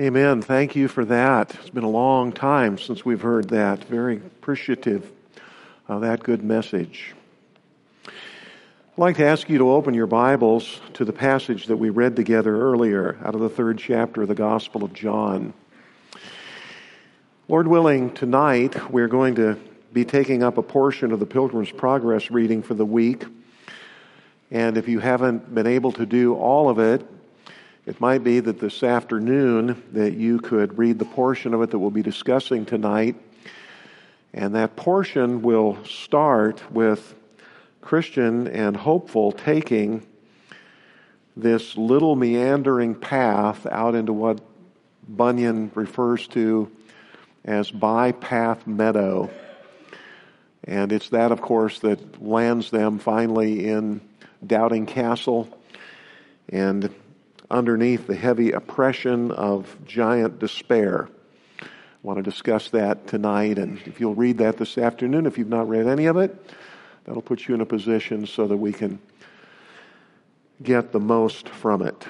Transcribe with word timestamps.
Amen. 0.00 0.42
Thank 0.42 0.74
you 0.74 0.88
for 0.88 1.04
that. 1.04 1.54
It's 1.54 1.70
been 1.70 1.84
a 1.84 1.88
long 1.88 2.32
time 2.32 2.78
since 2.78 3.04
we've 3.04 3.20
heard 3.20 3.50
that. 3.50 3.84
Very 3.84 4.16
appreciative 4.16 5.08
of 5.86 6.00
that 6.00 6.20
good 6.20 6.42
message. 6.42 7.14
I'd 8.04 8.12
like 8.96 9.18
to 9.18 9.24
ask 9.24 9.48
you 9.48 9.58
to 9.58 9.70
open 9.70 9.94
your 9.94 10.08
Bibles 10.08 10.80
to 10.94 11.04
the 11.04 11.12
passage 11.12 11.66
that 11.66 11.76
we 11.76 11.90
read 11.90 12.16
together 12.16 12.60
earlier 12.60 13.16
out 13.24 13.36
of 13.36 13.40
the 13.40 13.48
third 13.48 13.78
chapter 13.78 14.22
of 14.22 14.28
the 14.28 14.34
Gospel 14.34 14.82
of 14.82 14.92
John. 14.94 15.54
Lord 17.46 17.68
willing, 17.68 18.12
tonight 18.12 18.90
we're 18.90 19.06
going 19.06 19.36
to 19.36 19.56
be 19.92 20.04
taking 20.04 20.42
up 20.42 20.58
a 20.58 20.62
portion 20.62 21.12
of 21.12 21.20
the 21.20 21.26
Pilgrim's 21.26 21.70
Progress 21.70 22.32
reading 22.32 22.64
for 22.64 22.74
the 22.74 22.84
week. 22.84 23.26
And 24.50 24.76
if 24.76 24.88
you 24.88 24.98
haven't 24.98 25.54
been 25.54 25.68
able 25.68 25.92
to 25.92 26.04
do 26.04 26.34
all 26.34 26.68
of 26.68 26.80
it, 26.80 27.06
it 27.86 28.00
might 28.00 28.24
be 28.24 28.40
that 28.40 28.60
this 28.60 28.82
afternoon 28.82 29.82
that 29.92 30.14
you 30.14 30.38
could 30.38 30.78
read 30.78 30.98
the 30.98 31.04
portion 31.04 31.52
of 31.52 31.60
it 31.62 31.70
that 31.70 31.78
we'll 31.78 31.90
be 31.90 32.02
discussing 32.02 32.64
tonight. 32.64 33.16
And 34.32 34.54
that 34.54 34.74
portion 34.74 35.42
will 35.42 35.84
start 35.84 36.72
with 36.72 37.14
Christian 37.82 38.48
and 38.48 38.74
hopeful 38.74 39.32
taking 39.32 40.06
this 41.36 41.76
little 41.76 42.16
meandering 42.16 42.94
path 42.94 43.66
out 43.66 43.94
into 43.94 44.12
what 44.12 44.40
Bunyan 45.06 45.70
refers 45.74 46.26
to 46.28 46.70
as 47.44 47.70
bypath 47.70 48.66
meadow. 48.66 49.28
And 50.64 50.90
it's 50.90 51.10
that, 51.10 51.32
of 51.32 51.42
course, 51.42 51.80
that 51.80 52.22
lands 52.22 52.70
them 52.70 52.98
finally 52.98 53.68
in 53.68 54.00
Doubting 54.46 54.86
Castle. 54.86 55.48
And 56.48 56.94
underneath 57.50 58.06
the 58.06 58.14
heavy 58.14 58.52
oppression 58.52 59.30
of 59.32 59.76
giant 59.86 60.38
despair. 60.38 61.08
I 61.60 61.66
want 62.02 62.18
to 62.18 62.22
discuss 62.22 62.70
that 62.70 63.06
tonight, 63.06 63.58
and 63.58 63.80
if 63.86 64.00
you'll 64.00 64.14
read 64.14 64.38
that 64.38 64.56
this 64.56 64.78
afternoon, 64.78 65.26
if 65.26 65.38
you've 65.38 65.48
not 65.48 65.68
read 65.68 65.86
any 65.86 66.06
of 66.06 66.16
it, 66.16 66.34
that'll 67.04 67.22
put 67.22 67.48
you 67.48 67.54
in 67.54 67.60
a 67.60 67.66
position 67.66 68.26
so 68.26 68.46
that 68.46 68.56
we 68.56 68.72
can 68.72 68.98
get 70.62 70.92
the 70.92 71.00
most 71.00 71.48
from 71.48 71.82
it. 71.82 72.06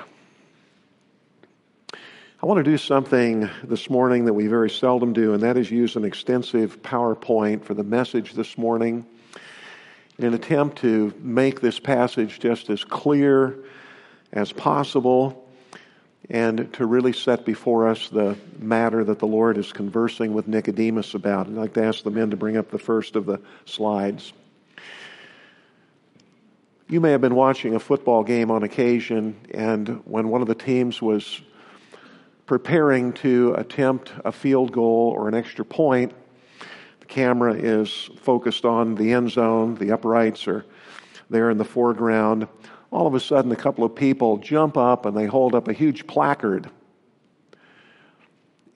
I 2.43 2.47
want 2.47 2.59
to 2.59 2.71
do 2.71 2.77
something 2.77 3.49
this 3.63 3.89
morning 3.89 4.27
that 4.27 4.35
we 4.35 4.49
very 4.49 4.69
seldom 4.69 5.13
do, 5.13 5.33
and 5.33 5.43
that 5.43 5.57
is 5.57 5.71
use 5.71 5.97
an 5.97 6.05
extensive 6.05 6.83
PowerPoint 6.83 7.65
for 7.65 7.75
the 7.75 7.85
message 7.85 8.35
this 8.35 8.59
morning 8.59 9.07
in 10.19 10.27
an 10.27 10.35
attempt 10.35 10.79
to 10.79 11.15
make 11.19 11.61
this 11.61 11.81
passage 11.81 12.39
just 12.39 12.69
as 12.69 12.85
clear 12.85 13.65
as 14.35 14.53
possible 14.53 15.41
and 16.29 16.73
to 16.75 16.85
really 16.85 17.13
set 17.13 17.45
before 17.45 17.89
us 17.89 18.09
the 18.09 18.37
matter 18.59 19.05
that 19.05 19.19
the 19.19 19.27
Lord 19.27 19.57
is 19.57 19.73
conversing 19.73 20.35
with 20.35 20.49
Nicodemus 20.49 21.15
about. 21.15 21.47
I'd 21.47 21.53
like 21.53 21.75
to 21.75 21.85
ask 21.85 22.03
the 22.03 22.11
men 22.11 22.31
to 22.31 22.37
bring 22.37 22.57
up 22.57 22.71
the 22.71 22.79
first 22.79 23.15
of 23.15 23.27
the 23.27 23.41
slides. 23.65 24.33
You 26.89 27.01
may 27.01 27.13
have 27.13 27.21
been 27.21 27.35
watching 27.35 27.75
a 27.75 27.81
football 27.81 28.25
game 28.25 28.51
on 28.51 28.63
occasion, 28.63 29.37
and 29.53 30.03
when 30.05 30.29
one 30.29 30.43
of 30.43 30.49
the 30.49 30.55
teams 30.55 31.01
was 31.01 31.41
preparing 32.47 33.13
to 33.15 33.55
attempt 33.55 34.13
a 34.25 34.33
field 34.33 34.73
goal 34.73 35.15
or 35.17 35.29
an 35.29 35.35
extra 35.35 35.65
point, 35.65 36.13
the 37.01 37.07
camera 37.07 37.55
is 37.55 38.11
focused 38.17 38.65
on 38.65 38.97
the 38.97 39.13
end 39.13 39.31
zone, 39.31 39.77
the 39.77 39.93
uprights 39.93 40.49
are 40.49 40.65
there 41.31 41.51
in 41.51 41.59
the 41.59 41.65
foreground 41.65 42.49
all 42.95 43.09
of 43.09 43.15
a 43.15 43.21
sudden 43.21 43.51
a 43.51 43.57
couple 43.57 43.83
of 43.83 43.97
people 43.97 44.37
jump 44.37 44.77
up 44.77 45.05
and 45.05 45.17
they 45.17 45.27
hold 45.27 45.57
up 45.57 45.67
a 45.67 45.73
huge 45.73 46.07
placard. 46.07 46.71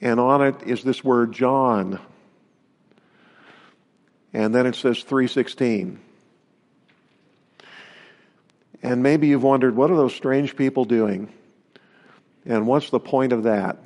And 0.00 0.18
on 0.18 0.42
it 0.44 0.64
is 0.66 0.82
this 0.82 1.04
word 1.04 1.30
John. 1.30 2.00
And 4.32 4.52
then 4.52 4.66
it 4.66 4.74
says 4.74 5.04
316. 5.04 6.00
And 8.82 9.02
maybe 9.04 9.28
you've 9.28 9.44
wondered, 9.44 9.76
what 9.76 9.88
are 9.92 9.96
those 9.96 10.16
strange 10.16 10.56
people 10.56 10.84
doing? 10.84 11.32
And 12.44 12.66
what's 12.66 12.90
the 12.90 12.98
point 12.98 13.32
of 13.32 13.44
that? 13.44 13.78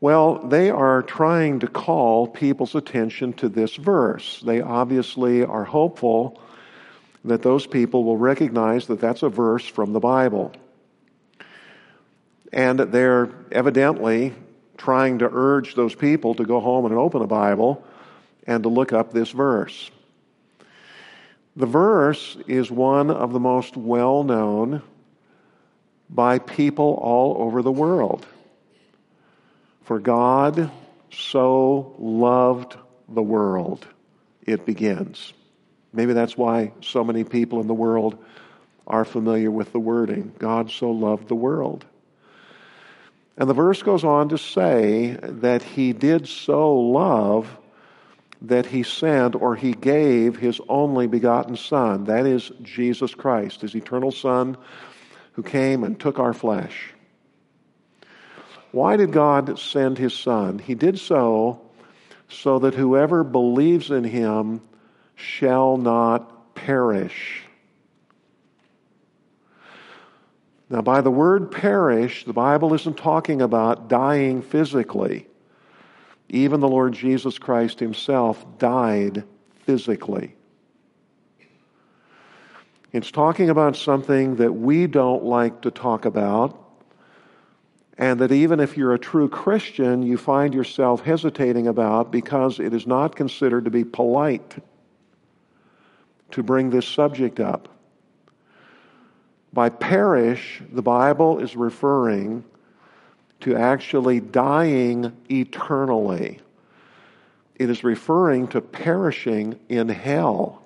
Well, 0.00 0.48
they 0.48 0.70
are 0.70 1.02
trying 1.02 1.60
to 1.60 1.68
call 1.68 2.26
people's 2.26 2.74
attention 2.74 3.34
to 3.34 3.48
this 3.48 3.76
verse. 3.76 4.42
They 4.44 4.62
obviously 4.62 5.44
are 5.44 5.64
hopeful 5.64 6.40
that 7.24 7.42
those 7.42 7.66
people 7.66 8.04
will 8.04 8.16
recognize 8.16 8.86
that 8.86 9.00
that's 9.00 9.22
a 9.22 9.28
verse 9.28 9.66
from 9.66 9.92
the 9.92 10.00
Bible. 10.00 10.52
And 12.52 12.78
they're 12.78 13.30
evidently 13.52 14.34
trying 14.76 15.18
to 15.18 15.28
urge 15.30 15.74
those 15.74 15.94
people 15.94 16.34
to 16.34 16.44
go 16.44 16.60
home 16.60 16.86
and 16.86 16.94
open 16.94 17.22
a 17.22 17.26
Bible 17.26 17.84
and 18.46 18.62
to 18.62 18.68
look 18.68 18.92
up 18.92 19.12
this 19.12 19.30
verse. 19.30 19.90
The 21.56 21.66
verse 21.66 22.36
is 22.46 22.70
one 22.70 23.10
of 23.10 23.32
the 23.32 23.40
most 23.40 23.76
well 23.76 24.24
known 24.24 24.82
by 26.08 26.38
people 26.38 26.98
all 27.00 27.42
over 27.42 27.62
the 27.62 27.70
world. 27.70 28.26
For 29.82 29.98
God 29.98 30.70
so 31.12 31.94
loved 31.98 32.76
the 33.08 33.22
world, 33.22 33.86
it 34.46 34.64
begins. 34.64 35.32
Maybe 35.92 36.12
that's 36.12 36.36
why 36.36 36.72
so 36.80 37.02
many 37.02 37.24
people 37.24 37.60
in 37.60 37.66
the 37.66 37.74
world 37.74 38.22
are 38.86 39.04
familiar 39.04 39.50
with 39.50 39.72
the 39.72 39.80
wording 39.80 40.32
God 40.38 40.70
so 40.70 40.90
loved 40.90 41.28
the 41.28 41.34
world. 41.34 41.84
And 43.36 43.48
the 43.48 43.54
verse 43.54 43.82
goes 43.82 44.04
on 44.04 44.28
to 44.30 44.38
say 44.38 45.16
that 45.22 45.62
he 45.62 45.92
did 45.92 46.28
so 46.28 46.74
love 46.74 47.56
that 48.42 48.66
he 48.66 48.82
sent 48.82 49.34
or 49.34 49.54
he 49.54 49.72
gave 49.72 50.36
his 50.36 50.60
only 50.68 51.06
begotten 51.06 51.56
Son. 51.56 52.04
That 52.04 52.26
is 52.26 52.50
Jesus 52.62 53.14
Christ, 53.14 53.60
his 53.60 53.74
eternal 53.74 54.12
Son 54.12 54.56
who 55.32 55.42
came 55.42 55.84
and 55.84 55.98
took 55.98 56.18
our 56.18 56.32
flesh. 56.32 56.92
Why 58.72 58.96
did 58.96 59.12
God 59.12 59.58
send 59.58 59.98
his 59.98 60.14
Son? 60.14 60.58
He 60.58 60.74
did 60.74 60.98
so 60.98 61.60
so 62.28 62.60
that 62.60 62.74
whoever 62.74 63.24
believes 63.24 63.90
in 63.90 64.04
him 64.04 64.60
shall 65.20 65.76
not 65.76 66.54
perish. 66.54 67.42
Now, 70.68 70.82
by 70.82 71.00
the 71.00 71.10
word 71.10 71.50
perish, 71.50 72.24
the 72.24 72.32
Bible 72.32 72.74
isn't 72.74 72.96
talking 72.96 73.42
about 73.42 73.88
dying 73.88 74.40
physically. 74.40 75.26
Even 76.28 76.60
the 76.60 76.68
Lord 76.68 76.92
Jesus 76.92 77.38
Christ 77.38 77.80
himself 77.80 78.44
died 78.58 79.24
physically. 79.66 80.36
It's 82.92 83.10
talking 83.10 83.50
about 83.50 83.76
something 83.76 84.36
that 84.36 84.52
we 84.52 84.86
don't 84.86 85.24
like 85.24 85.62
to 85.62 85.72
talk 85.72 86.04
about, 86.04 86.56
and 87.98 88.20
that 88.20 88.30
even 88.30 88.60
if 88.60 88.76
you're 88.76 88.94
a 88.94 88.98
true 88.98 89.28
Christian, 89.28 90.02
you 90.02 90.16
find 90.16 90.54
yourself 90.54 91.00
hesitating 91.00 91.66
about 91.66 92.12
because 92.12 92.60
it 92.60 92.72
is 92.72 92.86
not 92.86 93.16
considered 93.16 93.64
to 93.64 93.70
be 93.70 93.84
polite 93.84 94.56
to 96.32 96.42
bring 96.42 96.70
this 96.70 96.86
subject 96.86 97.40
up. 97.40 97.68
By 99.52 99.68
perish, 99.68 100.62
the 100.70 100.82
Bible 100.82 101.38
is 101.40 101.56
referring 101.56 102.44
to 103.40 103.56
actually 103.56 104.20
dying 104.20 105.16
eternally. 105.28 106.40
It 107.56 107.68
is 107.68 107.82
referring 107.82 108.48
to 108.48 108.60
perishing 108.60 109.58
in 109.68 109.88
hell. 109.88 110.62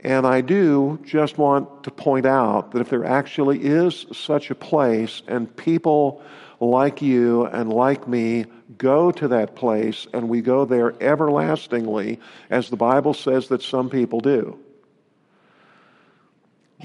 And 0.00 0.26
I 0.26 0.40
do 0.40 1.00
just 1.04 1.38
want 1.38 1.84
to 1.84 1.90
point 1.90 2.26
out 2.26 2.72
that 2.72 2.80
if 2.80 2.90
there 2.90 3.04
actually 3.04 3.64
is 3.64 4.06
such 4.12 4.50
a 4.50 4.54
place 4.54 5.22
and 5.26 5.54
people 5.56 6.22
like 6.60 7.02
you 7.02 7.46
and 7.46 7.72
like 7.72 8.08
me 8.08 8.46
go 8.78 9.10
to 9.10 9.28
that 9.28 9.56
place 9.56 10.06
and 10.12 10.28
we 10.28 10.40
go 10.40 10.64
there 10.64 10.94
everlastingly, 11.02 12.20
as 12.50 12.70
the 12.70 12.76
Bible 12.76 13.14
says 13.14 13.48
that 13.48 13.62
some 13.62 13.90
people 13.90 14.20
do, 14.20 14.58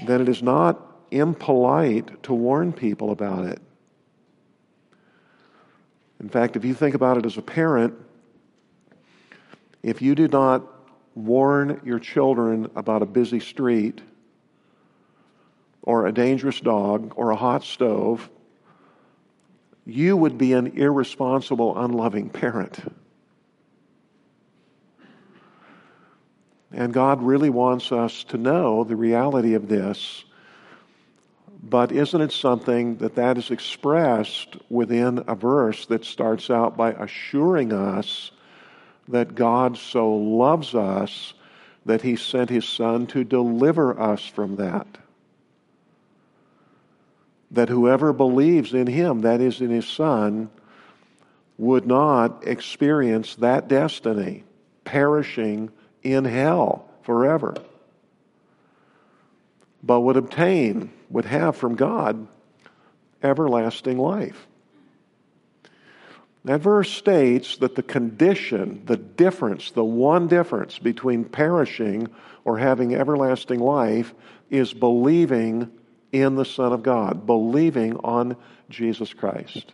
then 0.06 0.20
it 0.20 0.28
is 0.28 0.42
not 0.42 0.80
impolite 1.10 2.22
to 2.24 2.34
warn 2.34 2.72
people 2.72 3.10
about 3.10 3.46
it. 3.46 3.60
In 6.20 6.28
fact, 6.28 6.56
if 6.56 6.64
you 6.64 6.74
think 6.74 6.94
about 6.94 7.18
it 7.18 7.26
as 7.26 7.36
a 7.36 7.42
parent, 7.42 7.94
if 9.82 10.00
you 10.00 10.14
do 10.14 10.28
not 10.28 10.62
warn 11.14 11.80
your 11.84 11.98
children 11.98 12.70
about 12.76 13.02
a 13.02 13.06
busy 13.06 13.40
street 13.40 14.00
or 15.82 16.06
a 16.06 16.12
dangerous 16.12 16.60
dog 16.60 17.12
or 17.16 17.30
a 17.30 17.36
hot 17.36 17.64
stove, 17.64 18.30
you 19.86 20.16
would 20.16 20.38
be 20.38 20.52
an 20.52 20.78
irresponsible, 20.78 21.78
unloving 21.78 22.30
parent. 22.30 22.78
And 26.72 26.92
God 26.92 27.22
really 27.22 27.50
wants 27.50 27.92
us 27.92 28.24
to 28.24 28.38
know 28.38 28.84
the 28.84 28.96
reality 28.96 29.54
of 29.54 29.68
this 29.68 30.24
But 31.62 31.92
isn't 31.92 32.20
it 32.20 32.32
something 32.32 32.96
that 32.96 33.14
that 33.14 33.38
is 33.38 33.50
expressed 33.50 34.56
within 34.68 35.22
a 35.28 35.36
verse 35.36 35.86
that 35.86 36.04
starts 36.04 36.50
out 36.50 36.76
by 36.76 36.92
assuring 36.92 37.72
us 37.72 38.32
that 39.08 39.36
God 39.36 39.76
so 39.76 40.12
loves 40.12 40.74
us 40.74 41.34
that 41.86 42.02
he 42.02 42.16
sent 42.16 42.50
his 42.50 42.68
son 42.68 43.06
to 43.08 43.22
deliver 43.22 43.98
us 43.98 44.26
from 44.26 44.56
that? 44.56 44.86
That 47.52 47.68
whoever 47.68 48.12
believes 48.12 48.74
in 48.74 48.86
him, 48.86 49.20
that 49.20 49.40
is 49.40 49.60
in 49.60 49.70
his 49.70 49.86
son, 49.86 50.50
would 51.58 51.86
not 51.86 52.46
experience 52.46 53.36
that 53.36 53.68
destiny, 53.68 54.44
perishing 54.84 55.70
in 56.02 56.24
hell 56.24 56.88
forever, 57.02 57.54
but 59.82 60.00
would 60.00 60.16
obtain, 60.16 60.90
would 61.10 61.26
have 61.26 61.56
from 61.56 61.76
God 61.76 62.26
everlasting 63.22 63.98
life. 63.98 64.46
That 66.44 66.60
verse 66.60 66.90
states 66.90 67.58
that 67.58 67.76
the 67.76 67.82
condition, 67.84 68.82
the 68.86 68.96
difference, 68.96 69.70
the 69.70 69.84
one 69.84 70.26
difference 70.26 70.78
between 70.78 71.24
perishing 71.24 72.08
or 72.44 72.58
having 72.58 72.94
everlasting 72.94 73.60
life 73.60 74.12
is 74.50 74.74
believing 74.74 75.70
in 76.12 76.36
the 76.36 76.44
Son 76.44 76.72
of 76.72 76.82
God, 76.82 77.26
believing 77.26 77.96
on 77.96 78.36
Jesus 78.68 79.12
Christ. 79.12 79.72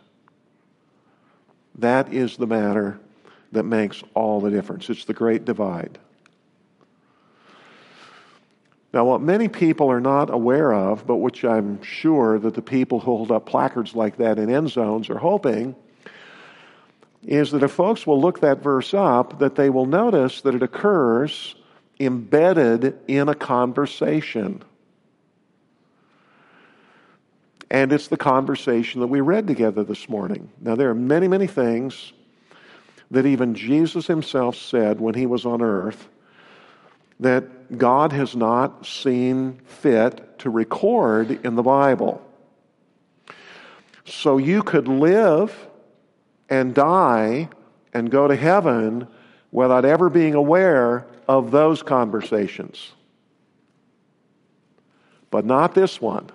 That 1.75 2.13
is 2.13 2.37
the 2.37 2.47
matter 2.47 2.99
that 3.51 3.63
makes 3.63 4.01
all 4.13 4.41
the 4.41 4.49
difference. 4.49 4.89
It's 4.89 5.05
the 5.05 5.13
great 5.13 5.45
divide. 5.45 5.99
Now, 8.91 9.05
what 9.05 9.21
many 9.21 9.47
people 9.47 9.91
are 9.91 10.01
not 10.01 10.33
aware 10.33 10.73
of, 10.73 11.05
but 11.05 11.17
which 11.17 11.45
I'm 11.45 11.81
sure 11.83 12.39
that 12.39 12.55
the 12.55 12.61
people 12.61 12.99
who 12.99 13.17
hold 13.17 13.31
up 13.31 13.45
placards 13.45 13.93
like 13.93 14.17
that 14.17 14.39
in 14.39 14.49
end 14.49 14.69
zones 14.69 15.09
are 15.09 15.17
hoping, 15.17 15.75
is 17.23 17.51
that 17.51 17.61
if 17.61 17.71
folks 17.71 18.07
will 18.07 18.19
look 18.19 18.39
that 18.39 18.63
verse 18.63 18.93
up, 18.93 19.39
that 19.39 19.55
they 19.55 19.69
will 19.69 19.85
notice 19.85 20.41
that 20.41 20.55
it 20.55 20.63
occurs 20.63 21.55
embedded 21.99 22.97
in 23.07 23.29
a 23.29 23.35
conversation. 23.35 24.63
And 27.71 27.93
it's 27.93 28.07
the 28.07 28.17
conversation 28.17 29.01
that 29.01 29.07
we 29.07 29.21
read 29.21 29.47
together 29.47 29.83
this 29.83 30.09
morning. 30.09 30.49
Now, 30.59 30.75
there 30.75 30.89
are 30.89 30.95
many, 30.95 31.27
many 31.27 31.47
things 31.47 32.13
that 33.11 33.25
even 33.25 33.55
Jesus 33.55 34.07
himself 34.07 34.55
said 34.55 34.99
when 34.99 35.13
he 35.13 35.25
was 35.25 35.45
on 35.45 35.61
earth 35.61 36.09
that 37.19 37.77
God 37.77 38.11
has 38.13 38.35
not 38.35 38.85
seen 38.85 39.59
fit 39.65 40.39
to 40.39 40.49
record 40.49 41.45
in 41.45 41.55
the 41.55 41.63
Bible. 41.63 42.25
So 44.05 44.37
you 44.37 44.63
could 44.63 44.87
live 44.87 45.55
and 46.49 46.73
die 46.73 47.49
and 47.93 48.09
go 48.09 48.27
to 48.27 48.35
heaven 48.35 49.07
without 49.51 49.85
ever 49.85 50.09
being 50.09 50.33
aware 50.33 51.05
of 51.27 51.51
those 51.51 51.83
conversations. 51.83 52.93
But 55.29 55.45
not 55.45 55.75
this 55.75 56.01
one. 56.01 56.29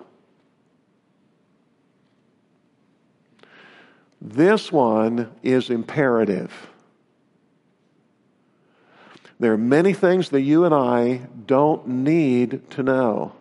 This 4.27 4.71
one 4.71 5.31
is 5.43 5.69
imperative. 5.69 6.51
There 9.39 9.53
are 9.53 9.57
many 9.57 9.93
things 9.93 10.29
that 10.29 10.41
you 10.41 10.65
and 10.65 10.73
I 10.73 11.27
don't 11.45 11.87
need 11.87 12.71
to 12.71 12.81
know, 12.81 13.33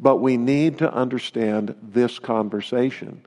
but 0.00 0.16
we 0.16 0.38
need 0.38 0.78
to 0.78 0.90
understand 0.90 1.74
this 1.82 2.18
conversation. 2.18 3.26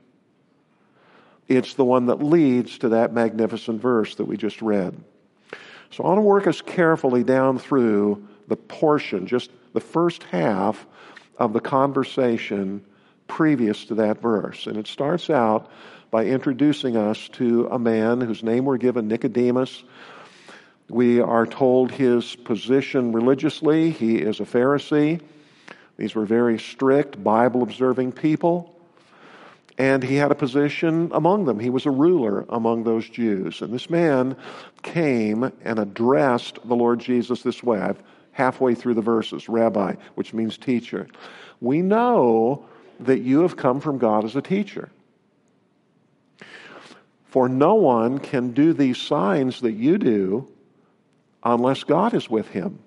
It's 1.46 1.74
the 1.74 1.84
one 1.84 2.06
that 2.06 2.20
leads 2.20 2.78
to 2.78 2.88
that 2.88 3.12
magnificent 3.12 3.80
verse 3.80 4.16
that 4.16 4.24
we 4.24 4.36
just 4.36 4.60
read. 4.60 4.96
So 5.92 6.02
I 6.02 6.08
want 6.08 6.18
to 6.18 6.22
work 6.22 6.48
us 6.48 6.60
carefully 6.60 7.22
down 7.22 7.60
through 7.60 8.26
the 8.48 8.56
portion, 8.56 9.28
just 9.28 9.52
the 9.74 9.80
first 9.80 10.24
half 10.24 10.86
of 11.38 11.52
the 11.52 11.60
conversation 11.60 12.84
previous 13.28 13.84
to 13.84 13.94
that 13.96 14.20
verse. 14.20 14.66
And 14.66 14.76
it 14.76 14.88
starts 14.88 15.30
out 15.30 15.70
by 16.16 16.24
introducing 16.24 16.96
us 16.96 17.28
to 17.28 17.68
a 17.70 17.78
man 17.78 18.22
whose 18.22 18.42
name 18.42 18.64
we're 18.64 18.78
given, 18.78 19.06
Nicodemus. 19.06 19.84
We 20.88 21.20
are 21.20 21.46
told 21.46 21.92
his 21.92 22.34
position 22.36 23.12
religiously. 23.12 23.90
He 23.90 24.16
is 24.16 24.40
a 24.40 24.44
Pharisee. 24.44 25.20
These 25.98 26.14
were 26.14 26.24
very 26.24 26.58
strict, 26.58 27.22
Bible 27.22 27.62
observing 27.62 28.12
people. 28.12 28.74
And 29.76 30.02
he 30.02 30.14
had 30.14 30.30
a 30.30 30.34
position 30.34 31.10
among 31.12 31.44
them. 31.44 31.60
He 31.60 31.68
was 31.68 31.84
a 31.84 31.90
ruler 31.90 32.46
among 32.48 32.84
those 32.84 33.06
Jews. 33.06 33.60
And 33.60 33.70
this 33.70 33.90
man 33.90 34.38
came 34.82 35.52
and 35.66 35.78
addressed 35.78 36.66
the 36.66 36.76
Lord 36.76 36.98
Jesus 36.98 37.42
this 37.42 37.62
way. 37.62 37.78
I've 37.78 38.02
halfway 38.32 38.74
through 38.74 38.94
the 38.94 39.02
verses, 39.02 39.50
Rabbi, 39.50 39.96
which 40.14 40.32
means 40.32 40.56
teacher. 40.56 41.08
We 41.60 41.82
know 41.82 42.64
that 43.00 43.20
you 43.20 43.40
have 43.40 43.58
come 43.58 43.80
from 43.80 43.98
God 43.98 44.24
as 44.24 44.34
a 44.34 44.40
teacher. 44.40 44.88
For 47.36 47.50
no 47.50 47.74
one 47.74 48.18
can 48.18 48.52
do 48.52 48.72
these 48.72 48.96
signs 48.96 49.60
that 49.60 49.72
you 49.72 49.98
do 49.98 50.48
unless 51.42 51.84
God 51.84 52.14
is 52.14 52.30
with 52.30 52.48
him. 52.48 52.78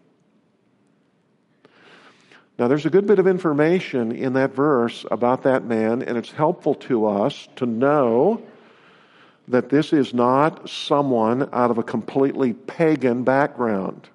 Now, 2.57 2.67
there's 2.67 2.87
a 2.87 2.89
good 2.89 3.05
bit 3.05 3.19
of 3.19 3.27
information 3.27 4.11
in 4.11 4.33
that 4.33 4.55
verse 4.55 5.05
about 5.11 5.43
that 5.43 5.65
man, 5.65 6.01
and 6.01 6.17
it's 6.17 6.31
helpful 6.31 6.73
to 6.89 7.05
us 7.05 7.47
to 7.57 7.67
know 7.67 8.41
that 9.49 9.69
this 9.69 9.93
is 9.93 10.15
not 10.15 10.67
someone 10.67 11.47
out 11.53 11.69
of 11.69 11.77
a 11.77 11.83
completely 11.83 12.53
pagan 12.53 13.23
background. 13.23 14.09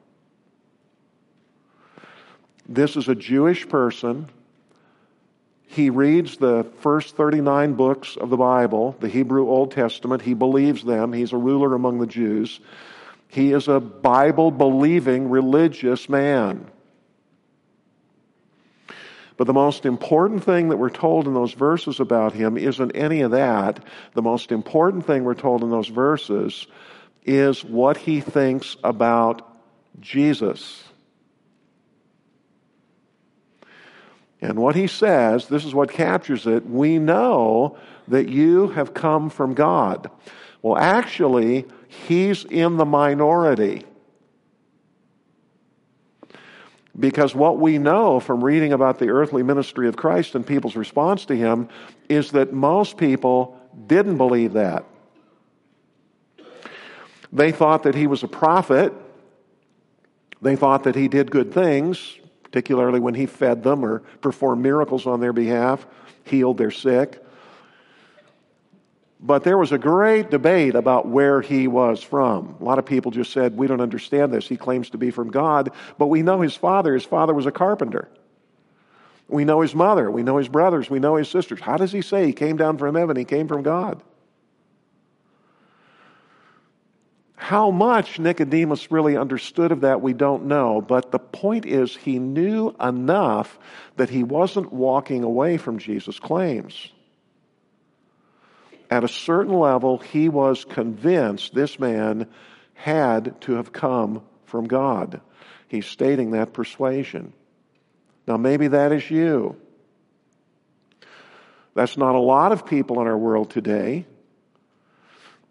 This 2.69 2.97
is 2.97 3.07
a 3.07 3.15
Jewish 3.15 3.69
person. 3.69 4.29
He 5.75 5.91
reads 5.91 6.37
the 6.37 6.65
first 6.79 7.17
39 7.17 7.75
books 7.75 8.17
of 8.17 8.31
the 8.31 8.37
Bible, 8.37 8.95
the 9.01 9.09
Hebrew 9.09 9.49
Old 9.49 9.73
Testament. 9.73 10.23
He 10.23 10.33
believes 10.33 10.85
them. 10.85 11.13
He's 11.13 11.33
a 11.33 11.37
ruler 11.37 11.75
among 11.75 11.99
the 11.99 12.07
Jews. 12.07 12.61
He 13.27 13.53
is 13.53 13.67
a 13.67 13.81
Bible 13.81 14.53
believing 14.53 15.31
religious 15.31 16.09
man. 16.09 16.71
But 19.37 19.49
the 19.49 19.53
most 19.53 19.85
important 19.85 20.45
thing 20.45 20.69
that 20.69 20.77
we're 20.77 20.91
told 20.91 21.27
in 21.27 21.35
those 21.35 21.55
verses 21.55 21.99
about 21.99 22.35
him 22.35 22.57
isn't 22.57 22.93
any 22.93 23.23
of 23.23 23.33
that. 23.33 23.85
The 24.13 24.23
most 24.23 24.53
important 24.53 25.05
thing 25.07 25.25
we're 25.25 25.35
told 25.35 25.65
in 25.65 25.71
those 25.71 25.89
verses 25.89 26.69
is 27.25 27.65
what 27.65 27.97
he 27.97 28.21
thinks 28.21 28.77
about 28.85 29.43
Jesus. 29.99 30.85
And 34.45 34.59
what 34.59 34.77
he 34.77 34.89
says, 34.89 35.49
this 35.49 35.65
is 35.65 35.75
what 35.75 35.91
captures 35.91 36.47
it 36.47 36.69
we 36.69 36.99
know 36.99 37.79
that 38.09 38.29
you 38.29 38.69
have 38.69 38.93
come 38.93 39.31
from 39.31 39.55
God. 39.55 40.11
Well, 40.61 40.77
actually, 40.77 41.65
he's 42.07 42.45
in 42.45 42.77
the 42.77 42.85
minority. 42.85 43.85
Because 47.01 47.35
what 47.35 47.59
we 47.59 47.79
know 47.79 48.21
from 48.21 48.45
reading 48.45 48.75
about 48.75 48.99
the 48.99 49.09
earthly 49.09 49.43
ministry 49.43 49.89
of 49.89 49.97
Christ 49.97 50.35
and 50.35 50.47
people's 50.47 50.77
response 50.77 51.25
to 51.25 51.35
him 51.35 51.71
is 52.11 52.33
that 52.33 52.53
most 52.53 52.99
people 52.99 53.59
didn't 53.87 54.19
believe 54.19 54.53
that. 54.53 54.85
They 57.33 57.51
thought 57.51 57.85
that 57.85 57.95
he 57.95 58.07
was 58.07 58.23
a 58.23 58.29
prophet. 58.29 58.93
They 60.43 60.55
thought 60.55 60.85
that 60.85 60.97
he 60.97 61.09
did 61.09 61.31
good 61.31 61.55
things, 61.55 62.19
particularly 62.55 63.01
when 63.01 63.15
he 63.15 63.27
fed 63.27 63.65
them 63.65 63.85
or 63.85 63.99
performed 64.21 64.63
miracles 64.63 65.09
on 65.09 65.19
their 65.19 65.33
behalf, 65.33 65.85
healed 66.23 66.57
their 66.57 66.71
sick. 66.71 67.21
But 69.19 69.43
there 69.43 69.59
was 69.59 69.73
a 69.73 69.79
great 69.79 70.31
debate 70.31 70.77
about 70.77 71.09
where 71.09 71.41
he 71.41 71.67
was 71.67 72.01
from. 72.01 72.57
A 72.61 72.63
lot 72.63 72.79
of 72.79 72.87
people 72.87 73.11
just 73.11 73.33
said, 73.33 73.57
We 73.57 73.67
don't 73.67 73.81
understand 73.81 74.33
this. 74.33 74.47
He 74.47 74.57
claims 74.57 74.91
to 74.91 74.99
be 74.99 75.11
from 75.11 75.33
God, 75.33 75.73
but 75.99 76.07
we 76.07 76.23
know 76.23 76.43
his 76.43 76.55
father. 76.55 76.95
His 76.95 77.05
father 77.05 77.35
was 77.35 77.47
a 77.47 77.51
carpenter. 77.51 78.09
We 79.27 79.45
know 79.45 79.61
his 79.61 79.75
mother. 79.75 80.09
We 80.09 80.23
know 80.23 80.37
his 80.37 80.49
brothers. 80.49 80.89
We 80.89 81.01
know 81.01 81.17
his 81.17 81.29
sisters. 81.29 81.61
How 81.61 81.77
does 81.77 81.91
he 81.91 82.03
say 82.03 82.25
he 82.25 82.33
came 82.33 82.57
down 82.57 82.79
from 82.79 82.95
heaven? 82.95 83.17
He 83.17 83.25
came 83.25 83.49
from 83.49 83.65
God. 83.65 84.01
How 87.45 87.71
much 87.71 88.19
Nicodemus 88.19 88.91
really 88.91 89.17
understood 89.17 89.71
of 89.71 89.83
that, 89.83 90.01
we 90.01 90.15
don't 90.15 90.47
know, 90.47 90.81
but 90.81 91.11
the 91.11 91.19
point 91.19 91.67
is 91.67 91.95
he 91.95 92.19
knew 92.19 92.75
enough 92.81 93.59
that 93.97 94.09
he 94.09 94.23
wasn't 94.23 94.73
walking 94.73 95.23
away 95.23 95.59
from 95.59 95.79
Jesus' 95.79 96.19
claims 96.19 96.91
at 98.95 99.05
a 99.05 99.09
certain 99.09 99.53
level, 99.53 99.99
he 99.99 100.29
was 100.29 100.65
convinced 100.65 101.55
this 101.55 101.79
man 101.79 102.29
had 102.75 103.41
to 103.43 103.55
have 103.55 103.73
come 103.73 104.23
from 104.45 104.67
God. 104.67 105.21
He's 105.69 105.87
stating 105.87 106.33
that 106.33 106.53
persuasion. 106.53 107.33
Now, 108.27 108.37
maybe 108.37 108.69
that 108.69 108.93
is 108.93 109.11
you. 109.11 109.57
That's 111.75 111.97
not 111.97 112.15
a 112.15 112.21
lot 112.21 112.53
of 112.53 112.67
people 112.67 113.01
in 113.01 113.09
our 113.09 113.19
world 113.19 113.51
today. 113.51 114.07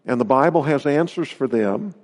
And 0.06 0.20
the 0.20 0.26
Bible 0.26 0.64
has 0.64 0.86
answers 0.86 1.30
for 1.30 1.48
them. 1.48 1.96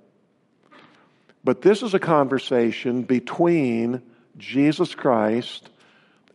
But 1.44 1.62
this 1.62 1.84
is 1.84 1.94
a 1.94 2.00
conversation 2.00 3.04
between 3.04 4.02
Jesus 4.38 4.96
Christ 4.96 5.70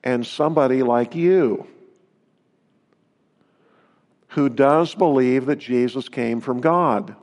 and 0.02 0.26
somebody 0.26 0.83
like 0.83 1.14
you 1.14 1.66
who 4.28 4.49
does 4.49 4.94
believe 4.94 5.47
that 5.47 5.59
Jesus 5.59 6.09
came 6.09 6.40
from 6.40 6.61
God. 6.61 7.14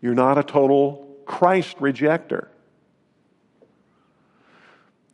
You're 0.00 0.14
not 0.14 0.38
a 0.38 0.42
total 0.42 1.16
Christ 1.26 1.76
rejecter. 1.78 2.48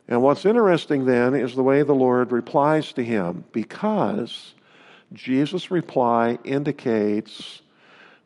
And 0.07 0.21
what's 0.21 0.45
interesting 0.45 1.05
then 1.05 1.35
is 1.35 1.53
the 1.53 1.63
way 1.63 1.83
the 1.83 1.93
Lord 1.93 2.31
replies 2.31 2.93
to 2.93 3.03
him, 3.03 3.43
because 3.51 4.55
Jesus' 5.13 5.69
reply 5.69 6.39
indicates 6.43 7.61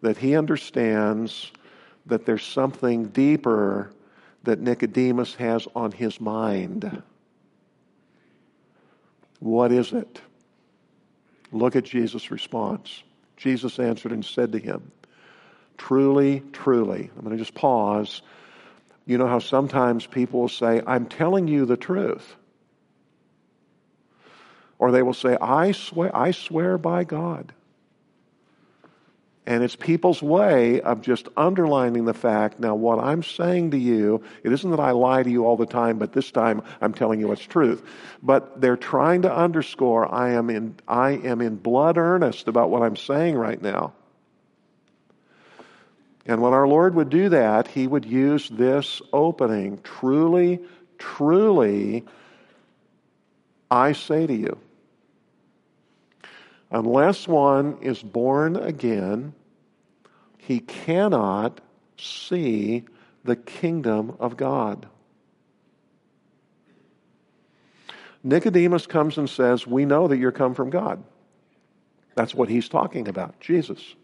that 0.02 0.18
he 0.18 0.36
understands 0.36 1.52
that 2.08 2.26
there's 2.26 2.44
something 2.44 3.08
deeper 3.08 3.92
that 4.44 4.60
Nicodemus 4.60 5.36
has 5.36 5.68
on 5.76 5.92
his 5.92 6.20
mind. 6.20 7.04
What 9.40 9.72
is 9.72 9.92
it? 9.94 10.22
Look 11.52 11.76
at 11.76 11.84
Jesus' 11.84 12.32
response. 12.32 13.04
Jesus 13.38 13.80
answered 13.80 14.12
and 14.12 14.24
said 14.24 14.52
to 14.54 14.60
him, 14.60 14.92
Truly, 15.78 16.44
truly. 16.54 17.10
I'm 17.16 17.24
going 17.24 17.36
to 17.36 17.44
just 17.44 17.56
pause. 17.56 18.22
You 19.06 19.18
know 19.18 19.28
how 19.28 19.40
sometimes 19.40 20.06
people 20.06 20.42
will 20.42 20.48
say, 20.48 20.82
I'm 20.86 21.08
telling 21.08 21.48
you 21.48 21.66
the 21.66 21.78
truth. 21.78 22.36
Or 24.78 24.92
they 24.92 25.02
will 25.02 25.14
say, 25.14 25.38
I 25.42 25.72
swear, 25.72 26.16
I 26.16 26.32
swear 26.32 26.78
by 26.78 27.04
God. 27.04 27.52
And 29.52 29.66
it's 29.66 29.76
people's 29.76 30.24
way 30.24 30.80
of 30.80 31.02
just 31.02 31.28
underlining 31.36 32.06
the 32.06 32.14
fact 32.14 32.62
now, 32.62 32.74
what 32.74 33.00
I'm 33.00 33.22
saying 33.22 33.72
to 33.72 33.78
you, 33.78 34.24
it 34.46 34.54
isn't 34.54 34.72
that 34.72 34.80
I 34.80 34.92
lie 34.92 35.24
to 35.24 35.30
you 35.30 35.46
all 35.46 35.58
the 35.58 35.66
time, 35.66 35.98
but 35.98 36.14
this 36.14 36.32
time 36.32 36.62
I'm 36.80 36.94
telling 36.94 37.20
you 37.20 37.28
what's 37.28 37.44
truth. 37.44 37.84
But 38.24 38.62
they're 38.62 38.78
trying 38.78 39.24
to 39.24 39.36
underscore 39.36 40.10
I 40.10 40.30
am 40.30 40.50
in, 40.50 40.78
I 40.88 41.10
am 41.10 41.42
in 41.42 41.58
blood 41.58 41.98
earnest 41.98 42.48
about 42.48 42.70
what 42.70 42.82
I'm 42.82 42.96
saying 42.96 43.36
right 43.36 43.62
now. 43.62 43.92
And 46.26 46.42
when 46.42 46.54
our 46.54 46.66
Lord 46.66 46.96
would 46.96 47.10
do 47.10 47.28
that, 47.28 47.68
he 47.68 47.88
would 47.88 48.06
use 48.06 48.48
this 48.48 49.02
opening 49.12 49.82
truly, 49.84 50.62
truly, 50.98 52.06
I 53.70 53.92
say 53.92 54.28
to 54.28 54.34
you. 54.34 54.58
Unless 56.72 57.28
one 57.28 57.80
is 57.82 58.02
born 58.02 58.56
again, 58.56 59.34
he 60.52 60.60
cannot 60.60 61.62
see 61.98 62.84
the 63.24 63.38
kingdom 63.38 64.18
of 64.20 64.36
God. 64.36 64.86
Nicodemus 68.22 68.86
comes 68.86 69.18
and 69.18 69.30
says, 69.30 69.66
We 69.66 69.86
know 69.86 70.10
that 70.10 70.18
you're 70.18 70.34
come 70.34 70.54
from 70.54 70.70
God. 70.70 71.02
That's 72.16 72.36
what 72.36 72.50
he's 72.50 72.68
talking 72.68 73.08
about, 73.08 73.40
Jesus. 73.40 73.96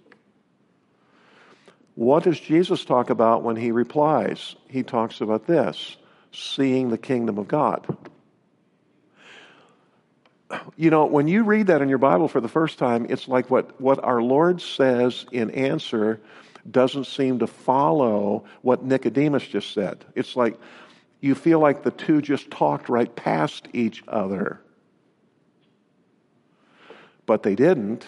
What 1.95 2.23
does 2.23 2.39
Jesus 2.39 2.85
talk 2.85 3.09
about 3.09 3.43
when 3.43 3.57
he 3.57 3.71
replies? 3.71 4.55
He 4.69 4.83
talks 4.83 5.19
about 5.19 5.47
this 5.47 5.97
seeing 6.31 6.89
the 6.89 6.97
kingdom 6.97 7.37
of 7.37 7.49
God 7.49 7.85
you 10.75 10.89
know, 10.89 11.05
when 11.05 11.27
you 11.27 11.43
read 11.43 11.67
that 11.67 11.81
in 11.81 11.89
your 11.89 11.97
Bible 11.97 12.27
for 12.27 12.39
the 12.39 12.47
first 12.47 12.77
time, 12.77 13.07
it's 13.09 13.27
like 13.27 13.49
what, 13.49 13.79
what 13.81 14.03
our 14.03 14.21
Lord 14.21 14.61
says 14.61 15.25
in 15.31 15.51
answer 15.51 16.21
doesn't 16.69 17.05
seem 17.05 17.39
to 17.39 17.47
follow 17.47 18.45
what 18.61 18.83
Nicodemus 18.83 19.47
just 19.47 19.73
said. 19.73 20.05
It's 20.15 20.35
like 20.35 20.57
you 21.19 21.35
feel 21.35 21.59
like 21.59 21.83
the 21.83 21.91
two 21.91 22.21
just 22.21 22.51
talked 22.51 22.89
right 22.89 23.13
past 23.13 23.67
each 23.73 24.03
other. 24.07 24.61
But 27.25 27.43
they 27.43 27.55
didn't. 27.55 28.05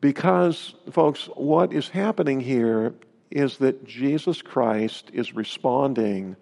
Because, 0.00 0.74
folks, 0.92 1.26
what 1.34 1.72
is 1.72 1.88
happening 1.88 2.40
here 2.40 2.94
is 3.30 3.58
that 3.58 3.84
Jesus 3.84 4.42
Christ 4.42 5.10
is 5.12 5.34
responding 5.34 6.36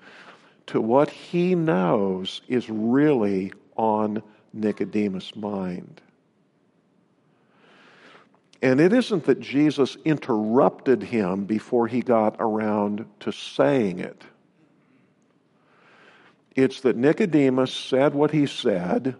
to 0.68 0.80
what 0.80 1.10
he 1.10 1.54
knows 1.54 2.42
is 2.48 2.68
really 2.70 3.52
on 3.76 4.22
Nicodemus' 4.52 5.34
mind. 5.34 6.00
And 8.60 8.80
it 8.80 8.92
isn't 8.92 9.24
that 9.24 9.40
Jesus 9.40 9.96
interrupted 10.04 11.02
him 11.02 11.44
before 11.44 11.86
he 11.86 12.00
got 12.00 12.36
around 12.38 13.06
to 13.20 13.32
saying 13.32 14.00
it. 14.00 14.24
It's 16.56 16.80
that 16.80 16.96
Nicodemus 16.96 17.72
said 17.72 18.14
what 18.14 18.32
he 18.32 18.46
said 18.46 19.14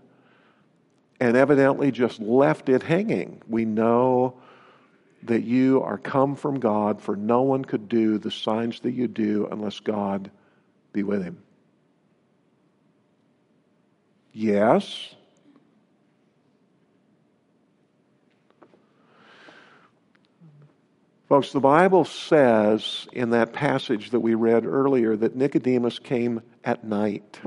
and 1.20 1.36
evidently 1.36 1.92
just 1.92 2.20
left 2.20 2.68
it 2.68 2.82
hanging. 2.82 3.40
We 3.48 3.64
know 3.64 4.34
that 5.22 5.44
you 5.44 5.82
are 5.82 5.98
come 5.98 6.34
from 6.36 6.60
God, 6.60 7.00
for 7.00 7.16
no 7.16 7.42
one 7.42 7.64
could 7.64 7.88
do 7.88 8.18
the 8.18 8.30
signs 8.30 8.80
that 8.80 8.92
you 8.92 9.08
do 9.08 9.48
unless 9.50 9.80
God 9.80 10.30
be 10.92 11.02
with 11.02 11.22
him? 11.22 11.42
Yes. 14.32 15.14
Folks, 21.28 21.52
the 21.52 21.60
Bible 21.60 22.06
says 22.06 23.06
in 23.12 23.30
that 23.30 23.52
passage 23.52 24.10
that 24.10 24.20
we 24.20 24.34
read 24.34 24.64
earlier 24.64 25.14
that 25.14 25.36
Nicodemus 25.36 25.98
came 25.98 26.40
at 26.64 26.84
night. 26.84 27.38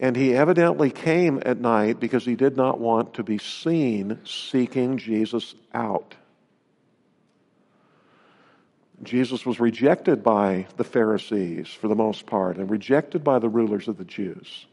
And 0.00 0.16
he 0.16 0.34
evidently 0.34 0.90
came 0.90 1.40
at 1.46 1.60
night 1.60 2.00
because 2.00 2.24
he 2.24 2.34
did 2.34 2.56
not 2.56 2.80
want 2.80 3.14
to 3.14 3.22
be 3.22 3.38
seen 3.38 4.18
seeking 4.24 4.98
Jesus 4.98 5.54
out. 5.72 6.16
Jesus 9.02 9.44
was 9.44 9.60
rejected 9.60 10.22
by 10.22 10.66
the 10.76 10.84
Pharisees 10.84 11.68
for 11.68 11.88
the 11.88 11.96
most 11.96 12.26
part 12.26 12.56
and 12.56 12.70
rejected 12.70 13.24
by 13.24 13.38
the 13.38 13.48
rulers 13.48 13.88
of 13.88 13.98
the 13.98 14.04
Jews. 14.04 14.66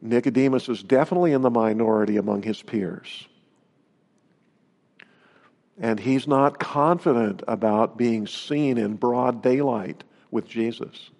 Nicodemus 0.00 0.68
is 0.68 0.82
definitely 0.82 1.32
in 1.32 1.42
the 1.42 1.50
minority 1.50 2.16
among 2.16 2.42
his 2.42 2.60
peers. 2.62 3.28
And 5.78 6.00
he's 6.00 6.26
not 6.26 6.58
confident 6.58 7.42
about 7.46 7.96
being 7.96 8.26
seen 8.26 8.78
in 8.78 8.96
broad 8.96 9.42
daylight 9.42 10.04
with 10.30 10.48
Jesus. 10.48 11.10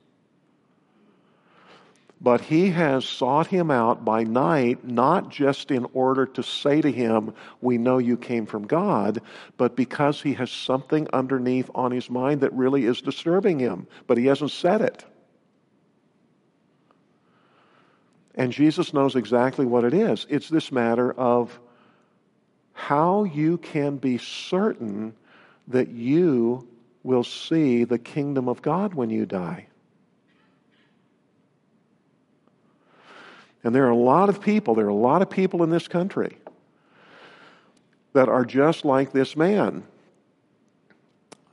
But 2.23 2.43
he 2.43 2.71
has 2.71 3.05
sought 3.05 3.49
him 3.49 3.69
out 3.73 4.05
by 4.05 4.23
night, 4.23 4.85
not 4.85 5.29
just 5.29 5.73
in 5.73 5.87
order 5.93 6.25
to 6.27 6.43
say 6.45 6.81
to 6.81 6.91
him, 6.91 7.35
We 7.61 7.79
know 7.79 7.99
you 7.99 8.17
came 8.17 8.47
from 8.47 8.69
God, 8.69 9.21
but 9.57 9.75
because 9.75 10.23
he 10.23 10.35
has 10.35 10.49
something 10.49 11.09
underneath 11.13 11.69
on 11.75 11.91
his 11.91 12.09
mind 12.09 12.43
that 12.43 12.53
really 12.53 12.85
is 12.85 13.03
disturbing 13.03 13.59
him, 13.59 13.89
but 14.07 14.19
he 14.19 14.27
hasn't 14.27 14.53
said 14.53 14.83
it. 14.83 15.05
And 18.37 18.53
Jesus 18.53 18.95
knows 18.95 19.17
exactly 19.17 19.67
what 19.67 19.83
it 19.83 19.93
is. 19.93 20.25
It's 20.31 20.49
this 20.49 20.71
matter 20.71 21.13
of 21.13 21.59
how 22.73 23.25
you 23.25 23.59
can 23.59 23.97
be 23.97 24.19
certain 24.19 25.15
that 25.67 25.89
you 25.89 26.69
will 27.03 27.25
see 27.25 27.83
the 27.83 27.99
kingdom 27.99 28.49
of 28.49 28.63
God 28.63 28.95
when 28.95 29.11
you 29.11 29.27
die. 29.27 29.67
And 33.65 33.75
there 33.75 33.87
are 33.87 33.91
a 33.91 33.97
lot 33.97 34.29
of 34.29 34.41
people, 34.41 34.75
there 34.75 34.87
are 34.87 34.91
a 34.91 34.95
lot 34.95 35.23
of 35.23 35.31
people 35.31 35.63
in 35.63 35.71
this 35.71 35.89
country 35.89 36.37
that 38.13 38.29
are 38.29 38.45
just 38.45 38.85
like 38.85 39.13
this 39.13 39.37
man. 39.37 39.85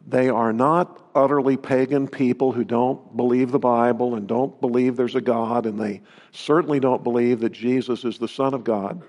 They 0.07 0.29
are 0.29 0.51
not 0.51 1.01
utterly 1.13 1.55
pagan 1.55 2.07
people 2.07 2.51
who 2.51 2.63
don't 2.63 3.15
believe 3.15 3.51
the 3.51 3.59
Bible 3.59 4.15
and 4.15 4.27
don't 4.27 4.59
believe 4.59 4.95
there's 4.95 5.15
a 5.15 5.21
God, 5.21 5.65
and 5.65 5.79
they 5.79 6.01
certainly 6.31 6.79
don't 6.79 7.03
believe 7.03 7.41
that 7.41 7.51
Jesus 7.51 8.03
is 8.03 8.17
the 8.17 8.27
Son 8.27 8.53
of 8.53 8.63
God. 8.63 9.03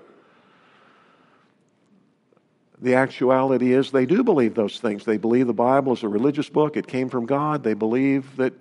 The 2.81 2.95
actuality 2.95 3.73
is 3.73 3.91
they 3.91 4.05
do 4.05 4.23
believe 4.23 4.55
those 4.55 4.79
things. 4.79 5.05
They 5.05 5.17
believe 5.17 5.47
the 5.47 5.53
Bible 5.53 5.93
is 5.93 6.03
a 6.03 6.07
religious 6.07 6.49
book, 6.49 6.77
it 6.77 6.87
came 6.87 7.09
from 7.09 7.25
God. 7.25 7.63
They 7.63 7.75
believe 7.75 8.35
that 8.37 8.53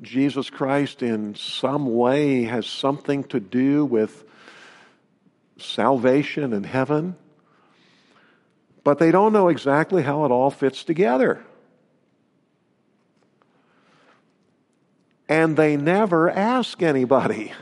Jesus 0.00 0.50
Christ 0.50 1.02
in 1.02 1.34
some 1.34 1.94
way 1.94 2.44
has 2.44 2.66
something 2.66 3.24
to 3.24 3.40
do 3.40 3.84
with 3.84 4.24
salvation 5.58 6.52
and 6.52 6.66
heaven, 6.66 7.16
but 8.82 8.98
they 8.98 9.10
don't 9.10 9.32
know 9.32 9.48
exactly 9.48 10.02
how 10.02 10.24
it 10.24 10.30
all 10.30 10.50
fits 10.50 10.84
together. 10.84 11.42
And 15.28 15.56
they 15.56 15.76
never 15.76 16.28
ask 16.28 16.82
anybody. 16.82 17.52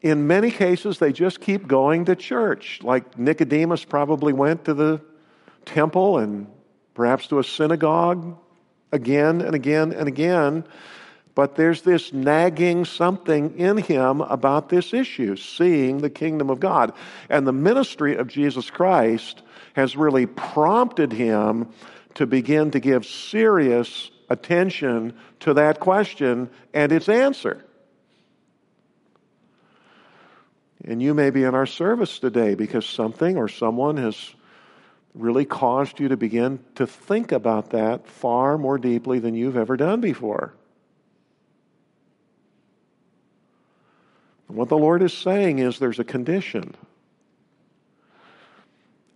In 0.00 0.26
many 0.26 0.50
cases, 0.50 0.98
they 0.98 1.12
just 1.12 1.40
keep 1.40 1.66
going 1.66 2.06
to 2.06 2.16
church, 2.16 2.80
like 2.82 3.18
Nicodemus 3.18 3.84
probably 3.84 4.32
went 4.32 4.66
to 4.66 4.74
the 4.74 5.00
temple 5.64 6.18
and 6.18 6.46
perhaps 6.94 7.26
to 7.28 7.38
a 7.38 7.44
synagogue 7.44 8.38
again 8.94 9.42
and 9.42 9.54
again 9.54 9.92
and 9.92 10.08
again. 10.08 10.64
But 11.34 11.56
there's 11.56 11.82
this 11.82 12.12
nagging 12.12 12.84
something 12.84 13.58
in 13.58 13.76
him 13.76 14.20
about 14.20 14.68
this 14.68 14.94
issue, 14.94 15.34
seeing 15.36 15.98
the 15.98 16.10
kingdom 16.10 16.48
of 16.48 16.60
God. 16.60 16.92
And 17.28 17.46
the 17.46 17.52
ministry 17.52 18.16
of 18.16 18.28
Jesus 18.28 18.70
Christ 18.70 19.42
has 19.74 19.96
really 19.96 20.26
prompted 20.26 21.12
him 21.12 21.68
to 22.14 22.26
begin 22.26 22.70
to 22.70 22.80
give 22.80 23.04
serious 23.04 24.10
attention 24.30 25.14
to 25.40 25.54
that 25.54 25.80
question 25.80 26.48
and 26.72 26.92
its 26.92 27.08
answer. 27.08 27.64
And 30.84 31.02
you 31.02 31.14
may 31.14 31.30
be 31.30 31.42
in 31.42 31.54
our 31.54 31.66
service 31.66 32.18
today 32.20 32.54
because 32.54 32.86
something 32.86 33.36
or 33.36 33.48
someone 33.48 33.96
has 33.96 34.34
really 35.14 35.44
caused 35.44 36.00
you 36.00 36.08
to 36.08 36.16
begin 36.16 36.58
to 36.74 36.86
think 36.86 37.32
about 37.32 37.70
that 37.70 38.06
far 38.06 38.58
more 38.58 38.78
deeply 38.78 39.20
than 39.20 39.34
you've 39.34 39.56
ever 39.56 39.76
done 39.76 40.00
before. 40.00 40.52
What 44.48 44.68
the 44.68 44.78
Lord 44.78 45.02
is 45.02 45.12
saying 45.12 45.58
is 45.58 45.78
there's 45.78 45.98
a 45.98 46.04
condition. 46.04 46.74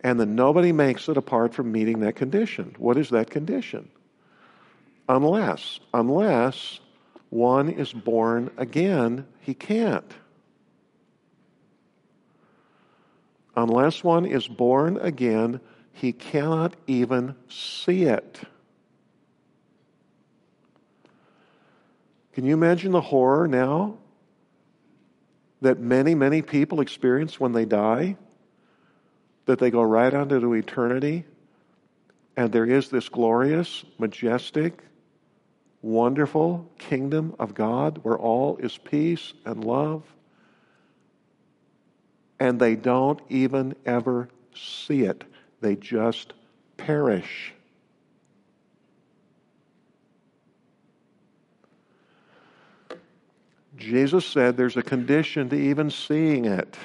And 0.01 0.19
that 0.19 0.27
nobody 0.27 0.71
makes 0.71 1.09
it 1.09 1.17
apart 1.17 1.53
from 1.53 1.71
meeting 1.71 1.99
that 1.99 2.15
condition. 2.15 2.75
What 2.77 2.97
is 2.97 3.09
that 3.09 3.29
condition? 3.29 3.89
Unless, 5.09 5.79
unless 5.93 6.79
one 7.29 7.69
is 7.69 7.91
born 7.91 8.49
again, 8.57 9.25
he 9.41 9.53
can't. 9.53 10.11
Unless 13.55 14.03
one 14.03 14.25
is 14.25 14.47
born 14.47 14.97
again, 14.97 15.59
he 15.99 16.13
cannot 16.13 16.75
even 16.87 17.35
see 17.49 18.03
it. 18.03 18.39
Can 22.31 22.45
you 22.45 22.53
imagine 22.53 22.93
the 22.93 23.01
horror 23.01 23.49
now 23.49 23.97
that 25.61 25.77
many, 25.77 26.15
many 26.15 26.41
people 26.41 26.79
experience 26.79 27.37
when 27.37 27.51
they 27.51 27.65
die? 27.65 28.15
That 29.45 29.59
they 29.59 29.71
go 29.71 29.81
right 29.81 30.13
on 30.13 30.31
into 30.31 30.53
eternity, 30.53 31.25
and 32.37 32.49
there 32.49 32.65
is 32.65 32.87
this 32.89 33.09
glorious, 33.09 33.83
majestic, 33.97 34.81
wonderful 35.81 36.71
kingdom 36.77 37.35
of 37.39 37.53
God 37.53 37.99
where 38.03 38.17
all 38.17 38.55
is 38.57 38.77
peace 38.77 39.33
and 39.43 39.65
love, 39.65 40.03
and 42.39 42.57
they 42.57 42.77
don't 42.77 43.19
even 43.27 43.75
ever 43.85 44.29
see 44.55 45.01
it. 45.01 45.25
They 45.61 45.75
just 45.75 46.33
perish. 46.77 47.53
Jesus 53.77 54.25
said 54.25 54.57
there's 54.57 54.77
a 54.77 54.83
condition 54.83 55.49
to 55.49 55.55
even 55.55 55.89
seeing 55.89 56.45
it. 56.45 56.77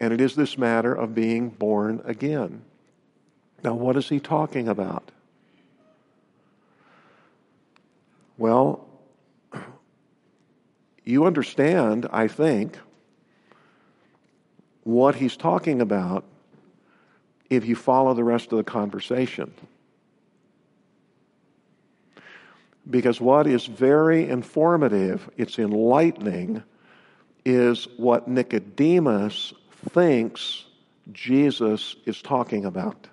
And 0.00 0.12
it 0.12 0.20
is 0.20 0.36
this 0.36 0.56
matter 0.56 0.94
of 0.94 1.14
being 1.14 1.48
born 1.48 2.02
again. 2.04 2.62
Now, 3.64 3.74
what 3.74 3.96
is 3.96 4.08
he 4.08 4.20
talking 4.20 4.68
about? 4.68 5.10
Well, 8.38 8.86
you 11.04 11.24
understand, 11.24 12.06
I 12.12 12.28
think, 12.28 12.78
what 14.86 15.16
he's 15.16 15.36
talking 15.36 15.80
about 15.80 16.24
if 17.50 17.66
you 17.66 17.74
follow 17.74 18.14
the 18.14 18.22
rest 18.22 18.52
of 18.52 18.58
the 18.58 18.64
conversation. 18.64 19.52
Because 22.88 23.20
what 23.20 23.48
is 23.48 23.66
very 23.66 24.28
informative, 24.28 25.28
it's 25.36 25.58
enlightening, 25.58 26.62
is 27.44 27.88
what 27.96 28.28
Nicodemus 28.28 29.52
thinks 29.90 30.66
Jesus 31.12 31.96
is 32.04 32.22
talking 32.22 32.64
about. 32.64 33.08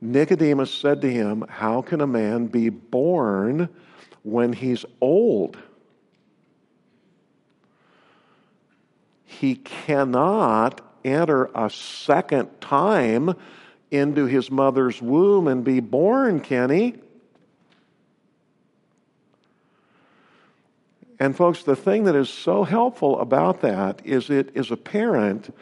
Nicodemus 0.00 0.72
said 0.72 1.02
to 1.02 1.10
him, 1.10 1.44
How 1.50 1.82
can 1.82 2.00
a 2.00 2.06
man 2.06 2.46
be 2.46 2.70
born 2.70 3.68
when 4.22 4.54
he's 4.54 4.86
old? 5.02 5.58
He 9.28 9.56
cannot 9.56 10.80
enter 11.04 11.50
a 11.54 11.68
second 11.68 12.48
time 12.62 13.34
into 13.90 14.24
his 14.24 14.50
mother's 14.50 15.02
womb 15.02 15.46
and 15.46 15.62
be 15.62 15.80
born, 15.80 16.40
can 16.40 16.70
he? 16.70 16.94
And, 21.20 21.36
folks, 21.36 21.62
the 21.62 21.76
thing 21.76 22.04
that 22.04 22.16
is 22.16 22.30
so 22.30 22.64
helpful 22.64 23.20
about 23.20 23.60
that 23.60 24.00
is 24.02 24.30
it 24.30 24.50
is 24.54 24.70
apparent 24.70 25.54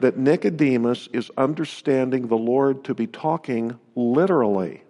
that 0.00 0.18
Nicodemus 0.18 1.08
is 1.12 1.30
understanding 1.36 2.26
the 2.26 2.36
Lord 2.36 2.82
to 2.84 2.94
be 2.94 3.06
talking 3.06 3.78
literally. 3.94 4.82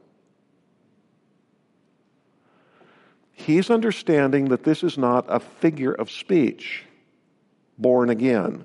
He's 3.32 3.68
understanding 3.68 4.46
that 4.46 4.64
this 4.64 4.82
is 4.82 4.96
not 4.96 5.26
a 5.28 5.40
figure 5.40 5.92
of 5.92 6.10
speech, 6.10 6.84
born 7.78 8.10
again. 8.10 8.64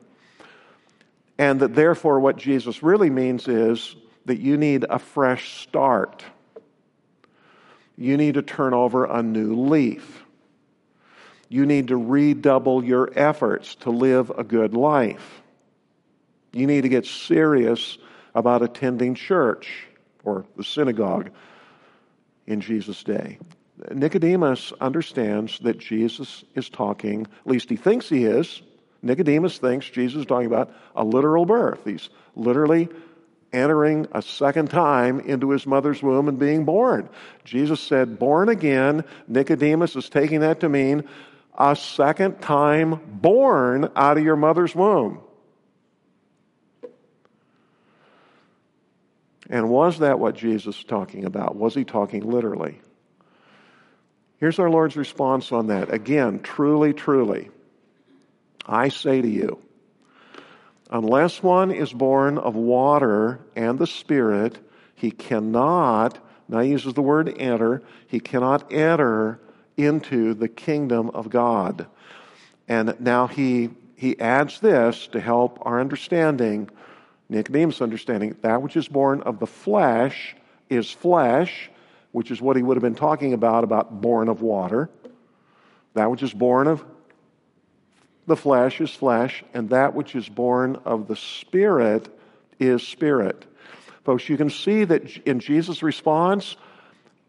And 1.37 1.61
that 1.61 1.75
therefore, 1.75 2.19
what 2.19 2.37
Jesus 2.37 2.83
really 2.83 3.09
means 3.09 3.47
is 3.47 3.95
that 4.25 4.39
you 4.39 4.57
need 4.57 4.85
a 4.89 4.99
fresh 4.99 5.61
start. 5.61 6.23
You 7.97 8.17
need 8.17 8.35
to 8.35 8.41
turn 8.41 8.73
over 8.73 9.05
a 9.05 9.23
new 9.23 9.55
leaf 9.55 10.23
you 11.49 11.65
need 11.65 11.87
to 11.87 11.97
redouble 11.97 12.83
your 12.83 13.09
efforts 13.15 13.75
to 13.75 13.89
live 13.89 14.29
a 14.29 14.43
good 14.43 14.75
life. 14.75 15.41
You 16.53 16.67
need 16.67 16.81
to 16.81 16.89
get 16.89 17.07
serious 17.07 17.97
about 18.35 18.61
attending 18.61 19.15
church 19.15 19.87
or 20.23 20.45
the 20.55 20.63
synagogue 20.63 21.31
in 22.45 22.61
Jesus' 22.61 23.03
day. 23.03 23.39
Nicodemus 23.91 24.71
understands 24.79 25.57
that 25.59 25.79
Jesus 25.79 26.43
is 26.53 26.69
talking, 26.69 27.21
at 27.23 27.51
least 27.51 27.69
he 27.69 27.75
thinks 27.75 28.07
he 28.07 28.25
is. 28.25 28.61
Nicodemus 29.01 29.57
thinks 29.57 29.89
Jesus 29.89 30.21
is 30.21 30.25
talking 30.25 30.47
about 30.47 30.73
a 30.95 31.03
literal 31.03 31.45
birth. 31.45 31.79
He's 31.85 32.09
literally 32.35 32.89
entering 33.51 34.07
a 34.11 34.21
second 34.21 34.69
time 34.69 35.19
into 35.21 35.49
his 35.51 35.65
mother's 35.65 36.03
womb 36.03 36.27
and 36.27 36.37
being 36.37 36.65
born. 36.65 37.09
Jesus 37.45 37.79
said, 37.79 38.19
born 38.19 38.49
again. 38.49 39.03
Nicodemus 39.27 39.95
is 39.95 40.09
taking 40.09 40.41
that 40.41 40.59
to 40.59 40.69
mean 40.69 41.07
a 41.57 41.75
second 41.75 42.41
time 42.41 42.99
born 43.05 43.89
out 43.95 44.17
of 44.17 44.23
your 44.23 44.35
mother's 44.35 44.75
womb. 44.75 45.21
And 49.49 49.69
was 49.69 49.99
that 49.99 50.19
what 50.19 50.35
Jesus 50.35 50.77
was 50.77 50.83
talking 50.83 51.25
about? 51.25 51.55
Was 51.55 51.73
he 51.73 51.83
talking 51.83 52.21
literally? 52.21 52.79
Here's 54.37 54.59
our 54.59 54.69
Lord's 54.69 54.95
response 54.95 55.51
on 55.51 55.67
that. 55.67 55.91
Again, 55.91 56.39
truly, 56.39 56.93
truly, 56.93 57.49
I 58.69 58.89
say 58.89 59.21
to 59.21 59.27
you, 59.27 59.59
unless 60.91 61.41
one 61.41 61.71
is 61.71 61.91
born 61.91 62.37
of 62.37 62.55
water 62.55 63.39
and 63.55 63.79
the 63.79 63.87
Spirit, 63.87 64.59
he 64.95 65.09
cannot, 65.09 66.19
now 66.47 66.59
he 66.59 66.69
uses 66.69 66.93
the 66.93 67.01
word 67.01 67.33
enter, 67.39 67.81
he 68.07 68.19
cannot 68.19 68.71
enter 68.71 69.39
into 69.75 70.35
the 70.35 70.47
kingdom 70.47 71.09
of 71.09 71.29
God. 71.29 71.87
And 72.67 72.95
now 72.99 73.25
he, 73.25 73.71
he 73.95 74.19
adds 74.19 74.59
this 74.59 75.07
to 75.07 75.19
help 75.19 75.57
our 75.63 75.79
understanding, 75.79 76.69
Nicodemus' 77.27 77.81
understanding, 77.81 78.37
that 78.41 78.61
which 78.61 78.77
is 78.77 78.87
born 78.87 79.21
of 79.21 79.39
the 79.39 79.47
flesh 79.47 80.35
is 80.69 80.91
flesh, 80.91 81.71
which 82.11 82.29
is 82.29 82.39
what 82.39 82.55
he 82.55 82.61
would 82.61 82.77
have 82.77 82.83
been 82.83 82.93
talking 82.93 83.33
about, 83.33 83.63
about 83.63 84.01
born 84.01 84.29
of 84.29 84.41
water. 84.41 84.89
That 85.95 86.11
which 86.11 86.21
is 86.21 86.33
born 86.33 86.67
of 86.67 86.85
the 88.29 88.37
flesh 88.37 88.79
is 88.79 88.91
flesh, 88.91 89.43
and 89.53 89.69
that 89.71 89.93
which 89.93 90.15
is 90.15 90.29
born 90.29 90.77
of 90.85 91.07
the 91.09 91.17
Spirit 91.17 92.07
is 92.59 92.81
spirit. 92.81 93.45
Folks, 94.05 94.29
you 94.29 94.37
can 94.37 94.49
see 94.49 94.85
that 94.85 95.17
in 95.27 95.39
Jesus' 95.39 95.83
response, 95.83 96.55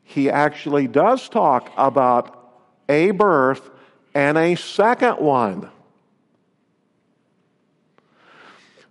he 0.04 0.30
actually 0.30 0.86
does 0.86 1.28
talk 1.28 1.72
about 1.76 2.36
a 2.90 3.12
birth, 3.12 3.70
and 4.14 4.36
a 4.36 4.56
second 4.56 5.18
one. 5.18 5.70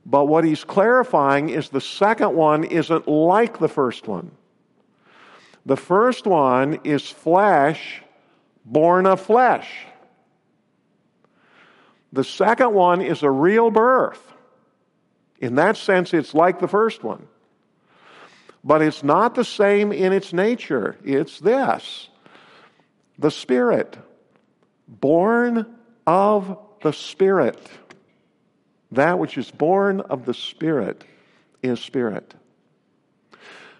But 0.05 0.25
what 0.25 0.45
he's 0.45 0.63
clarifying 0.63 1.49
is 1.49 1.69
the 1.69 1.81
second 1.81 2.33
one 2.33 2.63
isn't 2.63 3.07
like 3.07 3.59
the 3.59 3.67
first 3.67 4.07
one. 4.07 4.31
The 5.65 5.75
first 5.75 6.25
one 6.25 6.79
is 6.85 7.07
flesh 7.09 8.01
born 8.65 9.05
of 9.05 9.19
flesh. 9.19 9.69
The 12.11 12.23
second 12.23 12.73
one 12.73 13.01
is 13.01 13.23
a 13.23 13.29
real 13.29 13.69
birth. 13.69 14.33
In 15.39 15.55
that 15.55 15.77
sense, 15.77 16.13
it's 16.13 16.33
like 16.33 16.59
the 16.59 16.67
first 16.67 17.03
one. 17.03 17.27
But 18.63 18.81
it's 18.81 19.03
not 19.03 19.35
the 19.35 19.45
same 19.45 19.91
in 19.91 20.11
its 20.11 20.33
nature. 20.33 20.97
It's 21.03 21.39
this 21.39 22.09
the 23.17 23.31
Spirit, 23.31 23.97
born 24.87 25.65
of 26.07 26.57
the 26.81 26.93
Spirit. 26.93 27.69
That 28.91 29.19
which 29.19 29.37
is 29.37 29.51
born 29.51 30.01
of 30.01 30.25
the 30.25 30.33
Spirit 30.33 31.03
is 31.61 31.79
Spirit. 31.79 32.33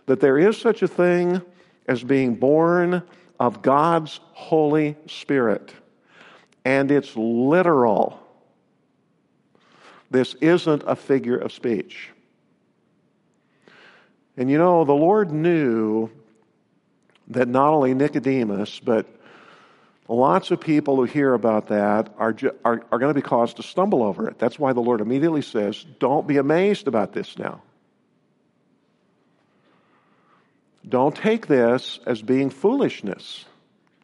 That 0.05 0.19
there 0.19 0.37
is 0.37 0.57
such 0.57 0.81
a 0.81 0.87
thing 0.87 1.41
as 1.87 2.03
being 2.03 2.35
born 2.35 3.01
of 3.39 3.61
God's 3.61 4.19
Holy 4.33 4.95
Spirit. 5.07 5.73
And 6.65 6.91
it's 6.91 7.15
literal. 7.15 8.18
This 10.11 10.33
isn't 10.35 10.83
a 10.85 10.95
figure 10.95 11.37
of 11.37 11.51
speech. 11.51 12.09
And 14.37 14.49
you 14.49 14.57
know, 14.57 14.85
the 14.85 14.93
Lord 14.93 15.31
knew 15.31 16.09
that 17.27 17.47
not 17.47 17.73
only 17.73 17.93
Nicodemus, 17.93 18.79
but 18.79 19.05
lots 20.07 20.49
of 20.49 20.59
people 20.59 20.95
who 20.95 21.03
hear 21.03 21.33
about 21.33 21.67
that 21.67 22.13
are, 22.17 22.35
are, 22.65 22.83
are 22.91 22.99
going 22.99 23.13
to 23.13 23.13
be 23.13 23.21
caused 23.21 23.57
to 23.57 23.63
stumble 23.63 24.01
over 24.01 24.27
it. 24.27 24.39
That's 24.39 24.57
why 24.57 24.73
the 24.73 24.79
Lord 24.79 25.01
immediately 25.01 25.41
says, 25.41 25.85
Don't 25.99 26.27
be 26.27 26.37
amazed 26.37 26.87
about 26.87 27.13
this 27.13 27.37
now. 27.37 27.61
Don't 30.87 31.15
take 31.15 31.47
this 31.47 31.99
as 32.05 32.21
being 32.21 32.49
foolishness. 32.49 33.45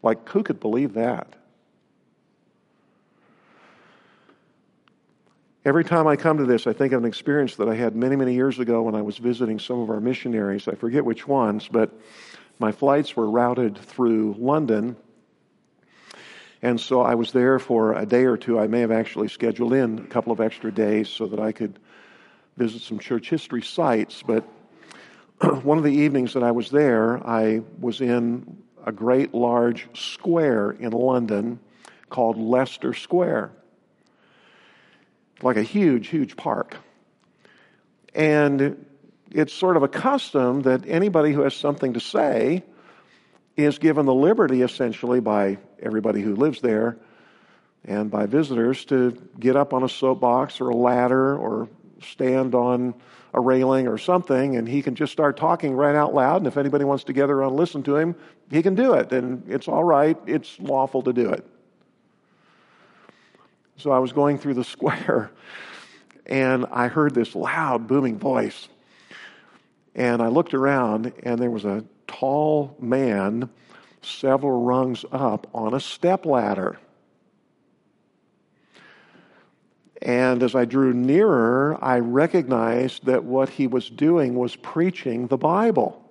Like, 0.03 0.27
who 0.29 0.43
could 0.43 0.59
believe 0.59 0.93
that? 0.93 1.35
Every 5.65 5.83
time 5.83 6.05
I 6.05 6.15
come 6.15 6.37
to 6.37 6.45
this, 6.45 6.67
I 6.67 6.73
think 6.73 6.93
of 6.93 7.01
an 7.01 7.07
experience 7.07 7.55
that 7.55 7.67
I 7.67 7.73
had 7.73 7.95
many, 7.95 8.15
many 8.15 8.35
years 8.35 8.59
ago 8.59 8.83
when 8.83 8.93
I 8.93 9.01
was 9.01 9.17
visiting 9.17 9.57
some 9.57 9.79
of 9.79 9.89
our 9.89 9.99
missionaries. 9.99 10.67
I 10.67 10.75
forget 10.75 11.03
which 11.03 11.27
ones, 11.27 11.67
but 11.67 11.91
my 12.59 12.71
flights 12.71 13.15
were 13.15 13.27
routed 13.27 13.75
through 13.75 14.35
London. 14.37 14.95
And 16.61 16.79
so 16.79 17.01
I 17.01 17.15
was 17.15 17.31
there 17.31 17.57
for 17.57 17.93
a 17.93 18.05
day 18.05 18.25
or 18.25 18.37
two. 18.37 18.59
I 18.59 18.67
may 18.67 18.81
have 18.81 18.91
actually 18.91 19.27
scheduled 19.27 19.73
in 19.73 19.97
a 19.97 20.03
couple 20.03 20.31
of 20.31 20.39
extra 20.39 20.71
days 20.71 21.09
so 21.09 21.25
that 21.25 21.39
I 21.39 21.51
could 21.51 21.79
visit 22.57 22.83
some 22.83 22.99
church 22.99 23.27
history 23.27 23.63
sites. 23.63 24.21
But 24.21 24.43
one 25.63 25.79
of 25.79 25.83
the 25.83 25.89
evenings 25.89 26.33
that 26.33 26.43
I 26.43 26.51
was 26.51 26.69
there, 26.69 27.27
I 27.27 27.63
was 27.79 28.01
in 28.01 28.61
a 28.85 28.91
great 28.91 29.33
large 29.33 29.87
square 29.97 30.69
in 30.73 30.91
London 30.91 31.59
called 32.11 32.37
Leicester 32.37 32.93
Square 32.93 33.51
like 35.45 35.57
a 35.57 35.63
huge, 35.63 36.07
huge 36.07 36.35
park. 36.35 36.75
And 38.15 38.83
it's 39.29 39.53
sort 39.53 39.77
of 39.77 39.83
a 39.83 39.87
custom 39.87 40.63
that 40.63 40.87
anybody 40.87 41.33
who 41.33 41.41
has 41.41 41.53
something 41.53 41.93
to 41.93 41.99
say 41.99 42.63
is 43.55 43.77
given 43.77 44.07
the 44.07 44.13
liberty, 44.13 44.63
essentially, 44.63 45.19
by 45.19 45.59
everybody 45.79 46.21
who 46.21 46.35
lives 46.35 46.61
there 46.61 46.97
and 47.83 48.09
by 48.09 48.25
visitors 48.25 48.85
to 48.85 49.11
get 49.39 49.55
up 49.55 49.71
on 49.71 49.83
a 49.83 49.89
soapbox 49.89 50.59
or 50.59 50.69
a 50.69 50.75
ladder 50.75 51.37
or 51.37 51.69
stand 52.01 52.55
on 52.55 52.95
a 53.31 53.39
railing 53.39 53.87
or 53.87 53.99
something, 53.99 54.55
and 54.55 54.67
he 54.67 54.81
can 54.81 54.95
just 54.95 55.11
start 55.11 55.37
talking 55.37 55.75
right 55.75 55.95
out 55.95 56.15
loud. 56.15 56.37
And 56.37 56.47
if 56.47 56.57
anybody 56.57 56.85
wants 56.85 57.03
to 57.03 57.13
gather 57.13 57.33
around 57.33 57.49
and 57.49 57.57
listen 57.57 57.83
to 57.83 57.97
him, 57.97 58.15
he 58.49 58.63
can 58.63 58.73
do 58.73 58.93
it. 58.93 59.11
And 59.11 59.43
it's 59.47 59.67
all 59.67 59.83
right, 59.83 60.17
it's 60.25 60.59
lawful 60.59 61.03
to 61.03 61.13
do 61.13 61.29
it. 61.29 61.45
So 63.77 63.91
I 63.91 63.99
was 63.99 64.13
going 64.13 64.37
through 64.37 64.55
the 64.55 64.63
square 64.75 65.31
and 66.25 66.65
I 66.71 66.87
heard 66.87 67.13
this 67.13 67.35
loud, 67.35 67.87
booming 67.87 68.17
voice. 68.17 68.67
And 69.93 70.21
I 70.21 70.27
looked 70.27 70.53
around 70.53 71.13
and 71.23 71.39
there 71.39 71.51
was 71.51 71.65
a 71.65 71.85
tall 72.07 72.75
man 72.79 73.49
several 74.01 74.63
rungs 74.63 75.05
up 75.11 75.47
on 75.53 75.73
a 75.73 75.79
step 75.79 76.25
ladder. 76.25 76.77
And 80.01 80.43
as 80.43 80.53
I 80.53 80.65
drew 80.65 80.93
nearer, 80.93 81.77
I 81.81 81.99
recognized 81.99 83.05
that 83.05 83.23
what 83.23 83.49
he 83.49 83.65
was 83.65 83.89
doing 83.89 84.35
was 84.35 84.55
preaching 84.55 85.27
the 85.27 85.37
Bible. 85.37 86.01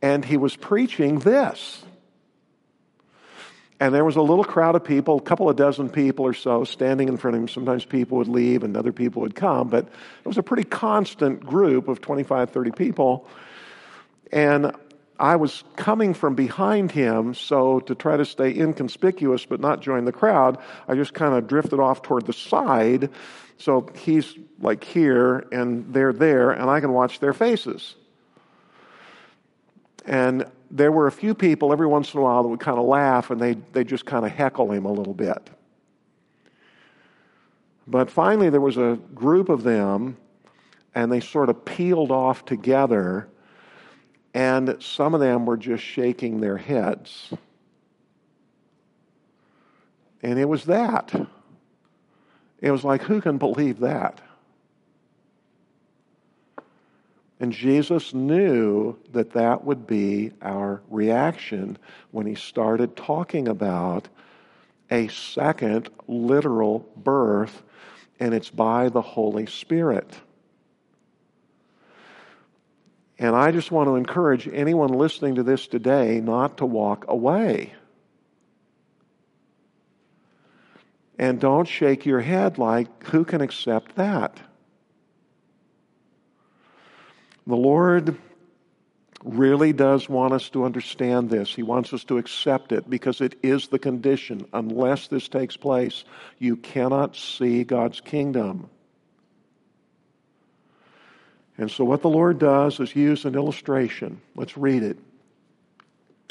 And 0.00 0.24
he 0.24 0.36
was 0.36 0.56
preaching 0.56 1.18
this 1.18 1.84
and 3.82 3.92
there 3.92 4.04
was 4.04 4.14
a 4.14 4.22
little 4.22 4.44
crowd 4.44 4.76
of 4.76 4.84
people, 4.84 5.16
a 5.16 5.20
couple 5.20 5.50
of 5.50 5.56
dozen 5.56 5.88
people 5.88 6.24
or 6.24 6.34
so, 6.34 6.62
standing 6.62 7.08
in 7.08 7.16
front 7.16 7.34
of 7.34 7.42
him. 7.42 7.48
Sometimes 7.48 7.84
people 7.84 8.18
would 8.18 8.28
leave 8.28 8.62
and 8.62 8.76
other 8.76 8.92
people 8.92 9.22
would 9.22 9.34
come, 9.34 9.70
but 9.70 9.86
it 9.86 10.28
was 10.28 10.38
a 10.38 10.42
pretty 10.44 10.62
constant 10.62 11.44
group 11.44 11.88
of 11.88 12.00
25, 12.00 12.50
30 12.50 12.70
people. 12.70 13.26
And 14.30 14.70
I 15.18 15.34
was 15.34 15.64
coming 15.74 16.14
from 16.14 16.36
behind 16.36 16.92
him, 16.92 17.34
so 17.34 17.80
to 17.80 17.96
try 17.96 18.16
to 18.16 18.24
stay 18.24 18.56
inconspicuous 18.56 19.46
but 19.46 19.58
not 19.58 19.80
join 19.80 20.04
the 20.04 20.12
crowd, 20.12 20.58
I 20.86 20.94
just 20.94 21.12
kind 21.12 21.34
of 21.34 21.48
drifted 21.48 21.80
off 21.80 22.02
toward 22.02 22.24
the 22.24 22.32
side. 22.32 23.10
So 23.58 23.88
he's 23.96 24.32
like 24.60 24.84
here 24.84 25.44
and 25.50 25.92
they're 25.92 26.12
there, 26.12 26.52
and 26.52 26.70
I 26.70 26.78
can 26.78 26.92
watch 26.92 27.18
their 27.18 27.32
faces. 27.32 27.96
And 30.06 30.46
there 30.72 30.90
were 30.90 31.06
a 31.06 31.12
few 31.12 31.34
people 31.34 31.72
every 31.72 31.86
once 31.86 32.12
in 32.14 32.18
a 32.18 32.22
while 32.22 32.42
that 32.42 32.48
would 32.48 32.60
kind 32.60 32.78
of 32.78 32.86
laugh 32.86 33.30
and 33.30 33.40
they 33.40 33.54
they 33.72 33.84
just 33.84 34.06
kind 34.06 34.24
of 34.24 34.32
heckle 34.32 34.72
him 34.72 34.86
a 34.86 34.92
little 34.92 35.14
bit. 35.14 35.50
But 37.86 38.10
finally, 38.10 38.48
there 38.48 38.60
was 38.60 38.78
a 38.78 38.98
group 39.14 39.48
of 39.48 39.64
them, 39.64 40.16
and 40.94 41.10
they 41.10 41.20
sort 41.20 41.48
of 41.50 41.64
peeled 41.64 42.10
off 42.10 42.44
together, 42.44 43.28
and 44.34 44.76
some 44.80 45.14
of 45.14 45.20
them 45.20 45.46
were 45.46 45.56
just 45.56 45.82
shaking 45.82 46.40
their 46.40 46.56
heads. 46.56 47.32
And 50.22 50.38
it 50.38 50.48
was 50.48 50.64
that. 50.66 51.12
It 52.60 52.70
was 52.70 52.84
like, 52.84 53.02
who 53.02 53.20
can 53.20 53.38
believe 53.38 53.80
that? 53.80 54.20
And 57.42 57.52
Jesus 57.52 58.14
knew 58.14 58.96
that 59.10 59.32
that 59.32 59.64
would 59.64 59.84
be 59.84 60.30
our 60.40 60.80
reaction 60.88 61.76
when 62.12 62.24
he 62.24 62.36
started 62.36 62.94
talking 62.94 63.48
about 63.48 64.08
a 64.92 65.08
second 65.08 65.90
literal 66.06 66.88
birth, 66.96 67.64
and 68.20 68.32
it's 68.32 68.48
by 68.48 68.90
the 68.90 69.02
Holy 69.02 69.46
Spirit. 69.46 70.20
And 73.18 73.34
I 73.34 73.50
just 73.50 73.72
want 73.72 73.88
to 73.88 73.96
encourage 73.96 74.46
anyone 74.46 74.92
listening 74.92 75.34
to 75.34 75.42
this 75.42 75.66
today 75.66 76.20
not 76.20 76.58
to 76.58 76.64
walk 76.64 77.06
away. 77.08 77.72
And 81.18 81.40
don't 81.40 81.66
shake 81.66 82.06
your 82.06 82.20
head 82.20 82.56
like, 82.58 83.04
who 83.08 83.24
can 83.24 83.40
accept 83.40 83.96
that? 83.96 84.38
The 87.46 87.56
Lord 87.56 88.16
really 89.24 89.72
does 89.72 90.08
want 90.08 90.32
us 90.32 90.48
to 90.50 90.64
understand 90.64 91.30
this. 91.30 91.54
He 91.54 91.62
wants 91.62 91.92
us 91.92 92.04
to 92.04 92.18
accept 92.18 92.72
it 92.72 92.88
because 92.88 93.20
it 93.20 93.38
is 93.42 93.68
the 93.68 93.78
condition. 93.78 94.46
Unless 94.52 95.08
this 95.08 95.28
takes 95.28 95.56
place, 95.56 96.04
you 96.38 96.56
cannot 96.56 97.16
see 97.16 97.64
God's 97.64 98.00
kingdom. 98.00 98.68
And 101.58 101.70
so, 101.70 101.84
what 101.84 102.02
the 102.02 102.08
Lord 102.08 102.38
does 102.38 102.80
is 102.80 102.96
use 102.96 103.24
an 103.24 103.34
illustration. 103.34 104.20
Let's 104.34 104.56
read 104.56 104.82
it. 104.82 104.98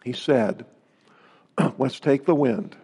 He 0.03 0.13
said, 0.13 0.65
Let's 1.77 1.99
take 1.99 2.25
the 2.25 2.35
wind. 2.35 2.75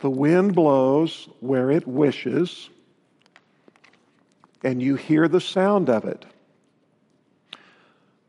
The 0.00 0.10
wind 0.10 0.54
blows 0.54 1.28
where 1.40 1.70
it 1.70 1.86
wishes 1.86 2.68
and 4.66 4.82
you 4.82 4.96
hear 4.96 5.28
the 5.28 5.40
sound 5.40 5.88
of 5.88 6.06
it, 6.06 6.26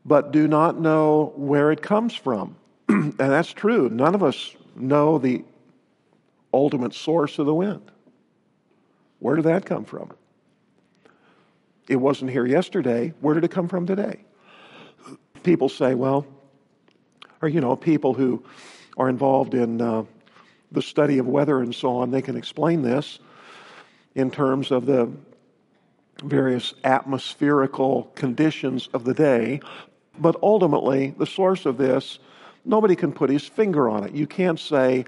but 0.04 0.30
do 0.30 0.46
not 0.46 0.78
know 0.78 1.32
where 1.34 1.72
it 1.72 1.82
comes 1.82 2.14
from. 2.14 2.54
and 2.88 3.18
that's 3.18 3.52
true. 3.52 3.88
None 3.88 4.14
of 4.14 4.22
us 4.22 4.54
know 4.76 5.18
the 5.18 5.44
ultimate 6.54 6.94
source 6.94 7.40
of 7.40 7.46
the 7.46 7.54
wind. 7.54 7.90
Where 9.18 9.34
did 9.34 9.46
that 9.46 9.66
come 9.66 9.84
from? 9.84 10.12
It 11.88 11.96
wasn't 11.96 12.30
here 12.30 12.46
yesterday. 12.46 13.14
Where 13.20 13.34
did 13.34 13.42
it 13.42 13.50
come 13.50 13.66
from 13.66 13.86
today? 13.86 14.20
People 15.42 15.68
say, 15.68 15.96
well, 15.96 16.24
or, 17.42 17.48
you 17.48 17.60
know, 17.60 17.74
people 17.74 18.14
who 18.14 18.44
are 18.96 19.08
involved 19.08 19.54
in 19.54 19.80
uh, 19.80 20.04
the 20.70 20.82
study 20.82 21.18
of 21.18 21.26
weather 21.26 21.58
and 21.58 21.74
so 21.74 21.96
on, 21.96 22.12
they 22.12 22.22
can 22.22 22.36
explain 22.36 22.82
this 22.82 23.18
in 24.14 24.30
terms 24.30 24.70
of 24.70 24.86
the 24.86 25.10
various 26.22 26.74
atmospherical 26.84 28.10
conditions 28.14 28.88
of 28.92 29.04
the 29.04 29.14
day. 29.14 29.60
But 30.18 30.36
ultimately, 30.42 31.14
the 31.16 31.26
source 31.26 31.66
of 31.66 31.78
this, 31.78 32.18
nobody 32.64 32.96
can 32.96 33.12
put 33.12 33.30
his 33.30 33.46
finger 33.46 33.88
on 33.88 34.04
it. 34.04 34.14
You 34.14 34.26
can't 34.26 34.58
say, 34.58 35.04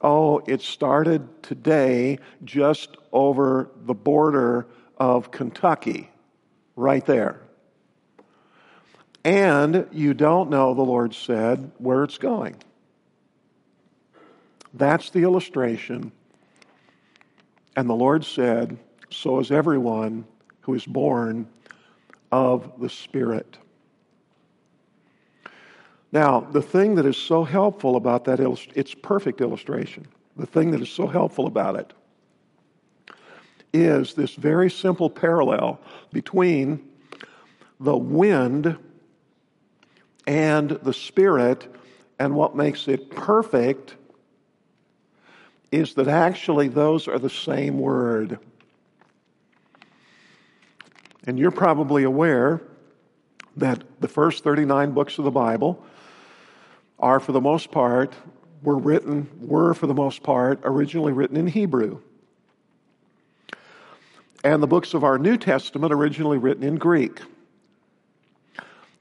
Oh, 0.00 0.38
it 0.46 0.62
started 0.62 1.42
today 1.42 2.18
just 2.44 2.96
over 3.10 3.68
the 3.84 3.94
border 3.94 4.66
of 4.96 5.32
Kentucky, 5.32 6.10
right 6.76 7.04
there. 7.04 7.40
And 9.24 9.88
you 9.90 10.14
don't 10.14 10.50
know, 10.50 10.74
the 10.74 10.82
Lord 10.82 11.14
said, 11.14 11.72
where 11.78 12.04
it's 12.04 12.18
going. 12.18 12.56
That's 14.72 15.10
the 15.10 15.24
illustration. 15.24 16.12
And 17.74 17.90
the 17.90 17.94
Lord 17.94 18.24
said, 18.24 18.78
So 19.10 19.40
is 19.40 19.50
everyone 19.50 20.24
who 20.68 20.74
is 20.74 20.84
born 20.84 21.48
of 22.30 22.78
the 22.78 22.90
Spirit. 22.90 23.56
Now, 26.12 26.40
the 26.40 26.60
thing 26.60 26.96
that 26.96 27.06
is 27.06 27.16
so 27.16 27.42
helpful 27.42 27.96
about 27.96 28.26
that, 28.26 28.38
it's 28.74 28.92
perfect 28.92 29.40
illustration. 29.40 30.06
The 30.36 30.44
thing 30.44 30.72
that 30.72 30.82
is 30.82 30.90
so 30.90 31.06
helpful 31.06 31.46
about 31.46 31.76
it 31.76 31.94
is 33.72 34.12
this 34.12 34.34
very 34.34 34.70
simple 34.70 35.08
parallel 35.08 35.80
between 36.12 36.86
the 37.80 37.96
wind 37.96 38.76
and 40.26 40.68
the 40.68 40.92
Spirit, 40.92 41.66
and 42.18 42.34
what 42.34 42.54
makes 42.54 42.88
it 42.88 43.10
perfect 43.10 43.96
is 45.72 45.94
that 45.94 46.08
actually 46.08 46.68
those 46.68 47.08
are 47.08 47.18
the 47.18 47.30
same 47.30 47.78
word. 47.78 48.38
And 51.28 51.38
you're 51.38 51.50
probably 51.50 52.04
aware 52.04 52.62
that 53.58 53.84
the 54.00 54.08
first 54.08 54.42
39 54.42 54.92
books 54.92 55.18
of 55.18 55.26
the 55.26 55.30
Bible 55.30 55.84
are, 56.98 57.20
for 57.20 57.32
the 57.32 57.40
most 57.40 57.70
part, 57.70 58.14
were 58.62 58.78
written, 58.78 59.28
were 59.38 59.74
for 59.74 59.86
the 59.86 59.92
most 59.92 60.22
part, 60.22 60.58
originally 60.64 61.12
written 61.12 61.36
in 61.36 61.46
Hebrew. 61.46 62.00
And 64.42 64.62
the 64.62 64.66
books 64.66 64.94
of 64.94 65.04
our 65.04 65.18
New 65.18 65.36
Testament 65.36 65.92
originally 65.92 66.38
written 66.38 66.64
in 66.64 66.76
Greek. 66.76 67.20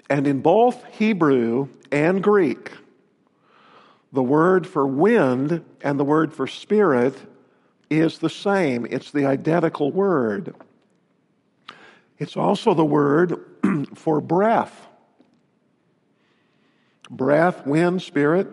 And 0.10 0.28
in 0.28 0.42
both 0.42 0.84
Hebrew 0.96 1.70
and 1.94 2.22
Greek, 2.22 2.74
the 4.12 4.22
word 4.22 4.68
for 4.68 4.86
wind 4.86 5.64
and 5.80 5.98
the 5.98 6.04
word 6.04 6.34
for 6.34 6.46
spirit 6.46 7.16
is 7.90 8.20
the 8.20 8.30
same. 8.30 8.86
It's 8.90 9.12
the 9.12 9.26
identical 9.26 9.94
word. 9.94 10.54
It's 12.20 12.36
also 12.36 12.74
the 12.74 12.86
word 12.86 13.40
for 13.96 14.22
breath. 14.22 14.88
Breath, 17.10 17.66
wind, 17.66 18.02
spirit. 18.02 18.48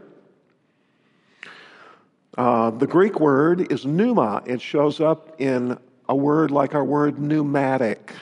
Uh, 2.37 2.71
the 2.71 2.87
Greek 2.87 3.21
word 3.21 3.73
is 3.73 3.87
pneuma. 3.87 4.43
It 4.47 4.61
shows 4.61 5.01
up 5.01 5.41
in 5.41 5.79
a 6.09 6.15
word 6.15 6.51
like 6.51 6.75
our 6.75 6.85
word 6.85 7.19
pneumatic, 7.19 8.13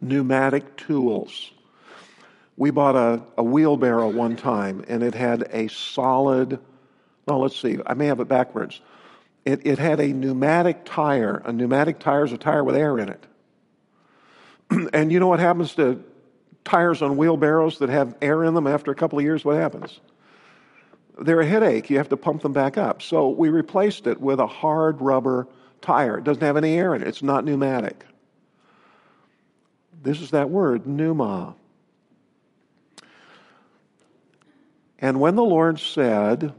pneumatic 0.00 0.76
tools. 0.76 1.50
We 2.56 2.70
bought 2.70 2.96
a, 2.96 3.22
a 3.36 3.42
wheelbarrow 3.42 4.08
one 4.08 4.36
time 4.36 4.84
and 4.88 5.02
it 5.02 5.14
had 5.14 5.48
a 5.50 5.68
solid, 5.68 6.58
well, 7.26 7.40
let's 7.40 7.60
see, 7.60 7.78
I 7.84 7.94
may 7.94 8.06
have 8.06 8.20
it 8.20 8.28
backwards. 8.28 8.80
It, 9.44 9.66
it 9.66 9.78
had 9.78 10.00
a 10.00 10.08
pneumatic 10.08 10.84
tire. 10.84 11.42
A 11.44 11.52
pneumatic 11.52 11.98
tire 11.98 12.24
is 12.24 12.32
a 12.32 12.38
tire 12.38 12.64
with 12.64 12.76
air 12.76 12.98
in 12.98 13.08
it. 13.08 13.24
and 14.92 15.12
you 15.12 15.20
know 15.20 15.26
what 15.28 15.40
happens 15.40 15.74
to 15.76 16.02
tires 16.64 17.02
on 17.02 17.16
wheelbarrows 17.16 17.78
that 17.78 17.88
have 17.88 18.16
air 18.20 18.44
in 18.44 18.54
them 18.54 18.66
after 18.66 18.90
a 18.90 18.94
couple 18.94 19.18
of 19.18 19.24
years? 19.24 19.44
What 19.44 19.56
happens? 19.56 20.00
They're 21.18 21.40
a 21.40 21.46
headache. 21.46 21.88
You 21.88 21.98
have 21.98 22.10
to 22.10 22.16
pump 22.16 22.42
them 22.42 22.52
back 22.52 22.76
up. 22.76 23.00
So 23.00 23.30
we 23.30 23.48
replaced 23.48 24.06
it 24.06 24.20
with 24.20 24.38
a 24.38 24.46
hard 24.46 25.00
rubber 25.00 25.48
tire. 25.80 26.18
It 26.18 26.24
doesn't 26.24 26.42
have 26.42 26.56
any 26.56 26.76
air 26.76 26.94
in 26.94 27.02
it, 27.02 27.08
it's 27.08 27.22
not 27.22 27.44
pneumatic. 27.44 28.04
This 30.02 30.20
is 30.20 30.30
that 30.30 30.50
word, 30.50 30.86
pneuma. 30.86 31.56
And 34.98 35.20
when 35.20 35.34
the 35.36 35.44
Lord 35.44 35.78
said, 35.80 36.52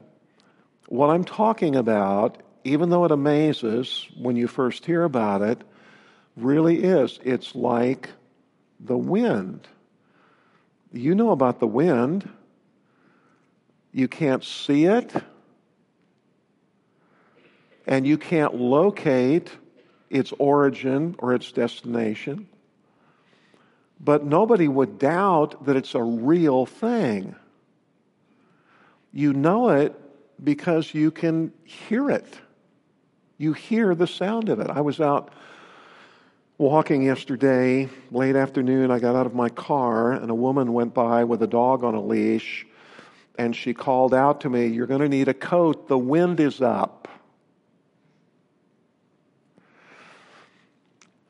What 0.87 1.09
I'm 1.09 1.23
talking 1.23 1.75
about, 1.75 2.41
even 2.63 2.89
though 2.89 3.05
it 3.05 3.11
amazes 3.11 4.07
when 4.17 4.35
you 4.35 4.47
first 4.47 4.85
hear 4.85 5.03
about 5.03 5.41
it, 5.41 5.63
really 6.37 6.83
is. 6.83 7.19
It's 7.23 7.55
like 7.55 8.09
the 8.79 8.97
wind. 8.97 9.67
You 10.93 11.15
know 11.15 11.31
about 11.31 11.59
the 11.59 11.67
wind. 11.67 12.29
You 13.91 14.07
can't 14.07 14.43
see 14.43 14.85
it, 14.85 15.11
and 17.87 18.05
you 18.05 18.17
can't 18.17 18.53
locate 18.55 19.49
its 20.09 20.31
origin 20.37 21.15
or 21.19 21.33
its 21.33 21.51
destination. 21.51 22.47
But 23.99 24.23
nobody 24.23 24.67
would 24.67 24.99
doubt 24.99 25.65
that 25.65 25.75
it's 25.75 25.95
a 25.95 26.03
real 26.03 26.65
thing. 26.65 27.35
You 29.11 29.33
know 29.33 29.69
it 29.69 29.99
because 30.43 30.93
you 30.93 31.09
can 31.09 31.51
hear 31.63 32.11
it. 32.11 32.39
You 33.39 33.53
hear 33.53 33.95
the 33.95 34.05
sound 34.05 34.49
of 34.49 34.59
it. 34.59 34.69
I 34.69 34.81
was 34.81 35.01
out 35.01 35.31
walking 36.57 37.03
yesterday, 37.03 37.87
late 38.09 38.35
afternoon. 38.35 38.89
I 38.89 38.99
got 38.99 39.15
out 39.15 39.25
of 39.25 39.35
my 39.35 39.49
car, 39.49 40.13
and 40.13 40.31
a 40.31 40.35
woman 40.35 40.73
went 40.73 40.93
by 40.93 41.23
with 41.23 41.43
a 41.43 41.47
dog 41.47 41.83
on 41.83 41.93
a 41.93 42.01
leash, 42.01 42.65
and 43.37 43.55
she 43.55 43.73
called 43.73 44.13
out 44.13 44.41
to 44.41 44.49
me, 44.49 44.67
You're 44.67 44.87
going 44.87 45.01
to 45.01 45.09
need 45.09 45.27
a 45.27 45.33
coat. 45.33 45.87
The 45.87 45.97
wind 45.97 46.39
is 46.39 46.61
up. 46.61 47.07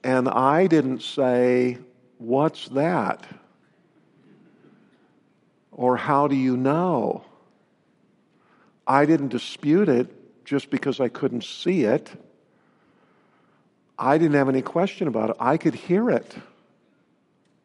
And 0.04 0.30
I 0.30 0.68
didn't 0.68 1.02
say, 1.02 1.80
What's 2.18 2.70
that? 2.70 3.28
Or 5.72 5.98
how 5.98 6.28
do 6.28 6.36
you 6.36 6.56
know? 6.58 7.24
I 8.88 9.06
didn't 9.06 9.28
dispute 9.28 9.90
it 9.90 10.46
just 10.46 10.70
because 10.70 11.02
I 11.02 11.10
couldn't 11.10 11.44
see 11.44 11.84
it. 11.84 12.10
I 13.98 14.18
didn't 14.18 14.36
have 14.36 14.50
any 14.50 14.62
question 14.62 15.08
about 15.08 15.32
it. 15.32 15.38
I 15.40 15.58
could 15.58 15.74
hear 15.74 16.10
it. 16.10 16.36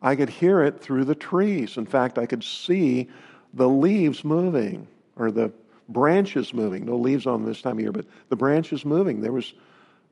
I 0.01 0.17
could 0.17 0.31
hear 0.31 0.63
it 0.63 0.81
through 0.81 1.05
the 1.05 1.15
trees. 1.15 1.77
In 1.77 1.87
fact, 1.87 2.19
I 2.19 2.27
could 2.27 2.43
see 2.43 3.09
the 3.55 3.69
leaves 3.69 4.25
moving 4.25 4.87
or 5.17 5.31
the 5.31 5.53
branches 5.89 6.55
moving. 6.55 6.87
No 6.87 6.97
leaves 6.97 7.27
on 7.27 7.45
this 7.45 7.63
time 7.63 7.75
of 7.75 7.81
year, 7.81 7.93
but 7.93 8.07
the 8.29 8.37
branches 8.37 8.85
moving. 8.85 9.21
There 9.21 9.33
was 9.33 9.53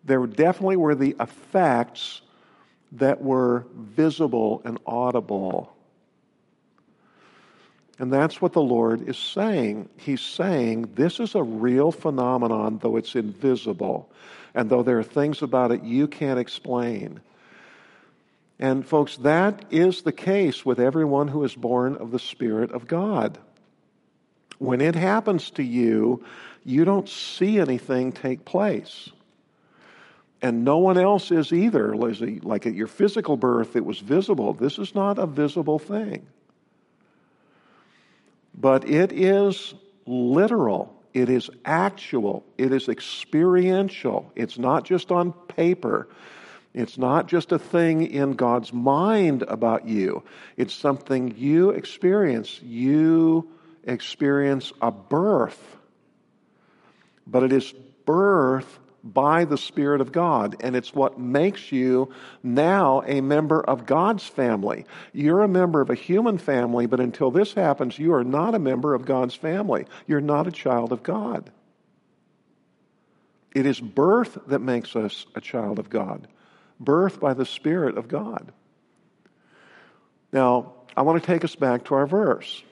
there 0.05 0.27
definitely 0.27 0.77
were 0.77 0.95
the 0.95 1.17
effects 1.21 2.23
that 2.93 3.23
were 3.23 3.67
visible 3.75 4.63
and 4.65 4.79
audible. 4.87 5.75
And 7.99 8.11
that's 8.11 8.41
what 8.41 8.55
the 8.55 8.63
Lord 8.63 9.07
is 9.09 9.19
saying. 9.19 9.91
He's 9.99 10.23
saying 10.23 10.93
this 10.95 11.21
is 11.21 11.35
a 11.35 11.43
real 11.43 11.93
phenomenon, 11.93 12.79
though 12.83 12.97
it's 12.97 13.15
invisible, 13.15 14.11
and 14.55 14.69
though 14.71 14.83
there 14.83 14.99
are 14.99 15.05
things 15.05 15.43
about 15.43 15.73
it 15.73 15.83
you 15.83 16.09
can't 16.09 16.39
explain. 16.39 17.21
And, 18.59 18.87
folks, 18.87 19.17
that 19.19 19.65
is 19.71 20.03
the 20.03 20.13
case 20.13 20.67
with 20.67 20.79
everyone 20.79 21.29
who 21.29 21.45
is 21.45 21.55
born 21.55 21.97
of 21.97 22.11
the 22.11 22.19
Spirit 22.19 22.73
of 22.73 22.87
God. 22.87 23.39
When 24.59 24.83
it 24.83 24.95
happens 24.95 25.51
to 25.53 25.63
you, 25.63 26.23
you 26.65 26.85
don't 26.85 27.09
see 27.09 27.59
anything 27.59 28.13
take 28.13 28.45
place. 28.45 29.09
And 30.43 30.65
no 30.65 30.79
one 30.79 30.99
else 30.99 31.31
is 31.31 31.53
either. 31.53 31.95
Like 31.95 32.67
at 32.67 32.75
your 32.75 32.87
physical 32.87 33.39
birth, 33.39 33.77
it 33.77 33.85
was 33.85 34.01
visible. 34.01 34.53
This 34.53 34.79
is 34.79 34.95
not 34.95 35.19
a 35.19 35.27
visible 35.27 35.79
thing. 35.79 36.27
But 38.55 38.89
it 38.89 39.13
is 39.13 39.73
literal, 40.05 40.95
it 41.13 41.29
is 41.29 41.51
actual, 41.65 42.45
it 42.59 42.73
is 42.73 42.89
experiential. 42.89 44.31
It's 44.35 44.59
not 44.59 44.85
just 44.85 45.11
on 45.11 45.33
paper. 45.33 46.09
It's 46.73 46.99
not 46.99 47.27
just 47.27 47.53
a 47.53 47.59
thing 47.59 48.07
in 48.07 48.35
God's 48.35 48.73
mind 48.73 49.43
about 49.43 49.89
you. 49.89 50.23
It's 50.57 50.75
something 50.75 51.35
you 51.37 51.71
experience. 51.71 52.61
You 52.63 53.49
experience 53.85 54.73
a 54.81 54.91
birth. 54.91 55.61
But 57.27 57.43
it 57.43 57.53
is 57.53 57.73
birth 58.05 58.80
by 59.03 59.45
the 59.45 59.59
Spirit 59.59 60.01
of 60.01 60.13
God. 60.13 60.57
And 60.61 60.77
it's 60.77 60.95
what 60.95 61.19
makes 61.19 61.73
you 61.73 62.13
now 62.43 63.03
a 63.07 63.21
member 63.21 63.61
of 63.61 63.87
God's 63.87 64.27
family. 64.27 64.85
You're 65.13 65.43
a 65.43 65.49
member 65.49 65.81
of 65.81 65.91
a 65.91 65.95
human 65.95 66.39
family, 66.39 66.87
but 66.87 67.01
until 67.01 67.31
this 67.31 67.55
happens, 67.55 67.99
you 67.99 68.13
are 68.15 68.25
not 68.25 68.55
a 68.55 68.59
member 68.59 68.95
of 68.95 69.07
God's 69.07 69.35
family. 69.35 69.87
You're 70.07 70.21
not 70.21 70.47
a 70.47 70.53
child 70.53 70.93
of 70.93 71.03
God. 71.03 71.51
It 73.55 73.67
is 73.67 73.81
birth 73.81 74.39
that 74.47 74.61
makes 74.61 74.95
us 74.95 75.27
a 75.35 75.41
child 75.41 75.79
of 75.79 75.91
God, 75.91 76.29
birth 76.79 77.19
by 77.19 77.35
the 77.35 77.47
Spirit 77.47 77.99
of 77.99 78.07
God. 78.07 78.53
Now, 80.33 80.75
I 80.97 81.03
want 81.03 81.21
to 81.23 81.27
take 81.27 81.45
us 81.45 81.57
back 81.57 81.85
to 81.87 81.95
our 81.95 82.07
verse. 82.07 82.63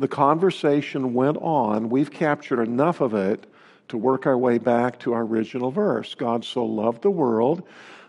the 0.00 0.08
conversation 0.08 1.12
went 1.12 1.36
on. 1.36 1.90
We've 1.90 2.10
captured 2.10 2.62
enough 2.62 3.02
of 3.02 3.14
it 3.14 3.46
to 3.90 3.98
work 3.98 4.26
our 4.26 4.36
way 4.36 4.58
back 4.58 4.98
to 5.00 5.12
our 5.12 5.22
original 5.22 5.70
verse. 5.70 6.14
God 6.14 6.44
so 6.44 6.64
loved 6.64 7.02
the 7.02 7.10
world 7.10 7.62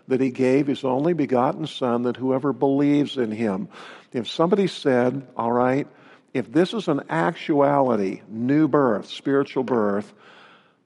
that 0.08 0.20
he 0.20 0.30
gave 0.30 0.66
his 0.66 0.84
only 0.84 1.12
begotten 1.12 1.66
Son 1.66 2.02
that 2.02 2.16
whoever 2.16 2.52
believes 2.52 3.16
in 3.16 3.30
him. 3.30 3.68
If 4.12 4.28
somebody 4.28 4.66
said, 4.66 5.26
All 5.36 5.52
right, 5.52 5.86
if 6.34 6.50
this 6.50 6.72
is 6.74 6.88
an 6.88 7.02
actuality, 7.08 8.22
new 8.28 8.68
birth, 8.68 9.06
spiritual 9.06 9.64
birth, 9.64 10.12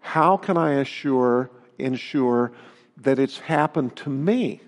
how 0.01 0.37
can 0.37 0.57
I 0.57 0.75
assure, 0.75 1.51
ensure 1.79 2.53
that 2.99 3.19
it's 3.19 3.39
happened 3.39 3.97
to 3.97 4.11
me? 4.11 4.61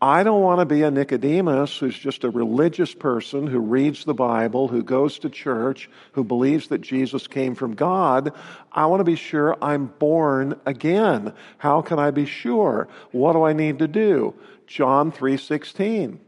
I 0.00 0.24
don't 0.24 0.42
want 0.42 0.60
to 0.60 0.66
be 0.66 0.82
a 0.82 0.90
Nicodemus 0.90 1.78
who's 1.78 1.98
just 1.98 2.24
a 2.24 2.30
religious 2.30 2.92
person 2.92 3.46
who 3.46 3.58
reads 3.58 4.04
the 4.04 4.12
Bible, 4.12 4.68
who 4.68 4.82
goes 4.82 5.18
to 5.20 5.30
church, 5.30 5.88
who 6.12 6.22
believes 6.22 6.68
that 6.68 6.82
Jesus 6.82 7.26
came 7.26 7.54
from 7.54 7.74
God. 7.74 8.32
I 8.70 8.86
want 8.86 9.00
to 9.00 9.04
be 9.04 9.16
sure 9.16 9.56
I'm 9.62 9.86
born 9.86 10.60
again. 10.66 11.32
How 11.56 11.80
can 11.80 11.98
I 11.98 12.10
be 12.10 12.26
sure? 12.26 12.88
What 13.10 13.32
do 13.32 13.44
I 13.44 13.54
need 13.54 13.78
to 13.78 13.88
do? 13.88 14.34
John 14.66 15.12
3:16. 15.12 16.20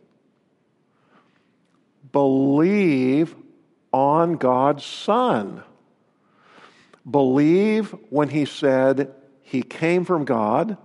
Believe 2.10 3.36
on 3.92 4.36
God's 4.36 4.84
Son. 4.84 5.62
Believe 7.08 7.94
when 8.08 8.30
he 8.30 8.46
said 8.46 9.12
he 9.42 9.62
came 9.62 10.06
from 10.06 10.24
God 10.24 10.78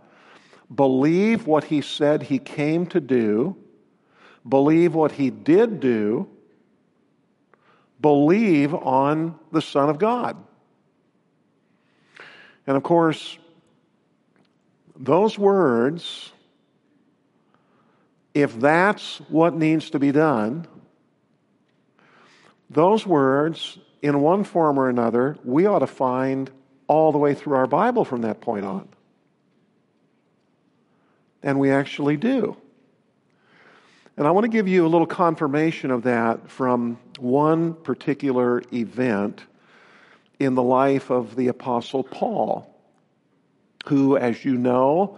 believe 0.74 1.48
what 1.48 1.64
he 1.66 1.82
said 1.82 2.24
he 2.24 2.40
came 2.40 2.86
to 2.88 3.00
do, 3.00 3.56
believe 4.48 4.96
what 4.96 5.12
he 5.12 5.30
did 5.30 5.80
do, 5.80 6.28
believe 8.02 8.74
on 8.74 9.38
the 9.52 9.62
Son 9.62 9.90
of 9.90 9.98
God. 9.98 10.38
And 12.66 12.78
of 12.78 12.84
course, 12.84 13.38
those 14.96 15.38
words, 15.38 16.32
if 18.34 18.60
that's 18.60 19.18
what 19.30 19.56
needs 19.56 19.90
to 19.92 20.00
be 20.00 20.12
done, 20.12 20.68
those 22.70 23.06
words, 23.06 23.78
in 24.02 24.20
one 24.20 24.44
form 24.44 24.78
or 24.78 24.90
another, 24.90 25.38
we 25.44 25.66
ought 25.66 25.80
to 25.80 25.88
find 25.88 26.52
all 26.88 27.12
the 27.12 27.18
way 27.18 27.34
through 27.34 27.56
our 27.56 27.68
Bible 27.68 28.04
from 28.04 28.22
that 28.22 28.42
point 28.42 28.66
on. 28.66 28.88
And 31.44 31.60
we 31.60 31.72
actually 31.72 32.18
do. 32.18 32.58
And 34.16 34.28
I 34.28 34.32
want 34.32 34.46
to 34.46 34.50
give 34.50 34.68
you 34.68 34.86
a 34.86 34.90
little 34.90 35.08
confirmation 35.08 35.92
of 35.92 36.04
that 36.04 36.50
from 36.50 36.98
one 37.20 37.74
particular 37.74 38.62
event 38.72 39.44
in 40.40 40.56
the 40.56 40.64
life 40.64 41.10
of 41.10 41.36
the 41.36 41.48
Apostle 41.48 42.04
Paul, 42.04 42.70
who, 43.86 44.18
as 44.18 44.46
you 44.46 44.58
know, 44.58 45.18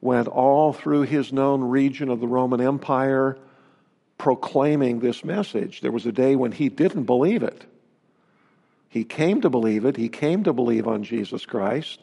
went 0.00 0.28
all 0.28 0.72
through 0.72 1.02
his 1.02 1.32
known 1.32 1.62
region 1.62 2.08
of 2.08 2.20
the 2.20 2.28
Roman 2.28 2.60
Empire 2.60 3.36
proclaiming 4.16 5.00
this 5.00 5.24
message. 5.24 5.80
There 5.80 5.92
was 5.92 6.06
a 6.06 6.12
day 6.12 6.36
when 6.36 6.52
he 6.52 6.68
didn't 6.68 7.04
believe 7.04 7.42
it. 7.42 7.64
He 8.88 9.04
came 9.04 9.40
to 9.40 9.50
believe 9.50 9.84
it, 9.84 9.96
he 9.96 10.08
came 10.08 10.44
to 10.44 10.52
believe 10.52 10.86
on 10.86 11.04
Jesus 11.04 11.46
Christ. 11.46 12.00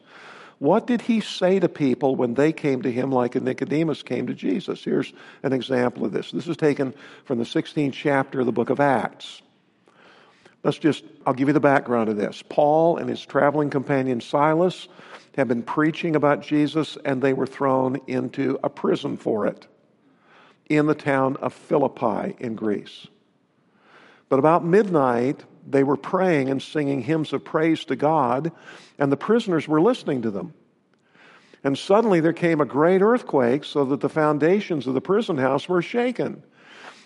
What 0.60 0.88
did 0.88 1.02
he 1.02 1.22
say 1.22 1.60
to 1.60 1.70
people 1.70 2.16
when 2.16 2.34
they 2.34 2.52
came 2.52 2.82
to 2.82 2.92
him 2.92 3.12
like 3.12 3.36
Nicodemus 3.36 4.02
came 4.02 4.28
to 4.28 4.34
Jesus? 4.34 4.84
Here's 4.84 5.14
an 5.44 5.54
example 5.54 6.06
of 6.06 6.12
this. 6.12 6.32
This 6.32 6.48
is 6.48 6.58
taken 6.58 6.96
from 7.26 7.38
the 7.38 7.44
16th 7.44 7.94
chapter 7.94 8.40
of 8.40 8.48
the 8.48 8.52
book 8.52 8.72
of 8.72 8.80
Acts. 8.80 9.42
Let's 10.64 10.80
just, 10.80 11.04
I'll 11.26 11.34
give 11.34 11.48
you 11.48 11.54
the 11.54 11.60
background 11.60 12.10
of 12.10 12.18
this. 12.18 12.44
Paul 12.50 12.98
and 12.98 13.08
his 13.10 13.24
traveling 13.24 13.70
companion 13.70 14.20
Silas 14.20 14.88
have 15.38 15.48
been 15.48 15.62
preaching 15.62 16.16
about 16.16 16.42
Jesus, 16.42 16.98
and 17.06 17.22
they 17.22 17.34
were 17.34 17.46
thrown 17.46 18.02
into 18.08 18.60
a 18.64 18.70
prison 18.70 19.18
for 19.18 19.46
it 19.46 19.68
in 20.68 20.88
the 20.88 20.96
town 20.96 21.38
of 21.38 21.54
Philippi 21.54 22.36
in 22.40 22.56
Greece. 22.56 23.08
But 24.30 24.40
about 24.40 24.66
midnight, 24.66 25.44
they 25.66 25.84
were 25.84 25.98
praying 25.98 26.50
and 26.50 26.62
singing 26.62 27.02
hymns 27.02 27.34
of 27.34 27.46
praise 27.46 27.86
to 27.86 27.96
God, 27.96 28.52
and 28.98 29.12
the 29.12 29.18
prisoners 29.18 29.68
were 29.68 29.82
listening 29.82 30.22
to 30.24 30.32
them. 30.32 30.54
And 31.64 31.78
suddenly 31.78 32.20
there 32.20 32.34
came 32.34 32.62
a 32.62 32.66
great 32.66 33.02
earthquake 33.02 33.64
so 33.64 33.86
that 33.86 34.00
the 34.00 34.10
foundations 34.10 34.88
of 34.88 34.94
the 34.94 35.02
prison 35.02 35.38
house 35.38 35.68
were 35.68 35.82
shaken. 35.82 36.44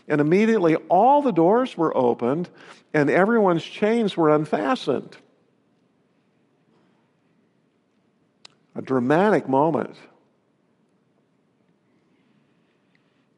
And 0.08 0.20
immediately 0.20 0.76
all 0.90 1.22
the 1.22 1.32
doors 1.32 1.78
were 1.78 1.96
opened 1.96 2.50
and 2.94 3.10
everyone's 3.10 3.64
chains 3.64 4.18
were 4.18 4.30
unfastened. 4.30 5.16
A 8.76 8.82
dramatic 8.82 9.48
moment. 9.48 9.96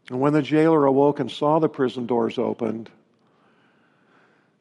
And 0.10 0.20
when 0.20 0.34
the 0.34 0.42
jailer 0.42 0.86
awoke 0.86 1.20
and 1.20 1.32
saw 1.32 1.60
the 1.60 1.70
prison 1.70 2.06
doors 2.06 2.38
opened, 2.38 2.90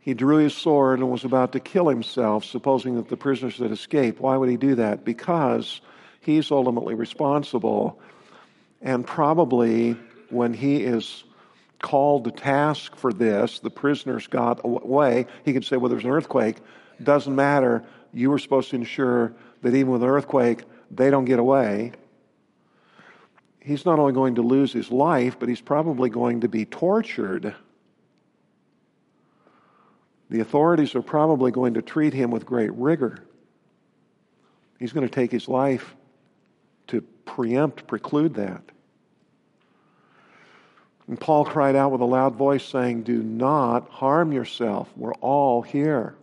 he 0.03 0.15
drew 0.15 0.39
his 0.39 0.55
sword 0.55 0.99
and 0.99 1.11
was 1.11 1.25
about 1.25 1.53
to 1.53 1.61
kill 1.61 1.89
himself, 1.89 2.45
supposing 2.45 2.97
that 2.97 3.09
the 3.09 3.17
prisoners 3.17 3.59
had 3.59 3.71
escaped. 3.71 4.21
Why 4.21 4.37
would 4.37 4.49
he 4.49 4.57
do 4.57 4.75
that? 4.75 5.05
Because 5.05 5.81
he's 6.21 6.51
ultimately 6.51 6.97
responsible. 6.97 8.01
And 8.81 9.07
probably 9.07 9.93
when 10.29 10.55
he 10.55 10.83
is 10.83 11.23
called 11.81 12.25
to 12.25 12.33
task 12.33 12.97
for 12.97 13.13
this, 13.13 13.61
the 13.61 13.71
prisoners 13.71 14.27
got 14.27 14.61
away. 14.65 15.27
He 15.45 15.53
could 15.53 15.65
say, 15.65 15.77
Well, 15.77 15.89
there's 15.89 16.05
an 16.05 16.11
earthquake. 16.11 16.57
Doesn't 17.01 17.35
matter. 17.35 17.85
You 18.13 18.31
were 18.31 18.41
supposed 18.41 18.71
to 18.71 18.77
ensure 18.77 19.33
that 19.63 19.73
even 19.73 19.93
with 19.93 20.03
an 20.03 20.09
earthquake, 20.09 20.65
they 20.91 21.11
don't 21.11 21.27
get 21.27 21.39
away. 21.39 21.93
He's 23.61 23.87
not 23.87 24.01
only 24.01 24.13
going 24.13 24.35
to 24.35 24.43
lose 24.43 24.73
his 24.73 24.91
life, 24.91 25.37
but 25.39 25.49
he's 25.49 25.61
probably 25.61 26.11
going 26.11 26.41
to 26.41 26.49
be 26.49 26.65
tortured 26.65 27.55
the 30.33 30.41
authorities 30.41 30.95
are 30.95 31.03
probably 31.03 31.51
going 31.51 31.75
to 31.75 31.83
treat 31.83 32.15
him 32.15 32.31
with 32.31 32.47
great 32.47 32.73
rigor. 32.73 33.19
He's 34.79 34.95
going 34.95 35.07
to 35.07 35.15
take 35.15 35.31
his 35.31 35.47
life 35.47 35.95
to 36.87 37.03
preempt, 37.03 37.87
preclude 37.87 38.37
that. 38.37 38.63
And 41.07 41.21
Paul 41.21 41.45
cried 41.45 41.77
out 41.77 41.93
with 41.93 42.01
a 42.01 42.07
loud 42.07 42.37
voice, 42.37 42.65
saying, 42.65 43.03
Do 43.03 43.23
not 43.23 43.91
harm 43.91 44.33
yourself. 44.33 44.89
We're 44.97 45.13
all 45.17 45.61
here. 45.61 46.15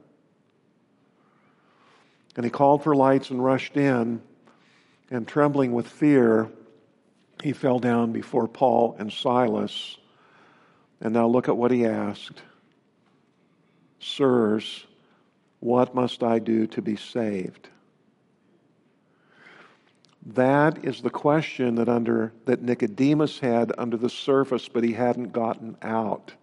And 2.36 2.44
he 2.44 2.50
called 2.50 2.82
for 2.82 2.96
lights 2.96 3.30
and 3.30 3.46
rushed 3.46 3.78
in, 3.78 4.24
and 5.12 5.28
trembling 5.28 5.72
with 5.72 5.88
fear, 5.88 6.50
he 7.44 7.54
fell 7.54 7.78
down 7.78 8.12
before 8.12 8.48
Paul 8.48 8.96
and 8.98 9.14
Silas. 9.14 9.98
And 11.00 11.14
now 11.14 11.28
look 11.28 11.48
at 11.48 11.56
what 11.56 11.70
he 11.70 11.86
asked. 11.86 12.42
Sirs, 14.00 14.86
what 15.60 15.94
must 15.94 16.24
I 16.24 16.40
do 16.40 16.68
to 16.68 16.82
be 16.82 16.96
saved? 16.96 17.70
That 20.26 20.86
is 20.86 21.02
the 21.02 21.10
question 21.10 21.76
that 21.76 21.90
under 21.90 22.34
that 22.46 22.62
Nicodemus 22.62 23.40
had 23.40 23.72
under 23.78 23.98
the 23.98 24.10
surface, 24.10 24.68
but 24.68 24.84
he 24.84 24.94
hadn't 24.94 25.32
gotten 25.32 25.78
out. 25.82 26.34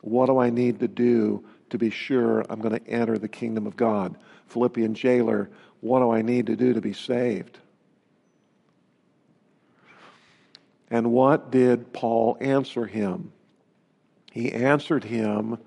What 0.00 0.26
do 0.26 0.38
I 0.38 0.50
need 0.50 0.80
to 0.80 0.88
do 0.88 1.44
to 1.70 1.78
be 1.78 1.90
sure 1.90 2.44
I'm 2.48 2.60
going 2.60 2.78
to 2.78 2.88
enter 2.88 3.18
the 3.18 3.28
kingdom 3.28 3.66
of 3.66 3.76
God? 3.76 4.16
Philippian 4.46 4.94
jailer, 4.94 5.50
what 5.80 6.00
do 6.00 6.10
I 6.10 6.22
need 6.22 6.46
to 6.46 6.56
do 6.56 6.72
to 6.72 6.80
be 6.80 6.92
saved? 6.92 7.58
And 10.90 11.12
what 11.12 11.50
did 11.50 11.92
Paul 11.92 12.38
answer 12.40 12.86
him? 12.86 13.32
He 14.32 14.52
answered 14.52 15.04
him 15.04 15.58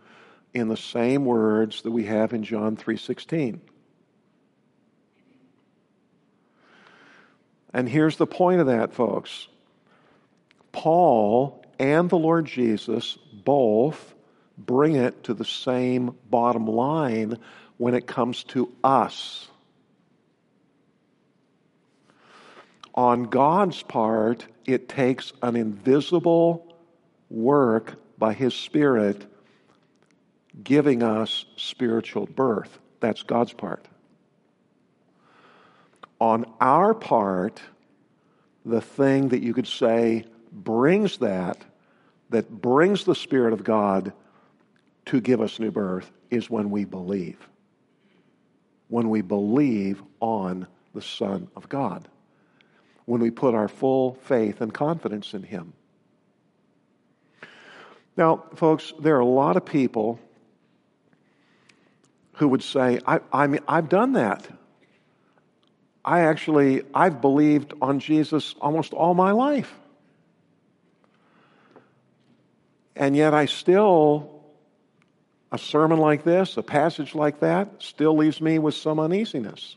in 0.54 0.68
the 0.68 0.78
same 0.78 1.26
words 1.26 1.82
that 1.84 1.92
we 1.92 2.06
have 2.06 2.34
in 2.34 2.44
John 2.44 2.76
3:16. 2.76 3.62
And 7.74 7.88
here's 7.88 8.18
the 8.18 8.28
point 8.28 8.60
of 8.60 8.68
that, 8.68 8.94
folks. 8.94 9.48
Paul 10.72 11.64
and 11.80 12.10
the 12.10 12.18
Lord 12.18 12.46
Jesus 12.46 13.18
both 13.34 14.14
bring 14.58 14.96
it 14.96 15.24
to 15.24 15.34
the 15.34 15.46
same 15.46 16.16
bottom 16.30 16.66
line 16.66 17.38
when 17.78 17.94
it 17.94 18.06
comes 18.08 18.44
to 18.44 18.72
us. 18.84 19.48
On 22.94 23.24
God's 23.24 23.82
part, 23.84 24.46
it 24.66 24.90
takes 24.90 25.32
an 25.42 25.56
invisible 25.56 26.76
work 27.30 27.96
by 28.18 28.34
His 28.34 28.54
Spirit 28.54 29.26
giving 30.64 31.04
us 31.04 31.46
spiritual 31.56 32.26
birth. 32.26 32.80
That's 33.00 33.24
God's 33.24 33.54
part. 33.54 33.86
On 36.20 36.46
our 36.60 36.94
part, 36.94 37.62
the 38.66 38.82
thing 38.82 39.30
that 39.30 39.42
you 39.42 39.54
could 39.54 39.68
say 39.68 40.26
brings 40.52 41.18
that, 41.20 41.64
that 42.30 42.50
brings 42.50 43.06
the 43.06 43.16
Spirit 43.16 43.54
of 43.54 43.64
God, 43.64 44.14
to 45.06 45.20
give 45.20 45.42
us 45.42 45.60
new 45.60 45.72
birth 45.72 46.12
is 46.30 46.50
when 46.50 46.70
we 46.70 46.86
believe. 46.86 47.38
When 48.88 49.10
we 49.10 49.22
believe 49.22 50.04
on 50.20 50.68
the 50.94 51.02
Son 51.02 51.48
of 51.56 51.68
God. 51.70 52.08
When 53.06 53.20
we 53.20 53.32
put 53.32 53.56
our 53.56 53.68
full 53.68 54.14
faith 54.24 54.62
and 54.62 54.74
confidence 54.74 55.34
in 55.34 55.44
Him. 55.44 55.74
Now, 58.16 58.44
folks, 58.56 58.94
there 59.00 59.16
are 59.16 59.22
a 59.22 59.26
lot 59.26 59.58
of 59.58 59.66
people 59.66 60.20
who 62.42 62.48
would 62.48 62.64
say, 62.64 63.00
I, 63.06 63.20
I 63.32 63.46
mean, 63.46 63.62
I've 63.68 63.88
done 63.88 64.14
that. 64.14 64.48
I 66.04 66.22
actually, 66.22 66.82
I've 66.92 67.22
believed 67.22 67.76
on 67.84 68.00
Jesus 68.00 68.56
almost 68.60 68.94
all 68.94 69.14
my 69.14 69.32
life. 69.32 69.72
And 72.96 73.16
yet 73.16 73.36
I 73.36 73.46
still, 73.46 74.42
a 75.52 75.60
sermon 75.60 76.00
like 76.00 76.24
this, 76.24 76.58
a 76.58 76.64
passage 76.64 77.14
like 77.14 77.42
that, 77.42 77.76
still 77.78 78.18
leaves 78.18 78.42
me 78.42 78.58
with 78.58 78.74
some 78.74 79.00
uneasiness. 79.00 79.76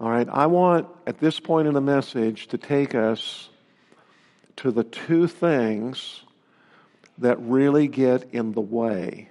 All 0.00 0.10
right, 0.10 0.28
I 0.28 0.46
want 0.46 0.88
at 1.06 1.20
this 1.20 1.38
point 1.38 1.68
in 1.68 1.74
the 1.74 1.80
message 1.80 2.48
to 2.48 2.58
take 2.58 2.96
us 2.96 3.50
to 4.56 4.72
the 4.72 4.82
two 4.82 5.28
things 5.28 6.22
that 7.18 7.38
really 7.38 7.86
get 7.86 8.30
in 8.32 8.50
the 8.50 8.60
way 8.60 9.28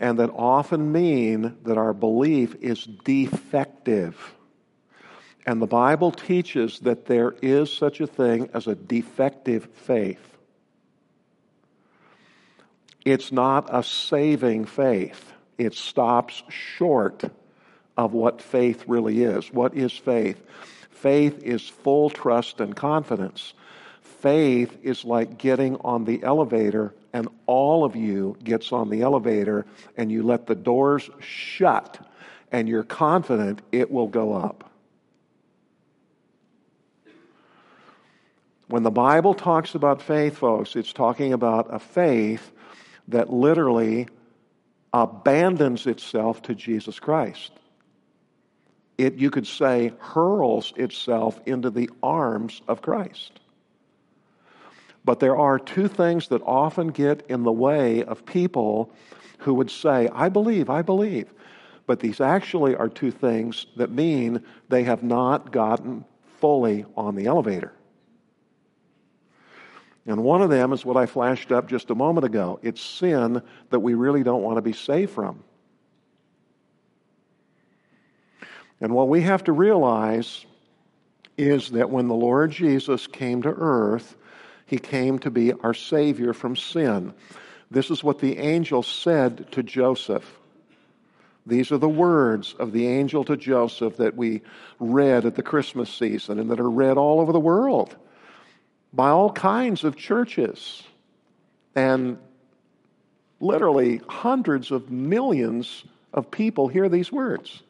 and 0.00 0.18
that 0.18 0.30
often 0.30 0.90
mean 0.90 1.58
that 1.64 1.76
our 1.76 1.92
belief 1.92 2.56
is 2.62 2.84
defective. 3.04 4.34
And 5.46 5.60
the 5.60 5.66
Bible 5.66 6.10
teaches 6.10 6.80
that 6.80 7.04
there 7.04 7.34
is 7.42 7.70
such 7.70 8.00
a 8.00 8.06
thing 8.06 8.48
as 8.54 8.66
a 8.66 8.74
defective 8.74 9.66
faith. 9.74 10.26
It's 13.04 13.30
not 13.30 13.68
a 13.70 13.82
saving 13.82 14.64
faith, 14.64 15.32
it 15.58 15.74
stops 15.74 16.42
short 16.48 17.22
of 17.96 18.14
what 18.14 18.40
faith 18.40 18.84
really 18.86 19.22
is. 19.22 19.52
What 19.52 19.74
is 19.74 19.92
faith? 19.92 20.42
Faith 20.90 21.42
is 21.42 21.68
full 21.68 22.08
trust 22.08 22.60
and 22.60 22.74
confidence. 22.74 23.52
Faith 24.02 24.78
is 24.82 25.04
like 25.04 25.36
getting 25.36 25.76
on 25.76 26.04
the 26.04 26.22
elevator 26.22 26.94
and 27.12 27.28
all 27.46 27.84
of 27.84 27.96
you 27.96 28.36
gets 28.42 28.72
on 28.72 28.90
the 28.90 29.02
elevator 29.02 29.66
and 29.96 30.10
you 30.10 30.22
let 30.22 30.46
the 30.46 30.54
doors 30.54 31.10
shut 31.20 31.98
and 32.52 32.68
you're 32.68 32.84
confident 32.84 33.62
it 33.72 33.90
will 33.90 34.08
go 34.08 34.32
up. 34.32 34.70
When 38.68 38.84
the 38.84 38.90
Bible 38.90 39.34
talks 39.34 39.74
about 39.74 40.00
faith, 40.00 40.36
folks, 40.38 40.76
it's 40.76 40.92
talking 40.92 41.32
about 41.32 41.74
a 41.74 41.80
faith 41.80 42.52
that 43.08 43.32
literally 43.32 44.06
abandons 44.92 45.86
itself 45.86 46.42
to 46.42 46.54
Jesus 46.54 47.00
Christ. 47.00 47.50
It, 48.96 49.14
you 49.14 49.30
could 49.30 49.46
say, 49.46 49.92
hurls 49.98 50.72
itself 50.76 51.40
into 51.46 51.70
the 51.70 51.90
arms 52.00 52.62
of 52.68 52.82
Christ. 52.82 53.39
But 55.10 55.18
there 55.18 55.36
are 55.36 55.58
two 55.58 55.88
things 55.88 56.28
that 56.28 56.40
often 56.42 56.86
get 56.86 57.26
in 57.28 57.42
the 57.42 57.50
way 57.50 58.04
of 58.04 58.24
people 58.24 58.92
who 59.38 59.54
would 59.54 59.68
say, 59.68 60.08
I 60.14 60.28
believe, 60.28 60.70
I 60.70 60.82
believe. 60.82 61.34
But 61.84 61.98
these 61.98 62.20
actually 62.20 62.76
are 62.76 62.88
two 62.88 63.10
things 63.10 63.66
that 63.74 63.90
mean 63.90 64.44
they 64.68 64.84
have 64.84 65.02
not 65.02 65.50
gotten 65.50 66.04
fully 66.38 66.86
on 66.96 67.16
the 67.16 67.26
elevator. 67.26 67.72
And 70.06 70.22
one 70.22 70.42
of 70.42 70.50
them 70.50 70.72
is 70.72 70.84
what 70.84 70.96
I 70.96 71.06
flashed 71.06 71.50
up 71.50 71.68
just 71.68 71.90
a 71.90 71.96
moment 71.96 72.24
ago 72.24 72.60
it's 72.62 72.80
sin 72.80 73.42
that 73.70 73.80
we 73.80 73.94
really 73.94 74.22
don't 74.22 74.44
want 74.44 74.58
to 74.58 74.62
be 74.62 74.72
saved 74.72 75.10
from. 75.10 75.42
And 78.80 78.94
what 78.94 79.08
we 79.08 79.22
have 79.22 79.42
to 79.42 79.52
realize 79.52 80.46
is 81.36 81.70
that 81.70 81.90
when 81.90 82.06
the 82.06 82.14
Lord 82.14 82.52
Jesus 82.52 83.08
came 83.08 83.42
to 83.42 83.48
earth, 83.48 84.14
he 84.70 84.78
came 84.78 85.18
to 85.18 85.32
be 85.32 85.52
our 85.52 85.74
Savior 85.74 86.32
from 86.32 86.54
sin. 86.54 87.12
This 87.72 87.90
is 87.90 88.04
what 88.04 88.20
the 88.20 88.38
angel 88.38 88.84
said 88.84 89.50
to 89.50 89.64
Joseph. 89.64 90.38
These 91.44 91.72
are 91.72 91.78
the 91.78 91.88
words 91.88 92.54
of 92.56 92.70
the 92.70 92.86
angel 92.86 93.24
to 93.24 93.36
Joseph 93.36 93.96
that 93.96 94.16
we 94.16 94.42
read 94.78 95.26
at 95.26 95.34
the 95.34 95.42
Christmas 95.42 95.92
season 95.92 96.38
and 96.38 96.52
that 96.52 96.60
are 96.60 96.70
read 96.70 96.98
all 96.98 97.18
over 97.18 97.32
the 97.32 97.40
world 97.40 97.96
by 98.92 99.08
all 99.08 99.32
kinds 99.32 99.82
of 99.82 99.96
churches. 99.96 100.84
And 101.74 102.18
literally 103.40 104.00
hundreds 104.08 104.70
of 104.70 104.88
millions 104.88 105.82
of 106.14 106.30
people 106.30 106.68
hear 106.68 106.88
these 106.88 107.10
words. 107.10 107.64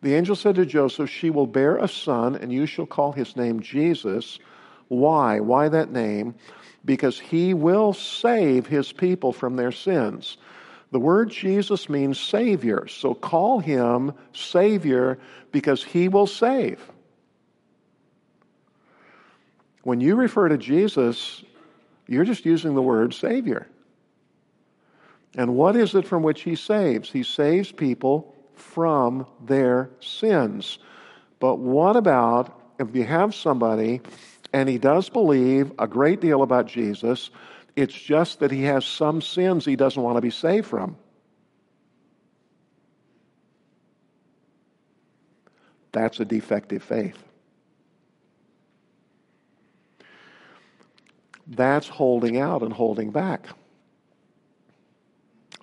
The 0.00 0.14
angel 0.14 0.34
said 0.34 0.54
to 0.54 0.64
Joseph, 0.64 1.10
She 1.10 1.28
will 1.28 1.46
bear 1.46 1.76
a 1.76 1.88
son, 1.88 2.36
and 2.36 2.50
you 2.50 2.64
shall 2.64 2.86
call 2.86 3.12
his 3.12 3.36
name 3.36 3.60
Jesus 3.60 4.38
why? 4.88 5.40
Why 5.40 5.68
that 5.68 5.90
name? 5.90 6.34
Because 6.84 7.18
he 7.18 7.54
will 7.54 7.92
save 7.92 8.66
his 8.66 8.92
people 8.92 9.32
from 9.32 9.56
their 9.56 9.72
sins. 9.72 10.36
The 10.90 11.00
word 11.00 11.30
Jesus 11.30 11.88
means 11.88 12.20
Savior, 12.20 12.86
so 12.86 13.14
call 13.14 13.58
him 13.58 14.12
Savior 14.32 15.18
because 15.50 15.82
he 15.82 16.08
will 16.08 16.26
save. 16.26 16.80
When 19.82 20.00
you 20.00 20.14
refer 20.14 20.48
to 20.48 20.56
Jesus, 20.56 21.42
you're 22.06 22.24
just 22.24 22.44
using 22.44 22.74
the 22.74 22.82
word 22.82 23.12
Savior. 23.12 23.66
And 25.36 25.56
what 25.56 25.76
is 25.76 25.94
it 25.94 26.06
from 26.06 26.22
which 26.22 26.42
he 26.42 26.54
saves? 26.54 27.10
He 27.10 27.22
saves 27.22 27.72
people 27.72 28.34
from 28.54 29.26
their 29.44 29.90
sins. 30.00 30.78
But 31.40 31.56
what 31.56 31.96
about 31.96 32.60
if 32.78 32.94
you 32.94 33.04
have 33.04 33.34
somebody 33.34 34.00
and 34.54 34.68
he 34.68 34.78
does 34.78 35.08
believe 35.08 35.72
a 35.80 35.88
great 35.88 36.20
deal 36.20 36.42
about 36.42 36.68
Jesus. 36.68 37.30
It's 37.74 37.92
just 37.92 38.38
that 38.38 38.52
he 38.52 38.62
has 38.62 38.86
some 38.86 39.20
sins 39.20 39.64
he 39.64 39.74
doesn't 39.74 40.00
want 40.00 40.16
to 40.16 40.22
be 40.22 40.30
saved 40.30 40.68
from. 40.68 40.96
That's 45.90 46.20
a 46.20 46.24
defective 46.24 46.84
faith. 46.84 47.18
That's 51.48 51.88
holding 51.88 52.38
out 52.38 52.62
and 52.62 52.72
holding 52.72 53.10
back. 53.10 53.48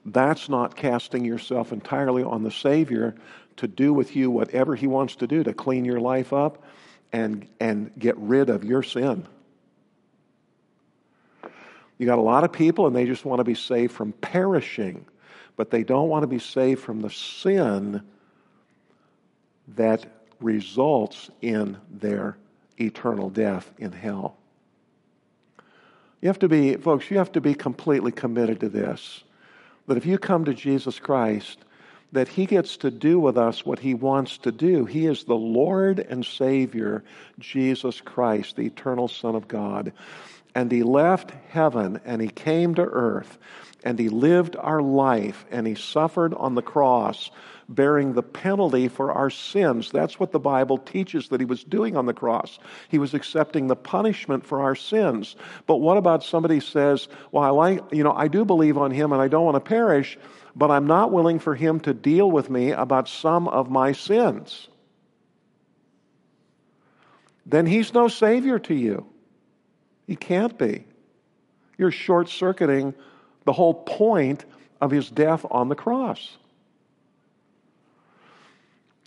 That's 0.03 0.49
not 0.49 0.75
casting 0.75 1.23
yourself 1.23 1.71
entirely 1.71 2.23
on 2.23 2.43
the 2.43 2.51
Savior 2.51 3.15
to 3.55 3.69
do 3.69 3.93
with 3.93 4.17
you 4.17 4.29
whatever 4.29 4.75
He 4.75 4.87
wants 4.87 5.15
to 5.17 5.27
do 5.27 5.45
to 5.45 5.53
clean 5.53 5.85
your 5.85 6.01
life 6.01 6.33
up 6.33 6.61
and, 7.13 7.47
and 7.59 7.91
get 7.97 8.17
rid 8.17 8.49
of 8.49 8.63
your 8.63 8.83
sin. 8.83 9.27
You 11.97 12.05
got 12.05 12.17
a 12.17 12.21
lot 12.21 12.43
of 12.43 12.51
people 12.51 12.87
and 12.87 12.95
they 12.95 13.05
just 13.05 13.25
want 13.25 13.39
to 13.39 13.43
be 13.43 13.55
saved 13.55 13.93
from 13.93 14.11
perishing, 14.13 15.05
but 15.55 15.69
they 15.69 15.83
don't 15.83 16.09
want 16.09 16.23
to 16.23 16.27
be 16.27 16.39
saved 16.39 16.81
from 16.81 17.01
the 17.01 17.09
sin 17.09 18.01
that 19.75 20.05
results 20.39 21.29
in 21.41 21.77
their 21.89 22.37
eternal 22.79 23.29
death 23.29 23.71
in 23.77 23.91
hell. 23.91 24.35
You 26.21 26.27
have 26.27 26.39
to 26.39 26.47
be, 26.47 26.75
folks, 26.75 27.09
you 27.09 27.17
have 27.17 27.31
to 27.33 27.41
be 27.41 27.53
completely 27.53 28.11
committed 28.11 28.59
to 28.61 28.69
this. 28.69 29.23
That 29.87 29.97
if 29.97 30.05
you 30.05 30.17
come 30.17 30.45
to 30.45 30.53
Jesus 30.53 30.99
Christ, 30.99 31.59
that 32.11 32.27
he 32.27 32.45
gets 32.45 32.77
to 32.77 32.91
do 32.91 33.19
with 33.19 33.37
us 33.37 33.65
what 33.65 33.79
he 33.79 33.93
wants 33.93 34.37
to 34.39 34.51
do. 34.51 34.85
He 34.85 35.05
is 35.05 35.23
the 35.23 35.35
Lord 35.35 35.99
and 35.99 36.25
Savior, 36.25 37.03
Jesus 37.39 38.01
Christ, 38.01 38.55
the 38.55 38.65
eternal 38.65 39.07
Son 39.07 39.35
of 39.35 39.47
God. 39.47 39.93
And 40.53 40.71
he 40.71 40.83
left 40.83 41.31
heaven 41.49 42.01
and 42.03 42.21
he 42.21 42.27
came 42.27 42.75
to 42.75 42.83
earth 42.83 43.37
and 43.83 43.97
he 43.97 44.09
lived 44.09 44.55
our 44.57 44.81
life 44.81 45.45
and 45.49 45.65
he 45.65 45.75
suffered 45.75 46.33
on 46.33 46.55
the 46.55 46.61
cross 46.61 47.31
bearing 47.69 48.13
the 48.13 48.23
penalty 48.23 48.89
for 48.89 49.13
our 49.13 49.29
sins. 49.29 49.91
That's 49.91 50.19
what 50.19 50.33
the 50.33 50.39
Bible 50.39 50.77
teaches 50.77 51.29
that 51.29 51.39
he 51.39 51.45
was 51.45 51.63
doing 51.63 51.95
on 51.95 52.05
the 52.05 52.13
cross. 52.13 52.59
He 52.89 52.99
was 52.99 53.13
accepting 53.13 53.67
the 53.67 53.77
punishment 53.77 54.45
for 54.45 54.61
our 54.61 54.75
sins. 54.75 55.37
But 55.67 55.77
what 55.77 55.95
about 55.95 56.23
somebody 56.23 56.59
says, 56.59 57.07
"Well, 57.31 57.43
I 57.43 57.49
like, 57.49 57.81
you 57.93 58.03
know, 58.03 58.13
I 58.13 58.27
do 58.27 58.43
believe 58.43 58.77
on 58.77 58.91
him 58.91 59.13
and 59.13 59.21
I 59.21 59.29
don't 59.29 59.45
want 59.45 59.55
to 59.55 59.61
perish." 59.61 60.17
But 60.55 60.71
I'm 60.71 60.87
not 60.87 61.11
willing 61.11 61.39
for 61.39 61.55
him 61.55 61.79
to 61.81 61.93
deal 61.93 62.29
with 62.29 62.49
me 62.49 62.71
about 62.71 63.07
some 63.07 63.47
of 63.47 63.69
my 63.69 63.91
sins. 63.91 64.67
Then 67.45 67.65
he's 67.65 67.93
no 67.93 68.07
savior 68.07 68.59
to 68.59 68.73
you. 68.73 69.05
He 70.07 70.15
can't 70.15 70.57
be. 70.57 70.85
You're 71.77 71.91
short 71.91 72.29
circuiting 72.29 72.93
the 73.45 73.53
whole 73.53 73.73
point 73.73 74.45
of 74.79 74.91
his 74.91 75.09
death 75.09 75.45
on 75.49 75.69
the 75.69 75.75
cross. 75.75 76.37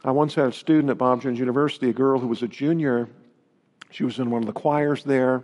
I 0.05 0.11
once 0.11 0.35
had 0.35 0.49
a 0.49 0.53
student 0.53 0.91
at 0.91 0.99
Bob 0.99 1.23
Jones 1.23 1.39
University, 1.39 1.91
a 1.91 1.93
girl 1.93 2.19
who 2.19 2.27
was 2.27 2.43
a 2.43 2.49
junior. 2.49 3.09
She 3.91 4.05
was 4.05 4.19
in 4.19 4.31
one 4.31 4.43
of 4.43 4.47
the 4.47 4.53
choirs 4.53 5.03
there. 5.05 5.43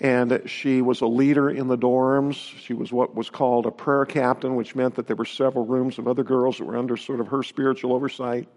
And 0.00 0.42
she 0.46 0.80
was 0.80 1.02
a 1.02 1.06
leader 1.06 1.50
in 1.50 1.68
the 1.68 1.76
dorms. 1.76 2.34
She 2.60 2.72
was 2.72 2.90
what 2.90 3.14
was 3.14 3.28
called 3.28 3.66
a 3.66 3.70
prayer 3.70 4.06
captain, 4.06 4.56
which 4.56 4.74
meant 4.74 4.94
that 4.94 5.06
there 5.06 5.16
were 5.16 5.26
several 5.26 5.66
rooms 5.66 5.98
of 5.98 6.08
other 6.08 6.24
girls 6.24 6.56
that 6.56 6.64
were 6.64 6.78
under 6.78 6.96
sort 6.96 7.20
of 7.20 7.28
her 7.28 7.42
spiritual 7.42 7.92
oversight. 7.92 8.48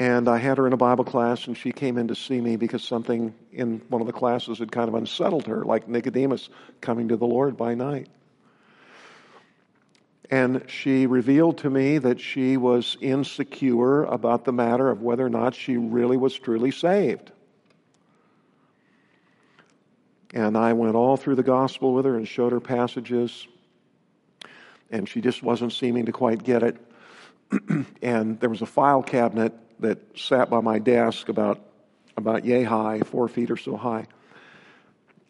And 0.00 0.28
I 0.28 0.38
had 0.38 0.58
her 0.58 0.66
in 0.66 0.72
a 0.72 0.76
Bible 0.76 1.04
class, 1.04 1.46
and 1.46 1.56
she 1.56 1.72
came 1.72 1.96
in 1.96 2.08
to 2.08 2.14
see 2.14 2.40
me 2.40 2.56
because 2.56 2.82
something 2.82 3.34
in 3.52 3.82
one 3.88 4.00
of 4.00 4.06
the 4.06 4.12
classes 4.12 4.58
had 4.58 4.70
kind 4.70 4.88
of 4.88 4.94
unsettled 4.94 5.46
her, 5.46 5.64
like 5.64 5.88
Nicodemus 5.88 6.48
coming 6.80 7.08
to 7.08 7.16
the 7.16 7.26
Lord 7.26 7.56
by 7.56 7.74
night. 7.74 8.08
And 10.30 10.64
she 10.68 11.06
revealed 11.06 11.58
to 11.58 11.70
me 11.70 11.98
that 11.98 12.20
she 12.20 12.56
was 12.56 12.96
insecure 13.00 14.04
about 14.04 14.44
the 14.44 14.52
matter 14.52 14.90
of 14.90 15.02
whether 15.02 15.24
or 15.24 15.30
not 15.30 15.54
she 15.54 15.76
really 15.76 16.16
was 16.16 16.34
truly 16.34 16.70
saved. 16.70 17.32
And 20.34 20.56
I 20.56 20.74
went 20.74 20.94
all 20.94 21.16
through 21.16 21.36
the 21.36 21.42
gospel 21.42 21.94
with 21.94 22.04
her 22.04 22.16
and 22.16 22.28
showed 22.28 22.52
her 22.52 22.60
passages, 22.60 23.46
and 24.90 25.08
she 25.08 25.20
just 25.20 25.42
wasn't 25.42 25.72
seeming 25.72 26.06
to 26.06 26.12
quite 26.12 26.42
get 26.42 26.62
it. 26.62 26.76
and 28.02 28.38
there 28.40 28.50
was 28.50 28.62
a 28.62 28.66
file 28.66 29.02
cabinet 29.02 29.54
that 29.80 30.18
sat 30.18 30.50
by 30.50 30.60
my 30.60 30.78
desk 30.78 31.28
about 31.28 31.60
about 32.16 32.44
yay 32.44 32.64
high, 32.64 33.00
four 33.00 33.28
feet 33.28 33.50
or 33.50 33.56
so 33.56 33.76
high. 33.76 34.06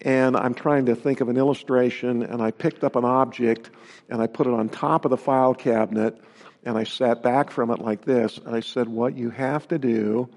And 0.01 0.37
I'm 0.37 0.55
trying 0.55 0.87
to 0.87 0.95
think 0.95 1.21
of 1.21 1.29
an 1.29 1.37
illustration, 1.37 2.23
and 2.23 2.41
I 2.41 2.51
picked 2.51 2.83
up 2.83 2.97
an 2.97 3.05
object 3.05 3.71
and 4.09 4.23
I 4.23 4.27
put 4.27 4.47
it 4.47 4.53
on 4.53 4.69
top 4.69 5.05
of 5.05 5.11
the 5.11 5.17
file 5.17 5.55
cabinet, 5.55 6.19
and 6.65 6.79
I 6.79 6.85
sat 6.85 7.23
back 7.23 7.51
from 7.51 7.71
it 7.71 7.81
like 7.81 8.05
this, 8.05 8.39
and 8.39 8.55
I 8.55 8.61
said, 8.61 8.89
What 8.89 9.17
you 9.17 9.31
have 9.31 9.69
to 9.69 9.79
do, 9.79 10.29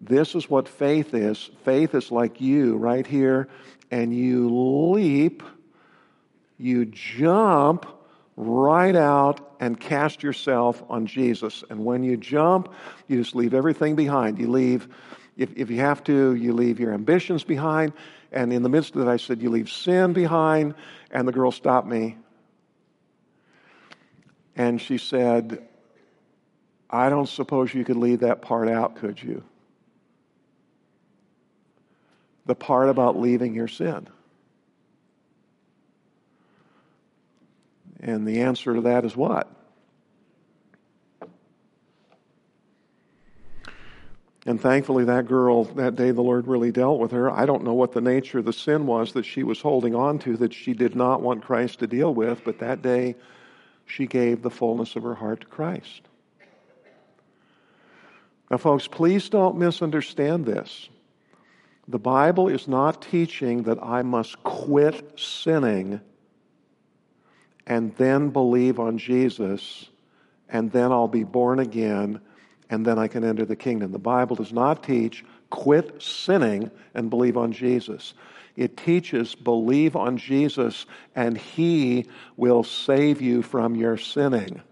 this 0.00 0.34
is 0.34 0.48
what 0.48 0.68
faith 0.68 1.14
is. 1.14 1.50
Faith 1.64 1.94
is 1.94 2.10
like 2.10 2.40
you 2.40 2.76
right 2.76 3.06
here, 3.06 3.48
and 3.90 4.14
you 4.14 4.48
leap, 4.48 5.42
you 6.58 6.84
jump 6.86 7.86
right 8.36 8.96
out 8.96 9.54
and 9.60 9.78
cast 9.78 10.22
yourself 10.22 10.82
on 10.88 11.06
Jesus. 11.06 11.64
And 11.68 11.84
when 11.84 12.02
you 12.02 12.16
jump, 12.16 12.72
you 13.08 13.18
just 13.18 13.34
leave 13.34 13.52
everything 13.54 13.96
behind. 13.96 14.38
You 14.38 14.50
leave, 14.50 14.88
if, 15.36 15.50
if 15.56 15.70
you 15.70 15.80
have 15.80 16.02
to, 16.04 16.34
you 16.34 16.52
leave 16.52 16.80
your 16.80 16.94
ambitions 16.94 17.44
behind. 17.44 17.92
And 18.32 18.52
in 18.52 18.62
the 18.62 18.68
midst 18.68 18.94
of 18.94 19.02
it, 19.02 19.08
I 19.08 19.16
said, 19.16 19.42
You 19.42 19.50
leave 19.50 19.70
sin 19.70 20.12
behind. 20.12 20.74
And 21.10 21.26
the 21.26 21.32
girl 21.32 21.50
stopped 21.50 21.88
me. 21.88 22.16
And 24.56 24.80
she 24.80 24.98
said, 24.98 25.66
I 26.88 27.08
don't 27.08 27.28
suppose 27.28 27.72
you 27.72 27.84
could 27.84 27.96
leave 27.96 28.20
that 28.20 28.42
part 28.42 28.68
out, 28.68 28.96
could 28.96 29.22
you? 29.22 29.42
The 32.50 32.56
part 32.56 32.88
about 32.88 33.16
leaving 33.16 33.54
your 33.54 33.68
sin. 33.68 34.08
And 38.00 38.26
the 38.26 38.40
answer 38.40 38.74
to 38.74 38.80
that 38.80 39.04
is 39.04 39.16
what? 39.16 39.48
And 44.44 44.60
thankfully, 44.60 45.04
that 45.04 45.28
girl, 45.28 45.62
that 45.62 45.94
day, 45.94 46.10
the 46.10 46.22
Lord 46.22 46.48
really 46.48 46.72
dealt 46.72 46.98
with 46.98 47.12
her. 47.12 47.30
I 47.30 47.46
don't 47.46 47.62
know 47.62 47.74
what 47.74 47.92
the 47.92 48.00
nature 48.00 48.40
of 48.40 48.46
the 48.46 48.52
sin 48.52 48.84
was 48.84 49.12
that 49.12 49.24
she 49.24 49.44
was 49.44 49.60
holding 49.60 49.94
on 49.94 50.18
to 50.18 50.36
that 50.38 50.52
she 50.52 50.72
did 50.72 50.96
not 50.96 51.22
want 51.22 51.44
Christ 51.44 51.78
to 51.78 51.86
deal 51.86 52.12
with, 52.12 52.42
but 52.44 52.58
that 52.58 52.82
day 52.82 53.14
she 53.86 54.08
gave 54.08 54.42
the 54.42 54.50
fullness 54.50 54.96
of 54.96 55.04
her 55.04 55.14
heart 55.14 55.42
to 55.42 55.46
Christ. 55.46 56.02
Now, 58.50 58.56
folks, 58.56 58.88
please 58.88 59.28
don't 59.28 59.56
misunderstand 59.56 60.46
this. 60.46 60.88
The 61.90 61.98
Bible 61.98 62.46
is 62.46 62.68
not 62.68 63.02
teaching 63.02 63.64
that 63.64 63.82
I 63.82 64.02
must 64.02 64.40
quit 64.44 65.18
sinning 65.18 66.00
and 67.66 67.92
then 67.96 68.30
believe 68.30 68.78
on 68.78 68.96
Jesus, 68.96 69.88
and 70.48 70.70
then 70.70 70.92
I'll 70.92 71.08
be 71.08 71.24
born 71.24 71.58
again, 71.58 72.20
and 72.70 72.86
then 72.86 72.96
I 72.96 73.08
can 73.08 73.24
enter 73.24 73.44
the 73.44 73.56
kingdom. 73.56 73.90
The 73.90 73.98
Bible 73.98 74.36
does 74.36 74.52
not 74.52 74.84
teach 74.84 75.24
quit 75.50 76.00
sinning 76.00 76.70
and 76.94 77.10
believe 77.10 77.36
on 77.36 77.50
Jesus. 77.50 78.14
It 78.54 78.76
teaches 78.76 79.34
believe 79.34 79.96
on 79.96 80.16
Jesus, 80.16 80.86
and 81.16 81.36
He 81.36 82.06
will 82.36 82.62
save 82.62 83.20
you 83.20 83.42
from 83.42 83.74
your 83.74 83.96
sinning, 83.96 84.62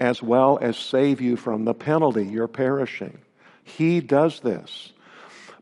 as 0.00 0.22
well 0.22 0.58
as 0.62 0.78
save 0.78 1.20
you 1.20 1.36
from 1.36 1.66
the 1.66 1.74
penalty, 1.74 2.24
you're 2.24 2.48
perishing. 2.48 3.18
He 3.62 4.00
does 4.00 4.40
this. 4.40 4.94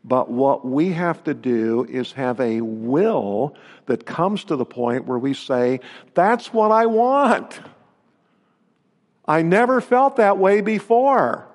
But 0.03 0.31
what 0.31 0.65
we 0.65 0.91
have 0.93 1.23
to 1.25 1.33
do 1.33 1.85
is 1.89 2.13
have 2.13 2.39
a 2.39 2.61
will 2.61 3.55
that 3.85 4.05
comes 4.05 4.45
to 4.45 4.55
the 4.55 4.65
point 4.65 5.05
where 5.05 5.19
we 5.19 5.33
say, 5.33 5.81
That's 6.13 6.53
what 6.53 6.71
I 6.71 6.85
want. 6.85 7.59
I 9.25 9.41
never 9.41 9.81
felt 9.81 10.15
that 10.15 10.37
way 10.37 10.61
before. 10.61 11.47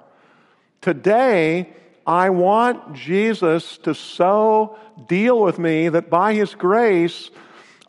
Today, 0.81 1.73
I 2.07 2.31
want 2.31 2.95
Jesus 2.95 3.79
to 3.79 3.95
so 3.95 4.79
deal 5.09 5.41
with 5.41 5.59
me 5.59 5.89
that 5.89 6.11
by 6.11 6.35
His 6.35 6.55
grace, 6.55 7.31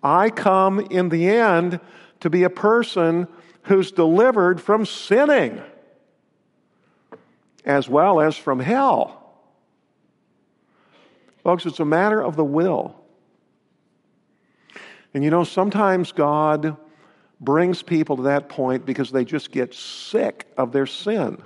I 0.02 0.30
come 0.30 0.80
in 0.80 1.10
the 1.10 1.28
end 1.28 1.80
to 2.22 2.30
be 2.30 2.44
a 2.44 2.50
person 2.50 3.28
who's 3.64 3.92
delivered 3.92 4.62
from 4.62 4.86
sinning 4.86 5.62
as 7.66 7.90
well 7.90 8.22
as 8.22 8.38
from 8.38 8.60
hell. 8.60 9.25
Folks, 11.46 11.68
it's 11.68 11.80
a 11.80 11.86
matter 11.86 12.20
of 12.20 12.36
the 12.36 12.44
will. 12.44 12.96
And 15.14 15.24
you 15.24 15.30
know, 15.30 15.44
sometimes 15.44 16.12
God 16.12 16.76
brings 17.40 17.84
people 17.84 18.18
to 18.18 18.24
that 18.24 18.50
point 18.50 18.84
because 18.84 19.12
they 19.12 19.26
just 19.26 19.52
get 19.52 19.76
sick 19.76 20.48
of 20.58 20.72
their 20.72 20.88
sin. 20.88 21.38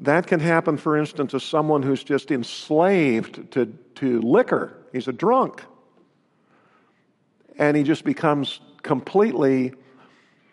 That 0.00 0.26
can 0.26 0.40
happen, 0.40 0.76
for 0.76 0.96
instance, 0.96 1.30
to 1.30 1.40
someone 1.40 1.84
who's 1.84 2.02
just 2.02 2.32
enslaved 2.32 3.52
to, 3.52 3.66
to 3.94 4.20
liquor. 4.22 4.76
He's 4.92 5.06
a 5.06 5.12
drunk. 5.12 5.62
And 7.60 7.76
he 7.76 7.84
just 7.84 8.02
becomes 8.02 8.58
completely, 8.82 9.74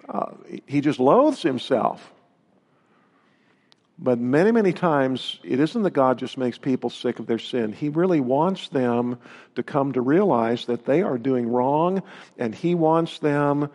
uh, 0.07 0.33
he 0.67 0.79
just 0.79 0.99
loathes 0.99 1.41
himself. 1.41 2.13
But 3.97 4.19
many, 4.19 4.51
many 4.51 4.73
times, 4.73 5.39
it 5.43 5.59
isn't 5.59 5.83
that 5.83 5.91
God 5.91 6.19
just 6.19 6.37
makes 6.37 6.57
people 6.57 6.89
sick 6.89 7.19
of 7.19 7.27
their 7.27 7.39
sin. 7.39 7.71
He 7.71 7.87
really 7.87 8.19
wants 8.19 8.67
them 8.67 9.17
to 9.55 9.63
come 9.63 9.93
to 9.93 10.01
realize 10.01 10.65
that 10.65 10.85
they 10.85 11.01
are 11.01 11.17
doing 11.17 11.47
wrong, 11.47 12.03
and 12.37 12.53
He 12.53 12.75
wants 12.75 13.19
them 13.19 13.69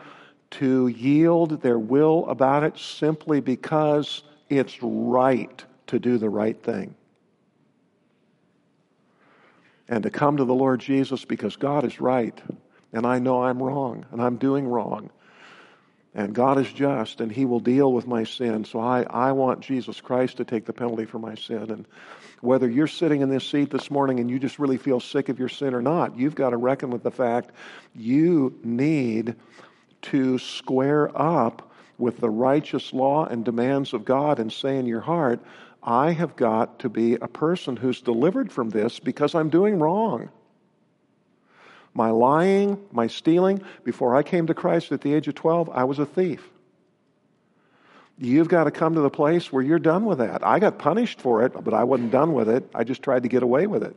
to 0.53 0.89
yield 0.89 1.63
their 1.63 1.79
will 1.79 2.27
about 2.29 2.65
it 2.65 2.77
simply 2.77 3.41
because 3.41 4.23
it's 4.51 4.77
right 4.83 5.65
to 5.87 5.99
do 5.99 6.19
the 6.19 6.29
right 6.29 6.61
thing. 6.63 6.95
And 9.89 10.03
to 10.03 10.11
come 10.11 10.37
to 10.37 10.45
the 10.45 10.55
Lord 10.55 10.81
Jesus 10.81 11.25
because 11.25 11.57
God 11.57 11.85
is 11.85 11.99
right, 12.01 12.39
and 12.93 13.07
I 13.07 13.21
know 13.21 13.45
I'm 13.45 13.63
wrong, 13.63 14.05
and 14.13 14.21
I'm 14.21 14.37
doing 14.37 14.69
wrong. 14.69 15.11
And 16.15 16.35
God 16.35 16.59
is 16.59 16.73
just, 16.73 17.21
and 17.21 17.31
He 17.31 17.45
will 17.45 17.61
deal 17.61 17.93
with 17.93 18.07
my 18.07 18.25
sin. 18.25 18.65
So 18.65 18.81
I, 18.81 19.03
I 19.03 19.33
want 19.33 19.61
Jesus 19.61 20.01
Christ 20.01 20.39
to 20.39 20.45
take 20.45 20.65
the 20.65 20.73
penalty 20.73 21.05
for 21.05 21.21
my 21.21 21.37
sin. 21.37 21.71
And 21.71 21.87
whether 22.41 22.69
you're 22.69 22.89
sitting 22.89 23.21
in 23.21 23.29
this 23.29 23.47
seat 23.47 23.71
this 23.71 23.91
morning 23.91 24.19
and 24.19 24.29
you 24.29 24.39
just 24.39 24.59
really 24.59 24.77
feel 24.77 24.99
sick 24.99 25.29
of 25.29 25.39
your 25.39 25.49
sin 25.49 25.73
or 25.73 25.83
not, 25.83 26.19
you've 26.19 26.35
got 26.35 26.51
to 26.51 26.57
reckon 26.57 26.91
with 26.91 27.05
the 27.05 27.13
fact 27.13 27.53
you 27.95 28.59
need 28.65 29.37
to 30.03 30.39
square 30.39 31.11
up 31.17 31.71
with 31.97 32.19
the 32.19 32.31
righteous 32.31 32.93
law 32.93 33.27
and 33.27 33.45
demands 33.45 33.93
of 33.93 34.05
God 34.05 34.41
and 34.41 34.53
say 34.53 34.79
in 34.79 34.87
your 34.87 35.03
heart, 35.03 35.41
I 35.83 36.13
have 36.13 36.35
got 36.35 36.81
to 36.81 36.89
be 36.89 37.15
a 37.15 37.29
person 37.29 37.77
who's 37.77 38.01
delivered 38.01 38.51
from 38.51 38.71
this 38.71 38.99
because 38.99 39.35
I'm 39.35 39.51
doing 39.51 39.79
wrong 39.79 40.31
my 41.95 42.11
lying, 42.11 42.83
my 42.93 43.07
stealing. 43.07 43.63
Before 43.85 44.15
I 44.15 44.23
came 44.23 44.47
to 44.47 44.55
Christ 44.55 44.93
at 44.93 45.01
the 45.01 45.15
age 45.15 45.29
of 45.29 45.35
12, 45.35 45.71
I 45.71 45.85
was 45.85 45.99
a 45.99 46.07
thief. 46.07 46.49
You've 48.19 48.49
got 48.49 48.65
to 48.65 48.71
come 48.71 48.95
to 48.95 49.01
the 49.01 49.11
place 49.11 49.51
where 49.51 49.63
you're 49.63 49.79
done 49.79 50.05
with 50.05 50.19
that. 50.19 50.47
I 50.47 50.59
got 50.59 50.79
punished 50.79 51.21
for 51.21 51.43
it, 51.45 51.53
but 51.65 51.73
I 51.73 51.85
wasn't 51.85 52.11
done 52.11 52.35
with 52.35 52.49
it. 52.51 52.69
I 52.75 52.85
just 52.85 53.03
tried 53.03 53.23
to 53.23 53.29
get 53.29 53.43
away 53.43 53.67
with 53.67 53.83
it. 53.83 53.97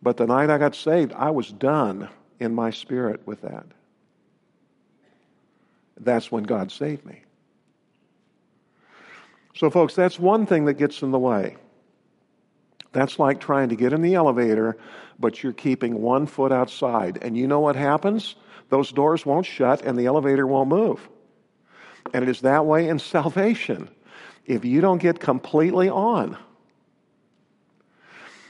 But 0.00 0.16
the 0.16 0.26
night 0.26 0.48
I 0.48 0.58
got 0.58 0.74
saved, 0.74 1.12
I 1.12 1.30
was 1.30 1.50
done 1.50 2.08
in 2.40 2.54
my 2.54 2.70
spirit 2.70 3.26
with 3.26 3.42
that. 3.42 3.66
That's 6.00 6.30
when 6.30 6.44
God 6.44 6.70
saved 6.70 7.04
me. 7.04 7.22
So, 9.56 9.70
folks, 9.70 9.94
that's 9.94 10.18
one 10.18 10.46
thing 10.46 10.66
that 10.66 10.74
gets 10.74 11.02
in 11.02 11.10
the 11.10 11.18
way. 11.18 11.56
That's 12.92 13.18
like 13.18 13.40
trying 13.40 13.68
to 13.68 13.76
get 13.76 13.92
in 13.92 14.02
the 14.02 14.14
elevator, 14.14 14.76
but 15.18 15.42
you're 15.42 15.52
keeping 15.52 16.00
one 16.00 16.26
foot 16.26 16.52
outside. 16.52 17.18
And 17.22 17.36
you 17.36 17.46
know 17.46 17.60
what 17.60 17.76
happens? 17.76 18.34
Those 18.70 18.92
doors 18.92 19.24
won't 19.26 19.46
shut 19.46 19.82
and 19.82 19.98
the 19.98 20.06
elevator 20.06 20.46
won't 20.46 20.68
move. 20.68 21.06
And 22.14 22.22
it 22.22 22.28
is 22.28 22.40
that 22.42 22.66
way 22.66 22.88
in 22.88 22.98
salvation. 22.98 23.88
If 24.46 24.64
you 24.64 24.80
don't 24.80 24.98
get 24.98 25.20
completely 25.20 25.88
on, 25.90 26.36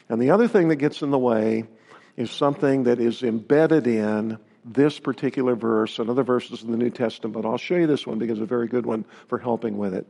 And 0.08 0.20
the 0.22 0.30
other 0.30 0.48
thing 0.48 0.68
that 0.68 0.76
gets 0.76 1.02
in 1.02 1.10
the 1.10 1.18
way 1.18 1.64
is 2.16 2.30
something 2.30 2.84
that 2.84 3.00
is 3.00 3.22
embedded 3.22 3.86
in 3.86 4.38
this 4.64 4.98
particular 4.98 5.54
verse 5.54 5.98
and 5.98 6.10
other 6.10 6.22
verses 6.22 6.62
in 6.62 6.70
the 6.70 6.76
New 6.76 6.90
Testament. 6.90 7.44
I'll 7.44 7.58
show 7.58 7.76
you 7.76 7.86
this 7.86 8.06
one 8.06 8.18
because 8.18 8.38
it's 8.38 8.44
a 8.44 8.46
very 8.46 8.68
good 8.68 8.86
one 8.86 9.04
for 9.28 9.38
helping 9.38 9.78
with 9.78 9.94
it. 9.94 10.06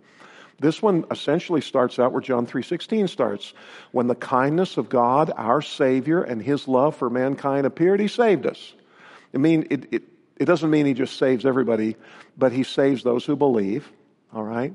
This 0.61 0.83
one 0.83 1.05
essentially 1.11 1.61
starts 1.61 1.99
out 1.99 2.13
where 2.13 2.21
John 2.21 2.47
3:16 2.47 3.09
starts. 3.09 3.55
When 3.93 4.09
the 4.09 4.15
kindness 4.17 4.77
of 4.77 4.89
God, 4.89 5.33
our 5.37 5.63
Savior, 5.63 6.23
and 6.23 6.43
his 6.43 6.67
love 6.67 6.97
for 6.97 7.09
mankind 7.09 7.67
appeared, 7.67 8.01
he 8.01 8.09
saved 8.09 8.47
us. 8.47 8.75
I 9.33 9.39
mean, 9.39 9.67
it, 9.71 9.87
it, 9.93 10.03
it 10.37 10.45
doesn't 10.47 10.71
mean 10.71 10.87
he 10.87 10.95
just 10.95 11.17
saves 11.17 11.47
everybody, 11.47 11.97
but 12.37 12.53
he 12.53 12.65
saves 12.65 13.03
those 13.03 13.25
who 13.25 13.37
believe, 13.37 13.91
all 14.33 14.43
right? 14.43 14.75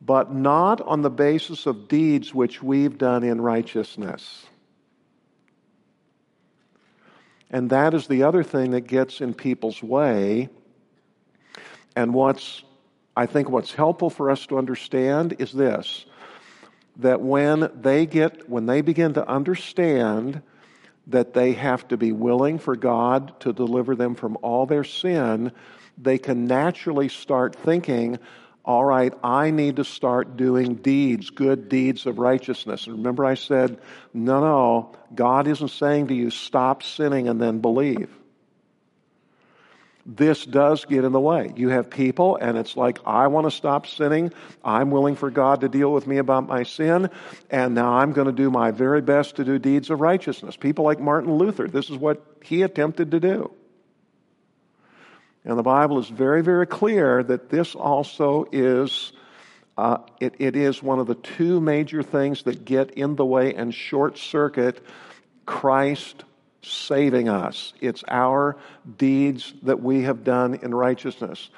But 0.00 0.32
not 0.32 0.80
on 0.80 1.02
the 1.02 1.10
basis 1.10 1.66
of 1.66 1.88
deeds 1.88 2.32
which 2.32 2.62
we've 2.62 2.98
done 2.98 3.24
in 3.24 3.40
righteousness. 3.40 4.46
And 7.50 7.70
that 7.70 7.94
is 7.94 8.06
the 8.06 8.24
other 8.24 8.42
thing 8.42 8.72
that 8.72 8.82
gets 8.82 9.20
in 9.20 9.32
people's 9.34 9.82
way. 9.82 10.48
And 11.94 12.12
what's, 12.12 12.62
I 13.16 13.26
think, 13.26 13.48
what's 13.48 13.72
helpful 13.72 14.10
for 14.10 14.30
us 14.30 14.46
to 14.46 14.58
understand 14.58 15.36
is 15.38 15.52
this 15.52 16.04
that 16.98 17.20
when 17.20 17.70
they 17.74 18.06
get, 18.06 18.48
when 18.48 18.66
they 18.66 18.80
begin 18.80 19.14
to 19.14 19.28
understand 19.28 20.42
that 21.08 21.34
they 21.34 21.52
have 21.52 21.86
to 21.88 21.96
be 21.96 22.12
willing 22.12 22.58
for 22.58 22.74
God 22.74 23.38
to 23.40 23.52
deliver 23.52 23.94
them 23.94 24.14
from 24.14 24.38
all 24.42 24.66
their 24.66 24.84
sin, 24.84 25.52
they 25.98 26.18
can 26.18 26.46
naturally 26.46 27.08
start 27.08 27.54
thinking, 27.54 28.18
all 28.64 28.84
right, 28.84 29.12
I 29.22 29.50
need 29.50 29.76
to 29.76 29.84
start 29.84 30.36
doing 30.36 30.74
deeds, 30.76 31.30
good 31.30 31.68
deeds 31.68 32.06
of 32.06 32.18
righteousness. 32.18 32.86
And 32.86 32.96
remember, 32.96 33.24
I 33.24 33.34
said, 33.34 33.78
no, 34.12 34.40
no, 34.40 34.96
God 35.14 35.46
isn't 35.46 35.68
saying 35.68 36.08
to 36.08 36.14
you, 36.14 36.30
stop 36.30 36.82
sinning 36.82 37.28
and 37.28 37.40
then 37.40 37.60
believe. 37.60 38.10
This 40.08 40.46
does 40.46 40.84
get 40.84 41.02
in 41.04 41.10
the 41.10 41.20
way. 41.20 41.52
You 41.56 41.70
have 41.70 41.90
people, 41.90 42.36
and 42.36 42.56
it's 42.56 42.76
like, 42.76 43.00
I 43.04 43.26
want 43.26 43.48
to 43.48 43.50
stop 43.50 43.88
sinning. 43.88 44.32
I'm 44.64 44.92
willing 44.92 45.16
for 45.16 45.32
God 45.32 45.62
to 45.62 45.68
deal 45.68 45.92
with 45.92 46.06
me 46.06 46.18
about 46.18 46.46
my 46.46 46.62
sin, 46.62 47.10
and 47.50 47.74
now 47.74 47.92
I'm 47.94 48.12
going 48.12 48.28
to 48.28 48.32
do 48.32 48.48
my 48.48 48.70
very 48.70 49.02
best 49.02 49.36
to 49.36 49.44
do 49.44 49.58
deeds 49.58 49.90
of 49.90 50.00
righteousness. 50.00 50.56
People 50.56 50.84
like 50.84 51.00
Martin 51.00 51.34
Luther, 51.34 51.66
this 51.66 51.90
is 51.90 51.96
what 51.96 52.24
he 52.44 52.62
attempted 52.62 53.10
to 53.10 53.20
do. 53.20 53.50
And 55.44 55.58
the 55.58 55.64
Bible 55.64 55.98
is 55.98 56.08
very, 56.08 56.42
very 56.42 56.66
clear 56.68 57.24
that 57.24 57.48
this 57.50 57.74
also 57.74 58.46
is, 58.52 59.12
uh, 59.76 59.98
it, 60.20 60.36
it 60.38 60.54
is 60.54 60.80
one 60.80 61.00
of 61.00 61.08
the 61.08 61.16
two 61.16 61.60
major 61.60 62.04
things 62.04 62.44
that 62.44 62.64
get 62.64 62.92
in 62.92 63.16
the 63.16 63.24
way 63.24 63.54
and 63.54 63.74
short 63.74 64.18
circuit 64.18 64.84
Christ 65.46 66.22
saving 66.66 67.28
us. 67.28 67.72
It's 67.80 68.04
our 68.08 68.56
deeds 68.98 69.54
that 69.62 69.82
we 69.82 70.02
have 70.02 70.24
done 70.24 70.54
in 70.62 70.74
righteousness. 70.74 71.50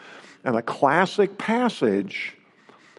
And 0.45 0.57
a 0.57 0.63
classic 0.63 1.39
passage 1.39 2.35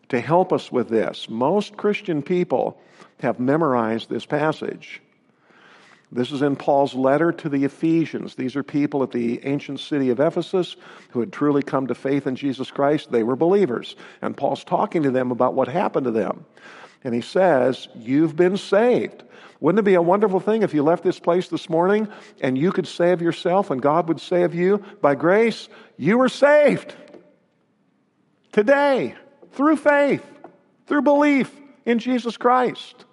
to 0.10 0.20
help 0.20 0.52
us 0.52 0.72
with 0.72 0.90
this. 0.90 1.30
Most 1.30 1.78
Christian 1.78 2.22
people 2.22 2.80
have 3.20 3.40
memorized 3.40 4.10
this 4.10 4.26
passage. 4.26 5.02
This 6.12 6.32
is 6.32 6.42
in 6.42 6.56
Paul's 6.56 6.96
letter 6.96 7.32
to 7.32 7.50
the 7.50 7.66
Ephesians. 7.66 8.34
These 8.34 8.56
are 8.56 8.64
people 8.64 9.04
at 9.04 9.12
the 9.12 9.46
ancient 9.46 9.80
city 9.80 10.10
of 10.10 10.20
Ephesus 10.20 10.76
who 11.12 11.20
had 11.20 11.32
truly 11.32 11.62
come 11.62 11.86
to 11.86 11.94
faith 11.94 12.26
in 12.26 12.36
Jesus 12.36 12.72
Christ. 12.72 13.12
They 13.12 13.22
were 13.22 13.36
believers. 13.36 13.96
And 14.24 14.36
Paul's 14.36 14.64
talking 14.64 15.04
to 15.04 15.12
them 15.12 15.30
about 15.30 15.54
what 15.54 15.68
happened 15.68 16.06
to 16.06 16.12
them. 16.12 16.46
And 17.04 17.14
he 17.14 17.22
says, 17.22 17.88
You've 17.96 18.36
been 18.36 18.58
saved. 18.58 19.24
Wouldn't 19.60 19.80
it 19.80 19.84
be 19.84 19.96
a 19.96 20.02
wonderful 20.02 20.40
thing 20.40 20.64
if 20.64 20.74
you 20.74 20.84
left 20.84 21.04
this 21.04 21.20
place 21.20 21.50
this 21.50 21.70
morning 21.70 22.08
and 22.40 22.58
you 22.58 22.72
could 22.72 22.88
save 22.88 23.22
yourself 23.22 23.72
and 23.72 23.82
God 23.82 24.08
would 24.08 24.22
save 24.22 24.56
you? 24.56 24.84
By 25.02 25.16
grace, 25.16 25.68
you 25.98 26.18
were 26.18 26.30
saved. 26.30 26.96
Today, 28.54 29.16
through 29.52 29.76
faith, 29.76 30.26
through 30.88 31.02
belief 31.02 31.52
in 31.86 32.00
Jesus 32.00 32.38
Christ. 32.38 33.06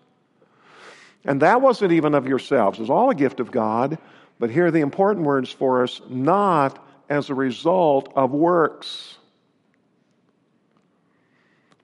And 1.25 1.43
that 1.43 1.61
wasn't 1.61 1.93
even 1.93 2.15
of 2.15 2.29
yourselves. 2.29 2.79
It 2.79 2.83
was 2.83 2.91
all 2.91 3.11
a 3.11 3.15
gift 3.15 3.41
of 3.41 3.51
God. 3.51 3.99
But 4.39 4.51
here 4.51 4.67
are 4.67 4.71
the 4.71 4.81
important 4.81 5.27
words 5.27 5.51
for 5.51 5.83
us 5.83 6.01
not 6.09 6.85
as 7.09 7.31
a 7.31 7.35
result 7.35 8.13
of 8.15 8.31
works. 8.33 9.17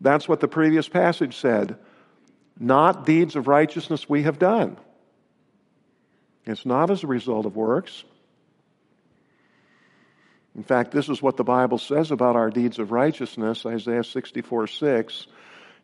That's 0.01 0.29
what 0.29 0.41
the 0.41 0.49
previous 0.49 0.89
passage 0.89 1.37
said. 1.37 1.79
Not 2.63 3.05
deeds 3.05 3.35
of 3.35 3.49
righteousness 3.49 4.09
we 4.09 4.23
have 4.23 4.39
done. 4.39 4.77
It's 6.47 6.65
not 6.65 6.91
as 6.91 7.03
a 7.03 7.09
result 7.09 7.45
of 7.45 7.57
works. 7.57 8.05
In 10.55 10.63
fact, 10.63 10.93
this 10.93 11.09
is 11.09 11.21
what 11.21 11.37
the 11.37 11.43
Bible 11.43 11.79
says 11.79 12.13
about 12.13 12.37
our 12.37 12.51
deeds 12.51 12.79
of 12.79 12.93
righteousness. 12.93 13.67
Isaiah 13.67 14.05
64 14.05 14.69
6 14.69 15.27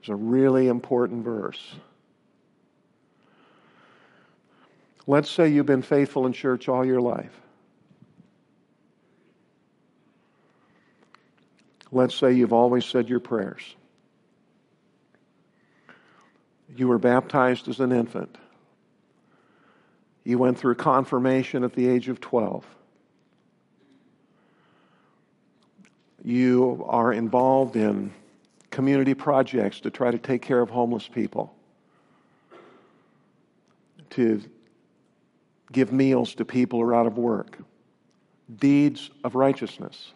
is 0.04 0.08
a 0.08 0.14
really 0.14 0.68
important 0.68 1.24
verse. 1.24 1.60
Let's 5.04 5.30
say 5.30 5.48
you've 5.48 5.66
been 5.66 5.82
faithful 5.82 6.26
in 6.26 6.32
church 6.32 6.68
all 6.68 6.84
your 6.84 7.00
life. 7.00 7.32
Let's 11.90 12.14
say 12.14 12.34
you've 12.34 12.52
always 12.52 12.84
said 12.84 13.08
your 13.08 13.20
prayers. 13.20 13.74
You 16.76 16.88
were 16.88 16.98
baptized 16.98 17.68
as 17.68 17.80
an 17.80 17.92
infant. 17.92 18.36
You 20.24 20.38
went 20.38 20.58
through 20.58 20.74
confirmation 20.74 21.64
at 21.64 21.72
the 21.72 21.88
age 21.88 22.08
of 22.08 22.20
12. 22.20 22.66
You 26.22 26.84
are 26.88 27.12
involved 27.12 27.76
in 27.76 28.12
community 28.70 29.14
projects 29.14 29.80
to 29.80 29.90
try 29.90 30.10
to 30.10 30.18
take 30.18 30.42
care 30.42 30.60
of 30.60 30.68
homeless 30.68 31.08
people, 31.08 31.54
to 34.10 34.42
give 35.72 35.92
meals 35.92 36.34
to 36.34 36.44
people 36.44 36.80
who 36.80 36.84
are 36.86 36.94
out 36.94 37.06
of 37.06 37.16
work, 37.16 37.58
deeds 38.54 39.10
of 39.24 39.34
righteousness. 39.34 40.12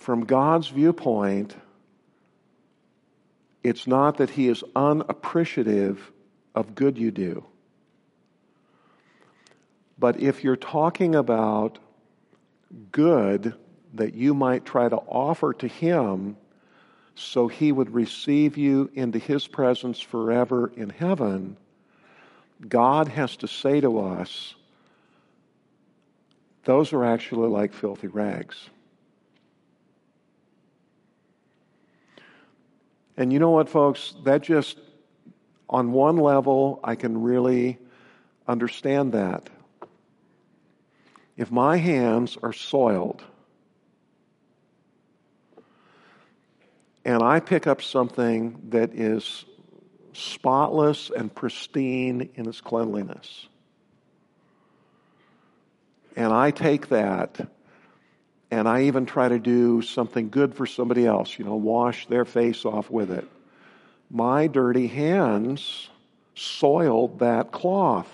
From 0.00 0.24
God's 0.24 0.68
viewpoint, 0.68 1.54
it's 3.62 3.86
not 3.86 4.18
that 4.18 4.30
He 4.30 4.48
is 4.48 4.64
unappreciative 4.74 6.10
of 6.54 6.74
good 6.74 6.98
you 6.98 7.10
do. 7.10 7.44
But 9.98 10.20
if 10.20 10.42
you're 10.42 10.56
talking 10.56 11.14
about 11.14 11.78
good 12.90 13.54
that 13.94 14.14
you 14.14 14.34
might 14.34 14.64
try 14.64 14.88
to 14.88 14.96
offer 14.96 15.52
to 15.54 15.68
Him, 15.68 16.36
so 17.20 17.48
he 17.48 17.70
would 17.70 17.92
receive 17.94 18.56
you 18.56 18.90
into 18.94 19.18
his 19.18 19.46
presence 19.46 20.00
forever 20.00 20.72
in 20.74 20.88
heaven, 20.88 21.56
God 22.66 23.08
has 23.08 23.36
to 23.36 23.48
say 23.48 23.80
to 23.80 24.00
us, 24.00 24.54
those 26.64 26.92
are 26.92 27.04
actually 27.04 27.48
like 27.48 27.74
filthy 27.74 28.06
rags. 28.06 28.56
And 33.20 33.30
you 33.30 33.38
know 33.38 33.50
what, 33.50 33.68
folks? 33.68 34.14
That 34.24 34.40
just, 34.40 34.80
on 35.68 35.92
one 35.92 36.16
level, 36.16 36.80
I 36.82 36.94
can 36.94 37.20
really 37.20 37.76
understand 38.48 39.12
that. 39.12 39.50
If 41.36 41.50
my 41.50 41.76
hands 41.76 42.38
are 42.42 42.54
soiled, 42.54 43.22
and 47.04 47.22
I 47.22 47.40
pick 47.40 47.66
up 47.66 47.82
something 47.82 48.58
that 48.70 48.94
is 48.94 49.44
spotless 50.14 51.10
and 51.14 51.32
pristine 51.34 52.30
in 52.36 52.48
its 52.48 52.62
cleanliness. 52.62 53.48
And 56.16 56.32
I 56.32 56.52
take 56.52 56.88
that 56.88 57.50
and 58.50 58.68
I 58.68 58.82
even 58.82 59.06
try 59.06 59.28
to 59.28 59.38
do 59.38 59.82
something 59.82 60.28
good 60.28 60.54
for 60.54 60.66
somebody 60.66 61.06
else, 61.06 61.38
you 61.38 61.44
know, 61.44 61.54
wash 61.54 62.06
their 62.06 62.24
face 62.24 62.64
off 62.64 62.90
with 62.90 63.10
it. 63.10 63.26
My 64.10 64.48
dirty 64.48 64.88
hands 64.88 65.88
soiled 66.34 67.20
that 67.20 67.52
cloth. 67.52 68.08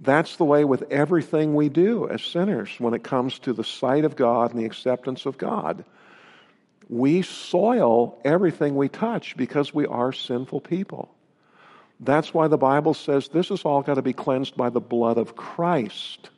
That's 0.00 0.34
the 0.34 0.44
way 0.44 0.64
with 0.64 0.90
everything 0.90 1.54
we 1.54 1.68
do 1.68 2.08
as 2.08 2.22
sinners 2.24 2.70
when 2.78 2.92
it 2.92 3.04
comes 3.04 3.38
to 3.40 3.52
the 3.52 3.62
sight 3.62 4.04
of 4.04 4.16
God 4.16 4.50
and 4.50 4.60
the 4.60 4.66
acceptance 4.66 5.26
of 5.26 5.38
God. 5.38 5.84
We 6.88 7.22
soil 7.22 8.18
everything 8.24 8.74
we 8.74 8.88
touch 8.88 9.36
because 9.36 9.72
we 9.72 9.86
are 9.86 10.12
sinful 10.12 10.62
people. 10.62 11.14
That's 12.00 12.34
why 12.34 12.48
the 12.48 12.58
Bible 12.58 12.94
says 12.94 13.28
this 13.28 13.50
has 13.50 13.62
all 13.62 13.82
got 13.82 13.94
to 13.94 14.02
be 14.02 14.12
cleansed 14.12 14.56
by 14.56 14.70
the 14.70 14.80
blood 14.80 15.18
of 15.18 15.36
Christ. 15.36 16.30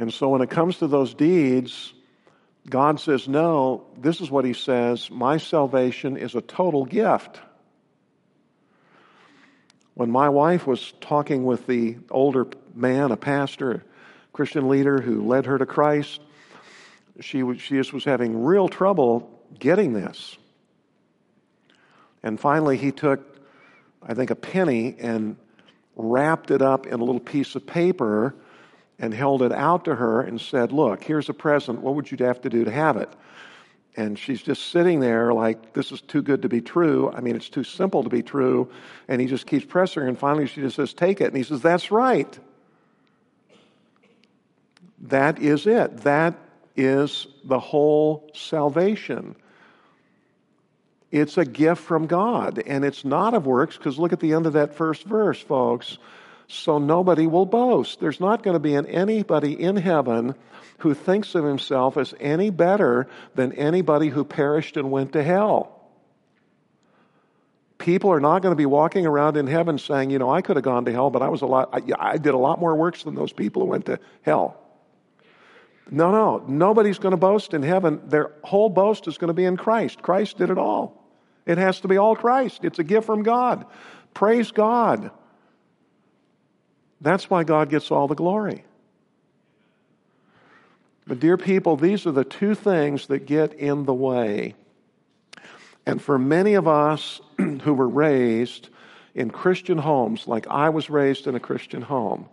And 0.00 0.14
so 0.14 0.30
when 0.30 0.40
it 0.40 0.48
comes 0.48 0.78
to 0.78 0.86
those 0.86 1.12
deeds, 1.12 1.92
God 2.66 2.98
says, 3.00 3.28
No, 3.28 3.84
this 3.98 4.22
is 4.22 4.30
what 4.30 4.46
He 4.46 4.54
says 4.54 5.10
my 5.10 5.36
salvation 5.36 6.16
is 6.16 6.34
a 6.34 6.40
total 6.40 6.86
gift. 6.86 7.38
When 9.92 10.10
my 10.10 10.30
wife 10.30 10.66
was 10.66 10.94
talking 11.02 11.44
with 11.44 11.66
the 11.66 11.98
older 12.10 12.46
man, 12.74 13.12
a 13.12 13.16
pastor, 13.18 13.72
a 13.72 13.82
Christian 14.32 14.70
leader 14.70 15.02
who 15.02 15.26
led 15.26 15.44
her 15.44 15.58
to 15.58 15.66
Christ, 15.66 16.22
she, 17.20 17.42
was, 17.42 17.60
she 17.60 17.74
just 17.74 17.92
was 17.92 18.04
having 18.04 18.42
real 18.42 18.68
trouble 18.68 19.38
getting 19.58 19.92
this. 19.92 20.38
And 22.22 22.40
finally, 22.40 22.78
he 22.78 22.90
took, 22.90 23.20
I 24.02 24.14
think, 24.14 24.30
a 24.30 24.34
penny 24.34 24.96
and 24.98 25.36
wrapped 25.94 26.50
it 26.50 26.62
up 26.62 26.86
in 26.86 26.94
a 26.94 27.04
little 27.04 27.20
piece 27.20 27.54
of 27.54 27.66
paper 27.66 28.34
and 29.00 29.14
held 29.14 29.42
it 29.42 29.50
out 29.50 29.86
to 29.86 29.94
her 29.96 30.20
and 30.20 30.40
said, 30.40 30.72
Look, 30.72 31.02
here's 31.02 31.28
a 31.28 31.34
present. 31.34 31.80
What 31.80 31.94
would 31.94 32.10
you 32.10 32.18
have 32.24 32.40
to 32.42 32.50
do 32.50 32.64
to 32.64 32.70
have 32.70 32.96
it? 32.96 33.08
And 33.96 34.16
she's 34.16 34.40
just 34.40 34.70
sitting 34.70 35.00
there 35.00 35.32
like, 35.32 35.72
This 35.72 35.90
is 35.90 36.00
too 36.02 36.22
good 36.22 36.42
to 36.42 36.48
be 36.48 36.60
true. 36.60 37.10
I 37.14 37.20
mean, 37.20 37.34
it's 37.34 37.48
too 37.48 37.64
simple 37.64 38.04
to 38.04 38.10
be 38.10 38.22
true. 38.22 38.70
And 39.08 39.20
he 39.20 39.26
just 39.26 39.46
keeps 39.46 39.64
pressing 39.64 40.02
her. 40.02 40.08
And 40.08 40.18
finally, 40.18 40.46
she 40.46 40.60
just 40.60 40.76
says, 40.76 40.92
Take 40.92 41.20
it. 41.20 41.28
And 41.28 41.36
he 41.36 41.42
says, 41.42 41.62
That's 41.62 41.90
right. 41.90 42.38
That 45.00 45.38
is 45.38 45.66
it. 45.66 45.98
That 45.98 46.34
is 46.76 47.26
the 47.44 47.58
whole 47.58 48.30
salvation. 48.34 49.34
It's 51.10 51.38
a 51.38 51.44
gift 51.44 51.82
from 51.82 52.06
God, 52.06 52.62
and 52.66 52.84
it's 52.84 53.04
not 53.04 53.34
of 53.34 53.44
works, 53.44 53.76
because 53.76 53.98
look 53.98 54.12
at 54.12 54.20
the 54.20 54.32
end 54.32 54.46
of 54.46 54.52
that 54.52 54.74
first 54.74 55.02
verse, 55.04 55.40
folks. 55.40 55.98
So 56.50 56.78
nobody 56.78 57.28
will 57.28 57.46
boast. 57.46 58.00
There's 58.00 58.18
not 58.18 58.42
going 58.42 58.54
to 58.54 58.60
be 58.60 58.74
anybody 58.74 59.52
in 59.52 59.76
heaven 59.76 60.34
who 60.78 60.94
thinks 60.94 61.36
of 61.36 61.44
himself 61.44 61.96
as 61.96 62.12
any 62.18 62.50
better 62.50 63.06
than 63.36 63.52
anybody 63.52 64.08
who 64.08 64.24
perished 64.24 64.76
and 64.76 64.90
went 64.90 65.12
to 65.12 65.22
hell. 65.22 65.76
People 67.78 68.10
are 68.10 68.20
not 68.20 68.42
going 68.42 68.50
to 68.50 68.56
be 68.56 68.66
walking 68.66 69.06
around 69.06 69.36
in 69.36 69.46
heaven 69.46 69.78
saying, 69.78 70.10
you 70.10 70.18
know, 70.18 70.28
I 70.28 70.42
could 70.42 70.56
have 70.56 70.64
gone 70.64 70.84
to 70.86 70.92
hell, 70.92 71.08
but 71.08 71.22
I 71.22 71.28
was 71.28 71.42
a 71.42 71.46
lot, 71.46 71.70
I, 71.72 71.82
I 71.98 72.16
did 72.18 72.34
a 72.34 72.38
lot 72.38 72.58
more 72.58 72.74
works 72.74 73.04
than 73.04 73.14
those 73.14 73.32
people 73.32 73.62
who 73.62 73.68
went 73.68 73.86
to 73.86 74.00
hell. 74.22 74.60
No, 75.88 76.10
no, 76.10 76.44
nobody's 76.48 76.98
going 76.98 77.12
to 77.12 77.16
boast 77.16 77.54
in 77.54 77.62
heaven. 77.62 78.00
Their 78.08 78.32
whole 78.42 78.68
boast 78.68 79.06
is 79.06 79.18
going 79.18 79.28
to 79.28 79.34
be 79.34 79.44
in 79.44 79.56
Christ. 79.56 80.02
Christ 80.02 80.38
did 80.38 80.50
it 80.50 80.58
all. 80.58 81.00
It 81.46 81.58
has 81.58 81.80
to 81.80 81.88
be 81.88 81.96
all 81.96 82.16
Christ. 82.16 82.64
It's 82.64 82.80
a 82.80 82.84
gift 82.84 83.06
from 83.06 83.22
God. 83.22 83.66
Praise 84.14 84.50
God. 84.50 85.12
That's 87.00 87.30
why 87.30 87.44
God 87.44 87.70
gets 87.70 87.90
all 87.90 88.08
the 88.08 88.14
glory. 88.14 88.64
But, 91.06 91.20
dear 91.20 91.36
people, 91.36 91.76
these 91.76 92.06
are 92.06 92.12
the 92.12 92.24
two 92.24 92.54
things 92.54 93.06
that 93.08 93.26
get 93.26 93.54
in 93.54 93.84
the 93.84 93.94
way. 93.94 94.54
And 95.86 96.00
for 96.00 96.18
many 96.18 96.54
of 96.54 96.68
us 96.68 97.20
who 97.38 97.74
were 97.74 97.88
raised 97.88 98.68
in 99.14 99.30
Christian 99.30 99.78
homes, 99.78 100.28
like 100.28 100.46
I 100.48 100.68
was 100.68 100.90
raised 100.90 101.26
in 101.26 101.34
a 101.34 101.40
Christian 101.40 101.82
home, 101.82 102.28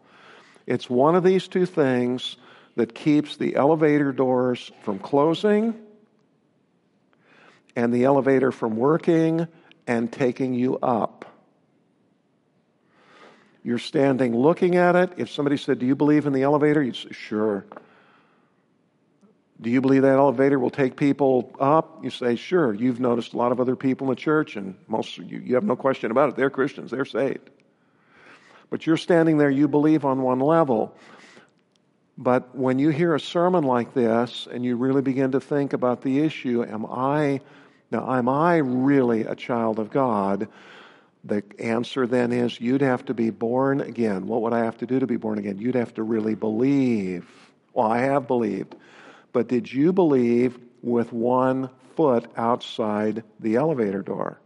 it's 0.65 0.89
one 0.89 1.15
of 1.15 1.24
these 1.24 1.47
two 1.47 1.65
things 1.65 2.36
that 2.76 2.93
keeps 2.93 3.38
the 3.38 3.55
elevator 3.55 4.11
doors 4.11 4.72
from 4.84 4.99
closing 4.99 5.74
and 7.76 7.93
the 7.93 8.03
elevator 8.03 8.51
from 8.51 8.76
working 8.76 9.47
and 9.88 10.11
taking 10.11 10.53
you 10.53 10.78
up. 10.80 11.26
You're 13.68 13.80
standing 13.80 14.34
looking 14.34 14.78
at 14.78 14.95
it. 14.95 15.11
If 15.18 15.30
somebody 15.30 15.57
said, 15.57 15.80
Do 15.80 15.86
you 15.86 15.93
believe 15.93 16.26
in 16.26 16.32
the 16.32 16.43
elevator? 16.43 16.82
You'd 16.82 16.95
say, 16.95 17.11
Sure. 17.11 17.65
Do 19.59 19.70
you 19.70 19.82
believe 19.82 20.03
that 20.03 20.15
elevator 20.15 20.57
will 20.57 20.70
take 20.70 20.95
people 20.95 21.53
up? 21.59 22.01
You 22.01 22.09
say, 22.09 22.38
Sure. 22.38 22.74
You've 22.74 23.01
noticed 23.01 23.34
a 23.34 23.38
lot 23.38 23.51
of 23.51 23.59
other 23.59 23.76
people 23.76 24.07
in 24.07 24.11
the 24.11 24.22
church, 24.22 24.55
and 24.55 24.76
most 24.88 25.18
you, 25.18 25.39
you 25.39 25.55
have 25.55 25.65
no 25.65 25.76
question 25.76 26.11
about 26.11 26.30
it. 26.30 26.38
They're 26.38 26.49
Christians, 26.49 26.91
they're 26.91 27.03
saved. 27.03 27.49
But 28.70 28.88
you're 28.88 28.95
standing 28.95 29.38
there, 29.38 29.49
you 29.49 29.68
believe 29.68 30.05
on 30.05 30.22
one 30.22 30.39
level. 30.39 30.95
But 32.18 32.55
when 32.55 32.80
you 32.80 32.88
hear 32.88 33.15
a 33.15 33.20
sermon 33.20 33.65
like 33.65 33.93
this 33.93 34.47
and 34.49 34.63
you 34.63 34.78
really 34.78 35.01
begin 35.01 35.34
to 35.34 35.41
think 35.41 35.74
about 35.74 36.03
the 36.03 36.20
issue, 36.22 36.63
am 36.63 36.86
I 36.86 37.41
now, 37.91 38.15
am 38.15 38.30
I 38.30 38.57
really 38.57 39.24
a 39.24 39.36
child 39.36 39.78
of 39.78 39.89
God? 39.89 40.47
The 41.24 41.43
answer 41.59 42.07
then 42.07 42.32
is 42.32 42.61
you'd 42.61 42.82
have 42.82 43.05
to 43.05 43.13
be 43.13 43.30
born 43.30 43.82
again. 43.82 44.28
What 44.28 44.41
would 44.43 44.53
I 44.53 44.63
have 44.63 44.78
to 44.78 44.86
do 44.86 44.99
to 44.99 45.07
be 45.07 45.18
born 45.18 45.38
again? 45.38 45.57
You'd 45.57 45.76
have 45.76 45.93
to 45.95 46.03
really 46.03 46.36
believe. 46.36 47.30
Well, 47.74 47.88
I 47.88 47.99
have 47.99 48.28
believed. 48.28 48.76
But 49.34 49.47
did 49.47 49.72
you 49.72 49.91
believe 49.93 50.57
with 50.82 51.11
one 51.11 51.70
foot 51.95 52.32
outside 52.38 53.24
the 53.39 53.55
elevator 53.55 54.01
door? 54.01 54.39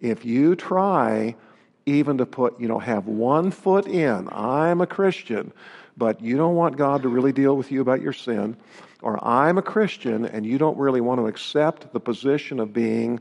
If 0.00 0.24
you 0.24 0.56
try 0.56 1.36
even 1.86 2.18
to 2.18 2.26
put, 2.26 2.60
you 2.60 2.68
know, 2.68 2.78
have 2.78 3.06
one 3.06 3.50
foot 3.50 3.86
in, 3.86 4.28
I'm 4.32 4.80
a 4.80 4.86
Christian, 4.86 5.52
but 5.96 6.20
you 6.20 6.36
don't 6.36 6.56
want 6.56 6.76
God 6.76 7.02
to 7.02 7.08
really 7.08 7.32
deal 7.32 7.56
with 7.56 7.70
you 7.72 7.80
about 7.80 8.02
your 8.02 8.12
sin, 8.12 8.56
or 9.02 9.24
I'm 9.24 9.56
a 9.56 9.62
Christian 9.62 10.26
and 10.26 10.44
you 10.44 10.58
don't 10.58 10.76
really 10.76 11.00
want 11.00 11.20
to 11.20 11.28
accept 11.28 11.92
the 11.92 12.00
position 12.00 12.60
of 12.60 12.72
being, 12.72 13.20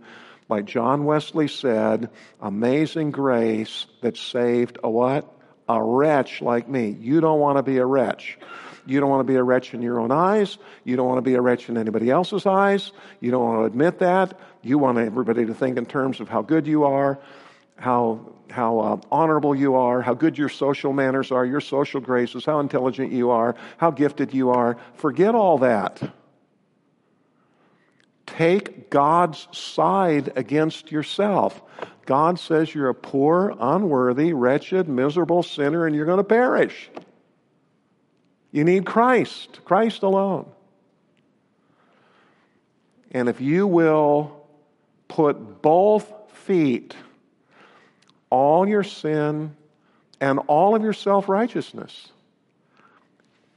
like 0.50 0.66
John 0.66 1.06
Wesley 1.06 1.48
said, 1.48 2.10
amazing 2.40 3.12
grace 3.12 3.88
that 4.02 4.18
saved 4.18 4.78
a 4.84 4.90
what? 4.90 5.32
A 5.68 5.82
wretch 5.82 6.42
like 6.42 6.70
me. 6.70 6.96
You 7.00 7.22
don't 7.22 7.40
want 7.40 7.58
to 7.58 7.64
be 7.64 7.78
a 7.78 7.86
wretch. 7.86 8.38
You 8.86 9.00
don't 9.00 9.10
want 9.10 9.26
to 9.26 9.32
be 9.32 9.38
a 9.38 9.44
wretch 9.44 9.74
in 9.74 9.82
your 9.82 10.00
own 10.00 10.12
eyes. 10.12 10.60
You 10.84 10.96
don't 10.96 11.08
want 11.08 11.18
to 11.18 11.24
be 11.24 11.34
a 11.34 11.42
wretch 11.42 11.70
in 11.70 11.78
anybody 11.78 12.12
else's 12.12 12.46
eyes. 12.46 12.92
You 13.20 13.32
don't 13.32 13.44
want 13.44 13.62
to 13.62 13.66
admit 13.66 14.00
that. 14.00 14.40
You 14.62 14.78
want 14.78 15.00
everybody 15.00 15.46
to 15.48 15.56
think 15.56 15.78
in 15.78 15.88
terms 15.88 16.20
of 16.20 16.30
how 16.30 16.44
good 16.44 16.68
you 16.68 16.84
are 16.84 17.20
how, 17.76 18.34
how 18.50 18.80
uh, 18.80 18.98
honorable 19.12 19.56
you 19.56 19.76
are, 19.76 20.02
how 20.02 20.14
good 20.14 20.38
your 20.38 20.50
social 20.50 20.94
manners 20.94 21.32
are, 21.32 21.46
your 21.46 21.62
social 21.62 22.02
graces, 22.02 22.46
how 22.46 22.60
intelligent 22.60 23.12
you 23.12 23.32
are, 23.32 23.56
how 23.78 23.92
gifted 23.92 24.34
you 24.34 24.52
are. 24.52 24.78
Forget 24.96 25.36
all 25.36 25.60
that. 25.60 26.02
Take 28.26 28.90
God's 28.90 29.48
side 29.52 30.34
against 30.36 30.92
yourself. 30.92 31.62
God 32.06 32.40
says 32.40 32.74
you're 32.74 32.90
a 32.90 32.96
poor, 32.96 33.56
unworthy, 33.60 34.34
wretched, 34.34 34.88
miserable 34.88 35.44
sinner 35.44 35.86
and 35.86 35.96
you're 35.96 36.06
going 36.06 36.18
to 36.18 36.24
perish. 36.24 36.90
You 38.52 38.64
need 38.64 38.86
Christ, 38.86 39.60
Christ 39.66 40.04
alone. 40.04 40.50
And 43.12 43.30
if 43.30 43.42
you 43.42 43.68
will 43.68 44.46
put 45.08 45.62
both 45.62 46.12
feet 46.32 46.96
all 48.30 48.68
your 48.68 48.84
sin 48.84 49.56
and 50.20 50.40
all 50.48 50.76
of 50.76 50.84
your 50.84 50.94
self 50.94 51.30
righteousness 51.30 52.10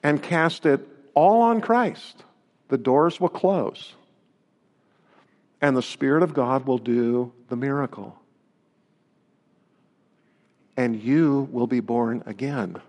and 0.03 0.23
cast 0.23 0.67
it 0.67 0.87
all 1.15 1.43
on 1.43 1.61
Christ, 1.61 2.23
the 2.69 2.79
doors 2.79 3.21
will 3.21 3.29
close. 3.29 3.95
And 5.61 5.77
the 5.77 5.83
Spirit 5.83 6.23
of 6.23 6.35
God 6.35 6.67
will 6.67 6.79
do 6.79 7.33
the 7.49 7.57
miracle. 7.57 8.17
And 10.77 11.03
you 11.03 11.49
will 11.51 11.67
be 11.67 11.81
born 11.81 12.23
again. 12.27 12.81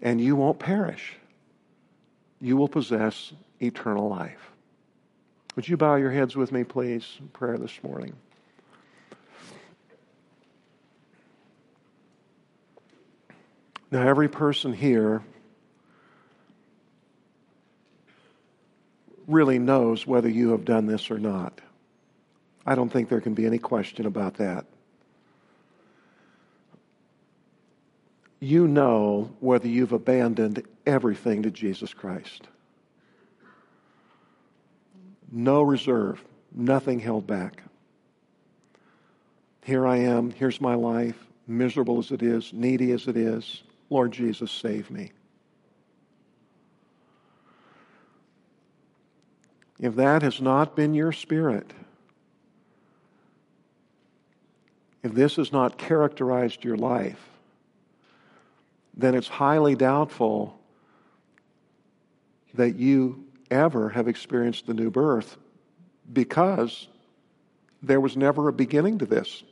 And 0.00 0.20
you 0.20 0.36
won't 0.36 0.58
perish. 0.58 1.16
You 2.40 2.56
will 2.56 2.68
possess 2.68 3.32
eternal 3.60 4.08
life. 4.08 4.50
Would 5.56 5.68
you 5.68 5.76
bow 5.76 5.96
your 5.96 6.12
heads 6.12 6.36
with 6.36 6.52
me, 6.52 6.64
please, 6.64 7.04
in 7.18 7.28
prayer 7.28 7.58
this 7.58 7.82
morning? 7.82 8.14
Now, 13.90 14.06
every 14.06 14.28
person 14.28 14.72
here 14.72 15.22
really 19.30 19.58
knows 19.58 20.06
whether 20.06 20.28
you 20.28 20.50
have 20.50 20.64
done 20.64 20.86
this 20.86 21.10
or 21.10 21.18
not. 21.18 21.60
I 22.66 22.74
don't 22.74 22.90
think 22.90 23.08
there 23.08 23.20
can 23.20 23.34
be 23.34 23.46
any 23.46 23.58
question 23.58 24.06
about 24.06 24.34
that. 24.34 24.66
You 28.40 28.66
know 28.66 29.30
whether 29.40 29.68
you've 29.68 29.92
abandoned 29.92 30.66
everything 30.86 31.42
to 31.42 31.50
Jesus 31.50 31.92
Christ. 31.92 32.48
No 35.30 35.62
reserve, 35.62 36.24
nothing 36.52 36.98
held 36.98 37.26
back. 37.26 37.62
Here 39.62 39.86
I 39.86 39.98
am, 39.98 40.30
here's 40.30 40.60
my 40.60 40.74
life, 40.74 41.16
miserable 41.46 41.98
as 41.98 42.10
it 42.10 42.22
is, 42.22 42.52
needy 42.52 42.92
as 42.92 43.06
it 43.06 43.16
is. 43.16 43.62
Lord 43.90 44.12
Jesus, 44.12 44.50
save 44.50 44.90
me. 44.90 45.12
If 49.80 49.96
that 49.96 50.20
has 50.20 50.42
not 50.42 50.76
been 50.76 50.92
your 50.92 51.10
spirit, 51.10 51.72
if 55.02 55.14
this 55.14 55.36
has 55.36 55.52
not 55.52 55.78
characterized 55.78 56.62
your 56.62 56.76
life, 56.76 57.18
then 58.94 59.14
it's 59.14 59.26
highly 59.26 59.74
doubtful 59.74 60.60
that 62.52 62.76
you 62.76 63.24
ever 63.50 63.88
have 63.88 64.06
experienced 64.06 64.66
the 64.66 64.74
new 64.74 64.90
birth 64.90 65.38
because 66.12 66.86
there 67.82 68.00
was 68.00 68.18
never 68.18 68.48
a 68.48 68.52
beginning 68.52 68.98
to 68.98 69.06
this. 69.06 69.42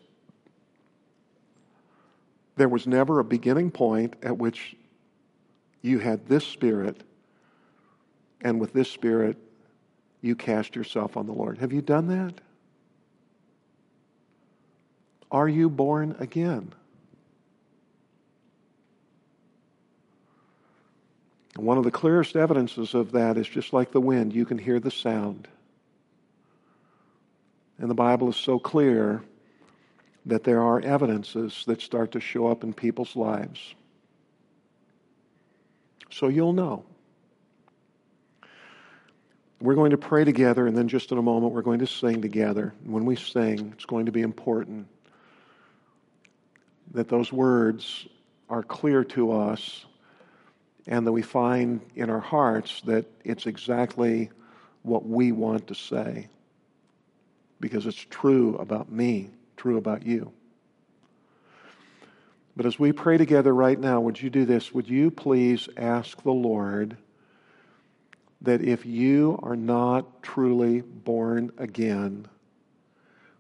There 2.57 2.69
was 2.69 2.87
never 2.87 3.19
a 3.19 3.25
beginning 3.25 3.71
point 3.71 4.15
at 4.23 4.37
which 4.37 4.77
you 5.81 6.01
had 6.01 6.27
this 6.27 6.47
spirit, 6.47 7.03
and 8.43 8.61
with 8.61 8.75
this 8.75 8.91
spirit, 8.91 9.39
you 10.21 10.35
cast 10.35 10.77
yourself 10.77 11.17
on 11.17 11.27
the 11.27 11.33
Lord. 11.33 11.59
Have 11.59 11.73
you 11.73 11.83
done 11.83 12.09
that? 12.09 12.35
Are 15.31 15.49
you 15.49 15.69
born 15.69 16.17
again? 16.19 16.75
one 21.59 21.77
of 21.77 21.85
the 21.85 21.91
clearest 21.91 22.37
evidences 22.37 22.95
of 22.95 23.13
that 23.13 23.37
is 23.37 23.49
just 23.49 23.73
like 23.73 23.91
the 23.91 24.01
wind, 24.01 24.33
you 24.33 24.45
can 24.45 24.59
hear 24.59 24.79
the 24.79 24.91
sound. 24.91 25.49
And 27.79 27.91
the 27.91 27.95
Bible 27.95 28.29
is 28.29 28.37
so 28.37 28.59
clear 28.59 29.23
that 30.27 30.45
there 30.45 30.63
are 30.63 30.81
evidences 30.81 31.65
that 31.67 31.81
start 31.81 32.13
to 32.13 32.21
show 32.21 32.47
up 32.47 32.63
in 32.63 32.73
people's 32.73 33.17
lives. 33.17 33.75
So 36.11 36.29
you'll 36.29 36.53
know. 36.53 36.85
We're 39.61 39.75
going 39.75 39.91
to 39.91 39.99
pray 39.99 40.25
together, 40.25 40.67
and 40.67 40.77
then 40.77 40.87
just 40.87 41.11
in 41.11 41.19
a 41.19 41.23
moment, 41.23 41.53
we're 41.53 41.63
going 41.63 41.81
to 41.81 41.87
sing 41.87 42.23
together. 42.23 42.75
When 42.85 43.05
we 43.05 43.17
sing, 43.17 43.73
it's 43.75 43.87
going 43.87 44.07
to 44.07 44.13
be 44.13 44.23
important 44.23 44.87
that 46.93 47.09
those 47.09 47.33
words 47.33 48.07
are 48.49 48.63
clear 48.63 49.05
to 49.05 49.33
us 49.33 49.85
and 50.87 51.07
that 51.07 51.13
we 51.13 51.23
find 51.23 51.81
in 51.97 52.09
our 52.09 52.21
hearts 52.21 52.81
that 52.83 53.05
it's 53.25 53.47
exactly 53.47 54.31
what 54.83 55.07
we 55.07 55.33
want 55.33 55.67
to 55.67 55.75
say 55.75 56.29
because 57.61 57.87
it's 57.87 58.07
true 58.11 58.57
about 58.57 58.91
me, 58.91 59.31
true 59.57 59.77
about 59.77 60.07
you. 60.07 60.33
But 62.57 62.67
as 62.67 62.79
we 62.79 62.93
pray 62.93 63.19
together 63.19 63.55
right 63.55 63.79
now, 63.79 64.01
would 64.01 64.21
you 64.21 64.31
do 64.31 64.45
this? 64.45 64.73
Would 64.73 64.89
you 64.89 65.11
please 65.11 65.69
ask 65.77 66.23
the 66.23 66.33
Lord 66.33 66.97
that 68.43 68.63
if 68.63 68.87
you 68.87 69.39
are 69.43 69.57
not 69.57 70.23
truly 70.23 70.81
born 70.81 71.51
again, 71.59 72.27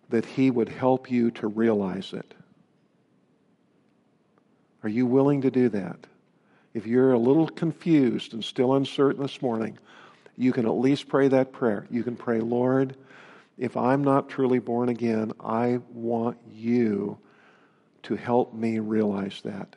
that 0.08 0.24
He 0.24 0.50
would 0.50 0.68
help 0.68 1.10
you 1.10 1.30
to 1.32 1.46
realize 1.46 2.12
it? 2.12 2.34
Are 4.82 4.88
you 4.88 5.06
willing 5.06 5.42
to 5.42 5.50
do 5.50 5.68
that? 5.70 6.06
If 6.74 6.86
you're 6.86 7.12
a 7.12 7.18
little 7.18 7.48
confused 7.48 8.34
and 8.34 8.44
still 8.44 8.74
uncertain 8.74 9.22
this 9.22 9.42
morning, 9.42 9.78
you 10.36 10.52
can 10.52 10.66
at 10.66 10.72
least 10.72 11.08
pray 11.08 11.28
that 11.28 11.52
prayer. 11.52 11.86
You 11.90 12.04
can 12.04 12.14
pray, 12.16 12.40
Lord, 12.40 12.96
if 13.56 13.76
I'm 13.76 14.04
not 14.04 14.28
truly 14.28 14.60
born 14.60 14.88
again, 14.88 15.32
I 15.40 15.80
want 15.92 16.38
you 16.52 17.18
to 18.04 18.14
help 18.14 18.54
me 18.54 18.78
realize 18.78 19.40
that. 19.44 19.74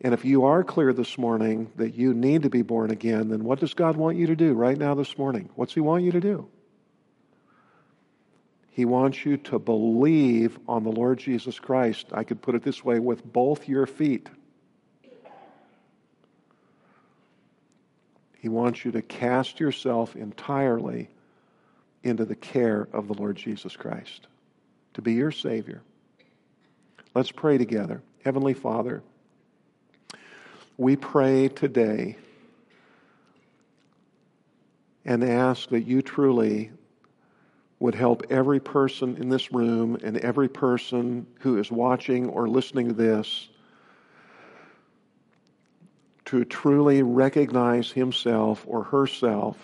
And 0.00 0.14
if 0.14 0.24
you 0.24 0.44
are 0.44 0.62
clear 0.62 0.92
this 0.92 1.18
morning 1.18 1.72
that 1.76 1.94
you 1.94 2.14
need 2.14 2.42
to 2.42 2.50
be 2.50 2.62
born 2.62 2.90
again, 2.90 3.28
then 3.28 3.42
what 3.42 3.58
does 3.58 3.74
God 3.74 3.96
want 3.96 4.16
you 4.16 4.28
to 4.28 4.36
do 4.36 4.54
right 4.54 4.78
now 4.78 4.94
this 4.94 5.18
morning? 5.18 5.50
What's 5.56 5.74
He 5.74 5.80
want 5.80 6.04
you 6.04 6.12
to 6.12 6.20
do? 6.20 6.48
He 8.70 8.84
wants 8.84 9.24
you 9.24 9.38
to 9.38 9.58
believe 9.58 10.56
on 10.68 10.84
the 10.84 10.92
Lord 10.92 11.18
Jesus 11.18 11.58
Christ. 11.58 12.06
I 12.12 12.22
could 12.22 12.40
put 12.40 12.54
it 12.54 12.62
this 12.62 12.84
way 12.84 13.00
with 13.00 13.24
both 13.24 13.68
your 13.68 13.86
feet. 13.86 14.28
He 18.40 18.48
wants 18.48 18.84
you 18.84 18.92
to 18.92 19.02
cast 19.02 19.58
yourself 19.58 20.14
entirely 20.14 21.10
into 22.04 22.24
the 22.24 22.36
care 22.36 22.86
of 22.92 23.08
the 23.08 23.14
Lord 23.14 23.36
Jesus 23.36 23.74
Christ, 23.74 24.28
to 24.94 25.02
be 25.02 25.14
your 25.14 25.32
Savior. 25.32 25.82
Let's 27.16 27.32
pray 27.32 27.58
together. 27.58 28.00
Heavenly 28.24 28.54
Father, 28.54 29.02
we 30.78 30.94
pray 30.94 31.48
today 31.48 32.16
and 35.04 35.24
ask 35.24 35.68
that 35.70 35.82
you 35.82 36.00
truly 36.00 36.70
would 37.80 37.96
help 37.96 38.22
every 38.30 38.60
person 38.60 39.16
in 39.16 39.28
this 39.28 39.52
room 39.52 39.98
and 40.04 40.16
every 40.18 40.48
person 40.48 41.26
who 41.40 41.58
is 41.58 41.70
watching 41.70 42.28
or 42.28 42.48
listening 42.48 42.88
to 42.88 42.94
this 42.94 43.48
to 46.24 46.44
truly 46.44 47.02
recognize 47.02 47.90
himself 47.90 48.64
or 48.68 48.84
herself 48.84 49.56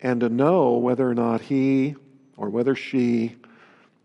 and 0.00 0.20
to 0.20 0.28
know 0.28 0.72
whether 0.76 1.08
or 1.08 1.14
not 1.14 1.40
he 1.40 1.94
or 2.36 2.50
whether 2.50 2.74
she 2.74 3.34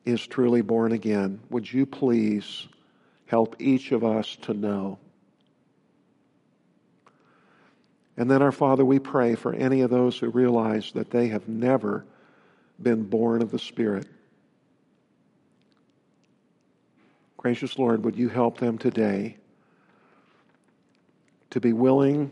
is 0.06 0.26
truly 0.26 0.62
born 0.62 0.94
again. 0.94 1.40
Would 1.50 1.72
you 1.72 1.86
please 1.86 2.68
help 3.26 3.56
each 3.60 3.92
of 3.92 4.06
us 4.06 4.38
to 4.44 4.54
know? 4.54 5.00
And 8.16 8.30
then, 8.30 8.42
our 8.42 8.52
Father, 8.52 8.86
we 8.86 9.00
pray 9.00 9.36
for 9.36 9.54
any 9.54 9.82
of 9.82 9.90
those 9.90 10.18
who 10.18 10.30
realize 10.30 10.92
that 10.92 11.10
they 11.10 11.30
have 11.30 11.48
never 11.48 12.06
been 12.82 13.04
born 13.04 13.42
of 13.42 13.50
the 13.52 13.60
Spirit. 13.60 14.08
Gracious 17.38 17.78
Lord, 17.78 18.06
would 18.06 18.16
you 18.16 18.30
help 18.30 18.60
them 18.60 18.78
today 18.78 19.38
to 21.50 21.60
be 21.60 21.74
willing 21.74 22.32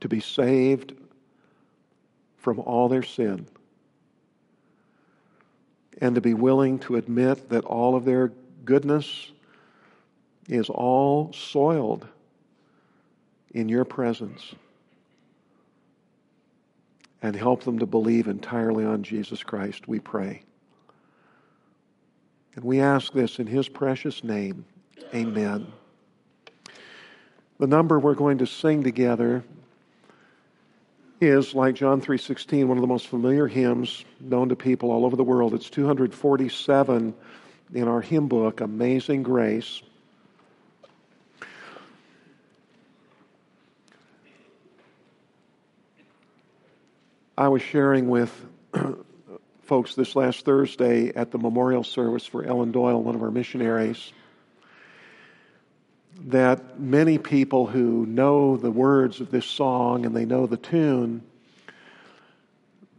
to 0.00 0.08
be 0.08 0.20
saved 0.20 0.94
from 2.36 2.60
all 2.60 2.88
their 2.88 3.02
sin 3.02 3.46
and 6.00 6.14
to 6.14 6.20
be 6.20 6.34
willing 6.34 6.78
to 6.78 6.96
admit 6.96 7.48
that 7.48 7.64
all 7.64 7.96
of 7.96 8.04
their 8.04 8.32
goodness 8.64 9.32
is 10.48 10.68
all 10.68 11.32
soiled 11.32 12.06
in 13.52 13.68
your 13.68 13.84
presence 13.84 14.54
and 17.22 17.34
help 17.34 17.64
them 17.64 17.78
to 17.78 17.86
believe 17.86 18.28
entirely 18.28 18.84
on 18.84 19.02
Jesus 19.02 19.42
Christ, 19.42 19.88
we 19.88 19.98
pray. 19.98 20.42
And 22.54 22.64
we 22.64 22.80
ask 22.80 23.12
this 23.12 23.38
in 23.38 23.46
his 23.46 23.68
precious 23.68 24.24
name. 24.24 24.64
Amen. 25.14 25.72
The 27.58 27.66
number 27.66 27.98
we're 27.98 28.14
going 28.14 28.38
to 28.38 28.46
sing 28.46 28.82
together 28.82 29.44
is 31.20 31.54
like 31.54 31.74
John 31.74 32.00
3:16, 32.00 32.68
one 32.68 32.76
of 32.76 32.82
the 32.82 32.86
most 32.86 33.06
familiar 33.06 33.46
hymns 33.46 34.04
known 34.20 34.50
to 34.50 34.56
people 34.56 34.90
all 34.90 35.06
over 35.06 35.16
the 35.16 35.24
world. 35.24 35.54
It's 35.54 35.70
247 35.70 37.14
in 37.72 37.88
our 37.88 38.00
hymn 38.00 38.28
book, 38.28 38.60
Amazing 38.60 39.22
Grace. 39.22 39.82
I 47.38 47.48
was 47.48 47.60
sharing 47.60 48.08
with 48.08 48.32
folks 49.64 49.94
this 49.94 50.16
last 50.16 50.46
Thursday 50.46 51.12
at 51.14 51.32
the 51.32 51.38
memorial 51.38 51.84
service 51.84 52.24
for 52.24 52.42
Ellen 52.42 52.72
Doyle, 52.72 53.02
one 53.02 53.14
of 53.14 53.22
our 53.22 53.30
missionaries, 53.30 54.10
that 56.28 56.80
many 56.80 57.18
people 57.18 57.66
who 57.66 58.06
know 58.06 58.56
the 58.56 58.70
words 58.70 59.20
of 59.20 59.30
this 59.30 59.44
song 59.44 60.06
and 60.06 60.16
they 60.16 60.24
know 60.24 60.46
the 60.46 60.56
tune 60.56 61.22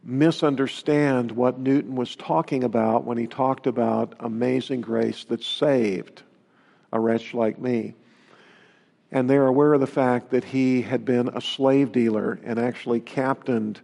misunderstand 0.03 1.31
what 1.31 1.57
Newton 1.57 1.95
was 1.95 2.15
talking 2.15 2.63
about 2.63 3.05
when 3.05 3.17
he 3.17 3.25
talked 3.25 3.65
about 3.65 4.13
amazing 4.19 4.81
grace 4.81 5.23
that 5.25 5.41
saved 5.41 6.21
a 6.93 6.99
wretch 6.99 7.33
like 7.33 7.57
me. 7.57 7.95
And 9.11 9.27
they're 9.27 9.47
aware 9.47 9.73
of 9.73 9.81
the 9.81 9.88
fact 9.88 10.29
that 10.29 10.43
he 10.43 10.83
had 10.83 11.05
been 11.05 11.27
a 11.29 11.41
slave 11.41 11.91
dealer 11.91 12.39
and 12.43 12.59
actually 12.59 12.99
captained 12.99 13.81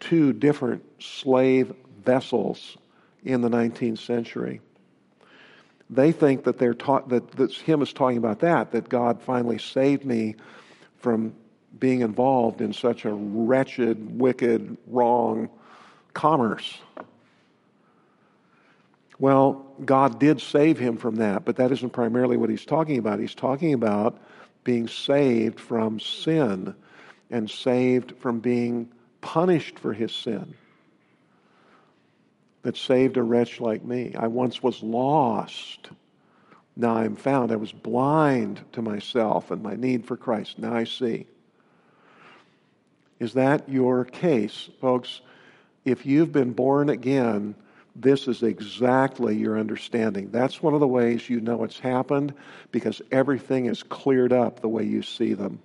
two 0.00 0.32
different 0.32 0.84
slave 1.02 1.74
vessels 2.04 2.76
in 3.24 3.40
the 3.40 3.48
19th 3.48 3.98
century. 3.98 4.60
They 5.88 6.12
think 6.12 6.44
that 6.44 6.58
they're 6.58 6.74
taught 6.74 7.08
that 7.10 7.32
this 7.32 7.60
hymn 7.60 7.82
is 7.82 7.92
talking 7.92 8.18
about 8.18 8.40
that, 8.40 8.72
that 8.72 8.88
God 8.88 9.22
finally 9.22 9.58
saved 9.58 10.04
me 10.04 10.36
from 10.98 11.34
being 11.78 12.00
involved 12.00 12.60
in 12.60 12.72
such 12.72 13.04
a 13.04 13.12
wretched, 13.12 14.18
wicked, 14.18 14.76
wrong 14.86 15.48
commerce. 16.14 16.78
Well, 19.18 19.66
God 19.84 20.18
did 20.18 20.40
save 20.40 20.78
him 20.78 20.96
from 20.96 21.16
that, 21.16 21.44
but 21.44 21.56
that 21.56 21.72
isn't 21.72 21.90
primarily 21.90 22.36
what 22.36 22.50
he's 22.50 22.64
talking 22.64 22.98
about. 22.98 23.18
He's 23.18 23.34
talking 23.34 23.72
about 23.72 24.18
being 24.64 24.88
saved 24.88 25.60
from 25.60 26.00
sin 26.00 26.74
and 27.30 27.48
saved 27.48 28.14
from 28.18 28.40
being 28.40 28.90
punished 29.20 29.78
for 29.78 29.92
his 29.92 30.12
sin 30.12 30.54
that 32.62 32.76
saved 32.76 33.16
a 33.16 33.22
wretch 33.22 33.60
like 33.60 33.84
me. 33.84 34.14
I 34.18 34.26
once 34.26 34.62
was 34.62 34.82
lost, 34.82 35.88
Now 36.76 36.96
I'm 36.96 37.16
found. 37.16 37.52
I 37.52 37.56
was 37.56 37.72
blind 37.72 38.60
to 38.72 38.82
myself 38.82 39.50
and 39.50 39.62
my 39.62 39.76
need 39.76 40.04
for 40.04 40.16
Christ. 40.16 40.58
Now 40.58 40.74
I 40.74 40.84
see. 40.84 41.26
Is 43.18 43.32
that 43.34 43.68
your 43.68 44.04
case, 44.04 44.68
folks? 44.80 45.20
If 45.84 46.04
you've 46.04 46.32
been 46.32 46.52
born 46.52 46.90
again, 46.90 47.54
this 47.94 48.28
is 48.28 48.42
exactly 48.42 49.36
your 49.36 49.58
understanding. 49.58 50.30
That's 50.30 50.62
one 50.62 50.74
of 50.74 50.80
the 50.80 50.86
ways 50.86 51.30
you 51.30 51.40
know 51.40 51.64
it's 51.64 51.78
happened 51.78 52.34
because 52.72 53.00
everything 53.10 53.66
is 53.66 53.82
cleared 53.82 54.32
up 54.34 54.60
the 54.60 54.68
way 54.68 54.84
you 54.84 55.02
see 55.02 55.32
them. 55.32 55.60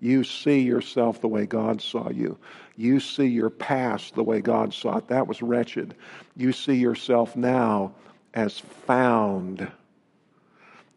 You 0.00 0.24
see 0.24 0.60
yourself 0.60 1.20
the 1.20 1.28
way 1.28 1.46
God 1.46 1.80
saw 1.80 2.10
you. 2.10 2.38
You 2.76 3.00
see 3.00 3.26
your 3.26 3.50
past 3.50 4.14
the 4.14 4.22
way 4.22 4.40
God 4.40 4.74
saw 4.74 4.98
it. 4.98 5.08
That 5.08 5.26
was 5.26 5.40
wretched. 5.40 5.94
You 6.36 6.52
see 6.52 6.74
yourself 6.74 7.34
now 7.34 7.92
as 8.34 8.58
found, 8.58 9.70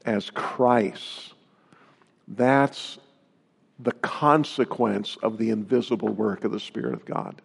as 0.05 0.29
Christ. 0.29 1.33
That's 2.27 2.99
the 3.79 3.93
consequence 3.93 5.17
of 5.23 5.37
the 5.37 5.51
invisible 5.51 6.09
work 6.09 6.43
of 6.43 6.51
the 6.51 6.59
Spirit 6.59 6.93
of 6.93 7.05
God. 7.05 7.41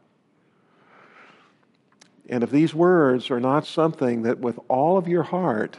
And 2.29 2.43
if 2.43 2.51
these 2.51 2.75
words 2.75 3.31
are 3.31 3.41
not 3.41 3.67
something 3.67 4.23
that 4.23 4.41
with 4.41 4.59
all 4.69 4.97
of 4.97 5.07
your 5.07 5.23
heart 5.23 5.77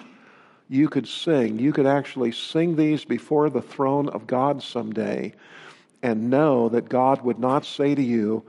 you 0.69 0.87
could 0.87 1.07
sing, 1.07 1.59
you 1.59 1.73
could 1.73 1.85
actually 1.85 2.31
sing 2.31 2.75
these 2.75 3.03
before 3.03 3.49
the 3.49 3.61
throne 3.61 4.07
of 4.09 4.25
God 4.25 4.63
someday 4.63 5.33
and 6.05 6.29
know 6.29 6.69
that 6.69 6.87
God 6.87 7.23
would 7.23 7.39
not 7.39 7.65
say 7.65 7.95
to 7.95 8.01
you, 8.01 8.43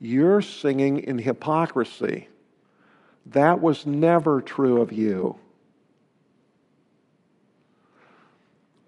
You're 0.00 0.42
singing 0.42 0.98
in 0.98 1.18
hypocrisy. 1.18 2.28
That 3.26 3.60
was 3.60 3.86
never 3.86 4.40
true 4.42 4.82
of 4.82 4.92
you. 4.92 5.36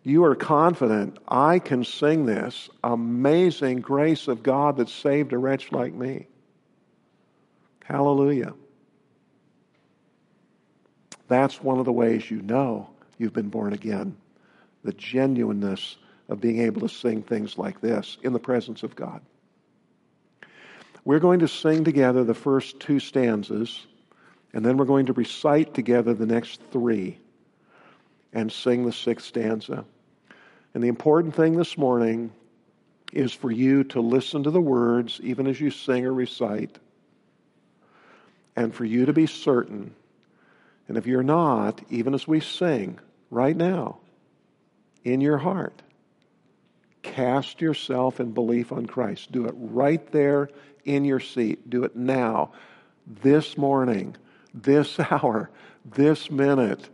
You 0.02 0.24
are 0.24 0.34
confident, 0.34 1.18
I 1.28 1.60
can 1.60 1.84
sing 1.84 2.26
this 2.26 2.68
amazing 2.82 3.82
grace 3.82 4.26
of 4.26 4.42
God 4.42 4.78
that 4.78 4.88
saved 4.88 5.32
a 5.32 5.38
wretch 5.38 5.70
like 5.70 5.94
me. 5.94 6.26
Hallelujah. 7.84 8.54
That's 11.28 11.62
one 11.62 11.78
of 11.78 11.84
the 11.84 11.92
ways 11.92 12.30
you 12.30 12.42
know 12.42 12.90
you've 13.16 13.32
been 13.32 13.50
born 13.50 13.72
again. 13.74 14.16
The 14.82 14.92
genuineness 14.92 15.96
of 16.28 16.40
being 16.40 16.60
able 16.60 16.80
to 16.82 16.88
sing 16.88 17.22
things 17.22 17.56
like 17.56 17.80
this 17.80 18.18
in 18.22 18.32
the 18.32 18.38
presence 18.38 18.82
of 18.82 18.94
God. 18.94 19.20
We're 21.04 21.20
going 21.20 21.40
to 21.40 21.48
sing 21.48 21.84
together 21.84 22.24
the 22.24 22.34
first 22.34 22.80
two 22.80 23.00
stanzas, 23.00 23.86
and 24.52 24.64
then 24.64 24.76
we're 24.76 24.84
going 24.84 25.06
to 25.06 25.14
recite 25.14 25.72
together 25.72 26.12
the 26.12 26.26
next 26.26 26.60
three 26.70 27.18
and 28.32 28.52
sing 28.52 28.84
the 28.84 28.92
sixth 28.92 29.26
stanza. 29.26 29.84
And 30.74 30.84
the 30.84 30.88
important 30.88 31.34
thing 31.34 31.56
this 31.56 31.78
morning 31.78 32.30
is 33.12 33.32
for 33.32 33.50
you 33.50 33.84
to 33.84 34.00
listen 34.02 34.42
to 34.42 34.50
the 34.50 34.60
words 34.60 35.18
even 35.22 35.46
as 35.46 35.58
you 35.58 35.70
sing 35.70 36.04
or 36.04 36.12
recite, 36.12 36.78
and 38.54 38.74
for 38.74 38.84
you 38.84 39.06
to 39.06 39.14
be 39.14 39.26
certain. 39.26 39.94
And 40.88 40.98
if 40.98 41.06
you're 41.06 41.22
not, 41.22 41.80
even 41.88 42.12
as 42.12 42.28
we 42.28 42.40
sing 42.40 42.98
right 43.30 43.56
now, 43.56 43.98
in 45.04 45.20
your 45.22 45.38
heart, 45.38 45.80
Cast 47.02 47.60
yourself 47.60 48.20
in 48.20 48.32
belief 48.32 48.72
on 48.72 48.86
Christ. 48.86 49.32
Do 49.32 49.46
it 49.46 49.54
right 49.56 50.04
there 50.12 50.50
in 50.84 51.04
your 51.04 51.20
seat. 51.20 51.68
Do 51.68 51.84
it 51.84 51.94
now, 51.96 52.52
this 53.06 53.56
morning, 53.56 54.16
this 54.54 54.98
hour, 55.10 55.50
this 55.84 56.30
minute. 56.30 56.88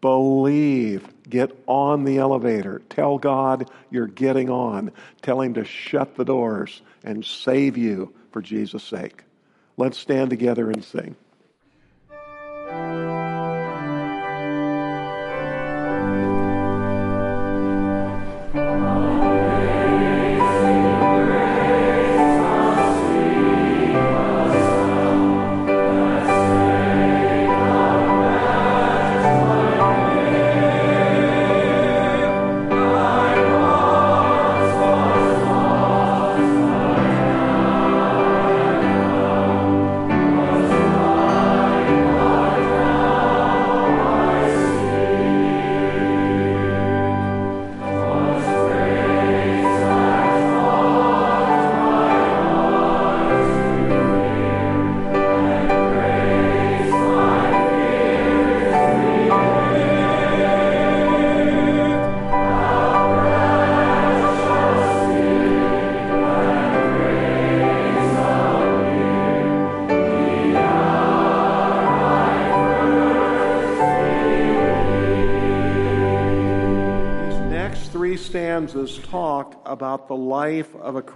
Believe. 0.00 1.08
Get 1.28 1.58
on 1.66 2.04
the 2.04 2.18
elevator. 2.18 2.82
Tell 2.90 3.16
God 3.16 3.70
you're 3.90 4.06
getting 4.06 4.50
on. 4.50 4.92
Tell 5.22 5.40
Him 5.40 5.54
to 5.54 5.64
shut 5.64 6.16
the 6.16 6.24
doors 6.24 6.82
and 7.02 7.24
save 7.24 7.78
you 7.78 8.12
for 8.30 8.42
Jesus' 8.42 8.84
sake. 8.84 9.24
Let's 9.76 9.98
stand 9.98 10.30
together 10.30 10.70
and 10.70 10.84
sing. 10.84 11.16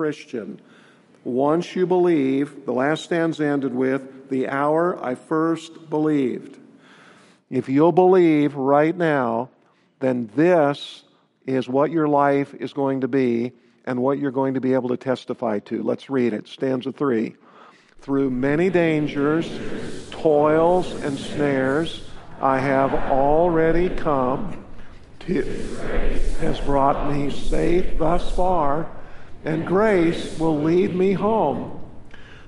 Christian. 0.09 0.59
Once 1.23 1.77
you 1.77 1.87
believe, 1.87 2.65
the 2.65 2.73
last 2.73 3.05
stanza 3.05 3.45
ended 3.45 3.75
with, 3.75 4.31
the 4.31 4.49
hour 4.49 4.99
I 5.05 5.17
first 5.17 5.91
believed. 5.91 6.57
If 7.51 7.69
you'll 7.69 7.93
believe 7.93 8.55
right 8.55 8.97
now, 8.97 9.51
then 10.01 10.31
this 10.35 11.03
is 11.47 11.69
what 11.69 11.91
your 11.91 12.09
life 12.09 12.55
is 12.55 12.73
going 12.73 13.03
to 13.03 13.09
be 13.09 13.53
and 13.85 14.01
what 14.01 14.19
you're 14.19 14.31
going 14.31 14.55
to 14.55 14.63
be 14.63 14.73
able 14.73 14.89
to 14.89 14.97
testify 14.97 15.59
to. 15.59 15.83
Let's 15.83 16.09
read 16.09 16.33
it. 16.33 16.49
Stanza 16.49 16.91
three. 16.91 17.37
Through 18.01 18.31
many 18.31 18.71
dangers, 18.71 19.47
toils, 20.11 20.91
and 21.03 21.19
snares, 21.19 22.03
I 22.41 22.61
have 22.61 22.95
already 22.95 23.91
come 23.91 24.65
to 25.21 25.43
has 26.41 26.59
brought 26.61 27.13
me 27.13 27.31
safe 27.31 27.99
thus 27.99 28.35
far, 28.35 28.91
and 29.45 29.67
grace 29.67 30.39
will 30.39 30.61
lead 30.61 30.95
me 30.95 31.13
home. 31.13 31.81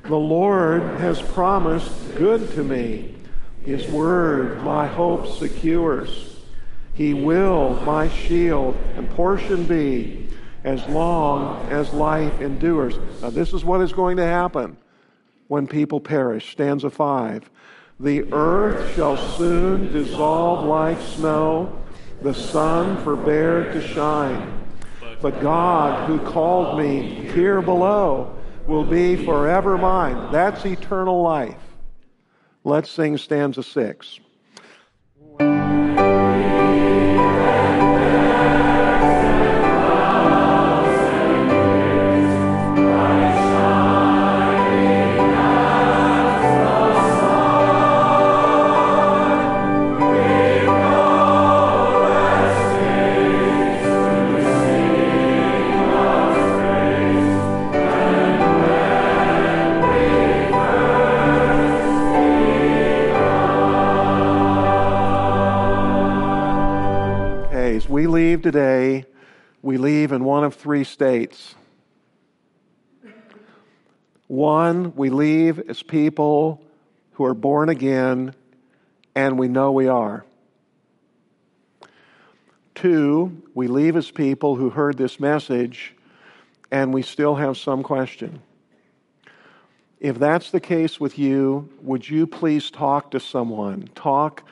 The 0.05 0.17
Lord 0.17 0.83
has 0.99 1.21
promised 1.21 2.17
good 2.17 2.51
to 2.53 2.65
me. 2.65 3.15
His 3.63 3.87
word 3.89 4.63
my 4.63 4.87
hope 4.87 5.27
secures. 5.27 6.41
He 6.95 7.15
will 7.15 7.75
my 7.85 8.09
shield 8.09 8.77
and 8.97 9.09
portion 9.11 9.65
be 9.65 10.29
as 10.65 10.87
long 10.89 11.67
as 11.71 11.93
life 11.93 12.41
endures. 12.41 12.99
Now, 13.23 13.31
this 13.31 13.53
is 13.53 13.65
what 13.65 13.81
is 13.81 13.93
going 13.93 14.17
to 14.17 14.25
happen 14.25 14.77
when 15.49 15.67
people 15.67 16.01
perish. 16.01 16.53
Stanza 16.53 16.91
5. 16.91 17.51
The 17.99 18.33
earth 18.33 18.95
shall 18.95 19.17
soon 19.17 19.93
dissolve 19.93 20.67
like 20.67 21.01
snow 21.01 21.79
the 22.23 22.35
sun 22.35 23.03
forbear 23.03 23.73
to 23.73 23.87
shine. 23.87 24.60
But 25.21 25.41
God, 25.41 26.09
who 26.09 26.19
called 26.19 26.79
me 26.79 27.03
here 27.33 27.61
below, 27.61 28.35
will 28.67 28.85
be 28.85 29.17
forever 29.17 29.77
mine. 29.77 30.33
That's 30.33 30.65
eternal 30.65 31.23
life. 31.23 31.61
Let's 32.65 32.91
sing 32.91 33.17
stanza 33.19 33.63
six. 33.63 34.21
Three 70.81 70.85
states. 70.85 71.55
One, 74.29 74.95
we 74.97 75.11
leave 75.11 75.59
as 75.69 75.83
people 75.83 76.63
who 77.13 77.25
are 77.27 77.35
born 77.35 77.69
again, 77.69 78.35
and 79.15 79.39
we 79.39 79.49
know 79.49 79.73
we 79.73 79.89
are. 79.89 80.25
Two, 82.75 83.43
we 83.53 83.67
leave 83.67 83.95
as 83.95 84.11
people 84.11 84.57
who 84.57 84.71
heard 84.71 84.97
this 84.97 85.21
message, 85.21 85.95
and 86.71 86.95
we 86.95 87.03
still 87.03 87.35
have 87.35 87.59
some 87.59 87.83
question. 87.83 88.41
If 89.99 90.19
that's 90.19 90.51
the 90.51 90.61
case 90.61 90.99
with 90.99 91.19
you, 91.19 91.69
would 91.83 92.09
you 92.09 92.27
please 92.27 92.71
talk 92.71 93.11
to 93.11 93.21
someone? 93.21 93.91
Talk 93.95 94.45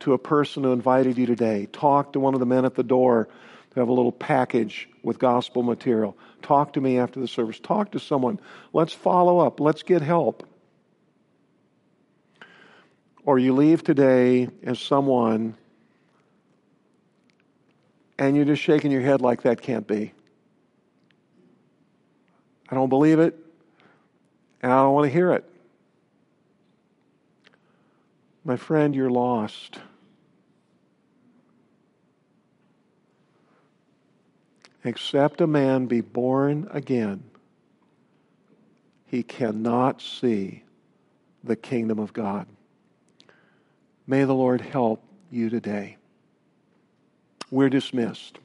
to 0.00 0.14
a 0.14 0.18
person 0.18 0.64
who 0.64 0.72
invited 0.72 1.16
you 1.16 1.26
today. 1.26 1.68
Talk 1.70 2.14
to 2.14 2.18
one 2.18 2.34
of 2.34 2.40
the 2.40 2.46
men 2.46 2.64
at 2.64 2.74
the 2.74 2.82
door 2.82 3.28
who 3.72 3.80
have 3.80 3.88
a 3.88 3.92
little 3.92 4.10
package 4.10 4.88
with 5.06 5.20
gospel 5.20 5.62
material. 5.62 6.18
Talk 6.42 6.72
to 6.72 6.80
me 6.80 6.98
after 6.98 7.20
the 7.20 7.28
service. 7.28 7.60
Talk 7.60 7.92
to 7.92 8.00
someone. 8.00 8.40
Let's 8.72 8.92
follow 8.92 9.38
up. 9.38 9.60
Let's 9.60 9.84
get 9.84 10.02
help. 10.02 10.44
Or 13.24 13.38
you 13.38 13.54
leave 13.54 13.84
today 13.84 14.48
as 14.64 14.80
someone 14.80 15.54
and 18.18 18.34
you're 18.34 18.44
just 18.44 18.62
shaking 18.62 18.90
your 18.90 19.00
head 19.00 19.20
like 19.20 19.42
that 19.42 19.62
can't 19.62 19.86
be. 19.86 20.12
I 22.68 22.74
don't 22.74 22.88
believe 22.88 23.20
it 23.20 23.38
and 24.60 24.72
I 24.72 24.82
don't 24.82 24.92
want 24.92 25.06
to 25.06 25.12
hear 25.12 25.32
it. 25.34 25.48
My 28.44 28.56
friend, 28.56 28.92
you're 28.92 29.10
lost. 29.10 29.78
Except 34.86 35.40
a 35.40 35.48
man 35.48 35.86
be 35.86 36.00
born 36.00 36.68
again, 36.70 37.24
he 39.04 39.24
cannot 39.24 40.00
see 40.00 40.62
the 41.42 41.56
kingdom 41.56 41.98
of 41.98 42.12
God. 42.12 42.46
May 44.06 44.22
the 44.22 44.32
Lord 44.32 44.60
help 44.60 45.02
you 45.28 45.50
today. 45.50 45.96
We're 47.50 47.68
dismissed. 47.68 48.38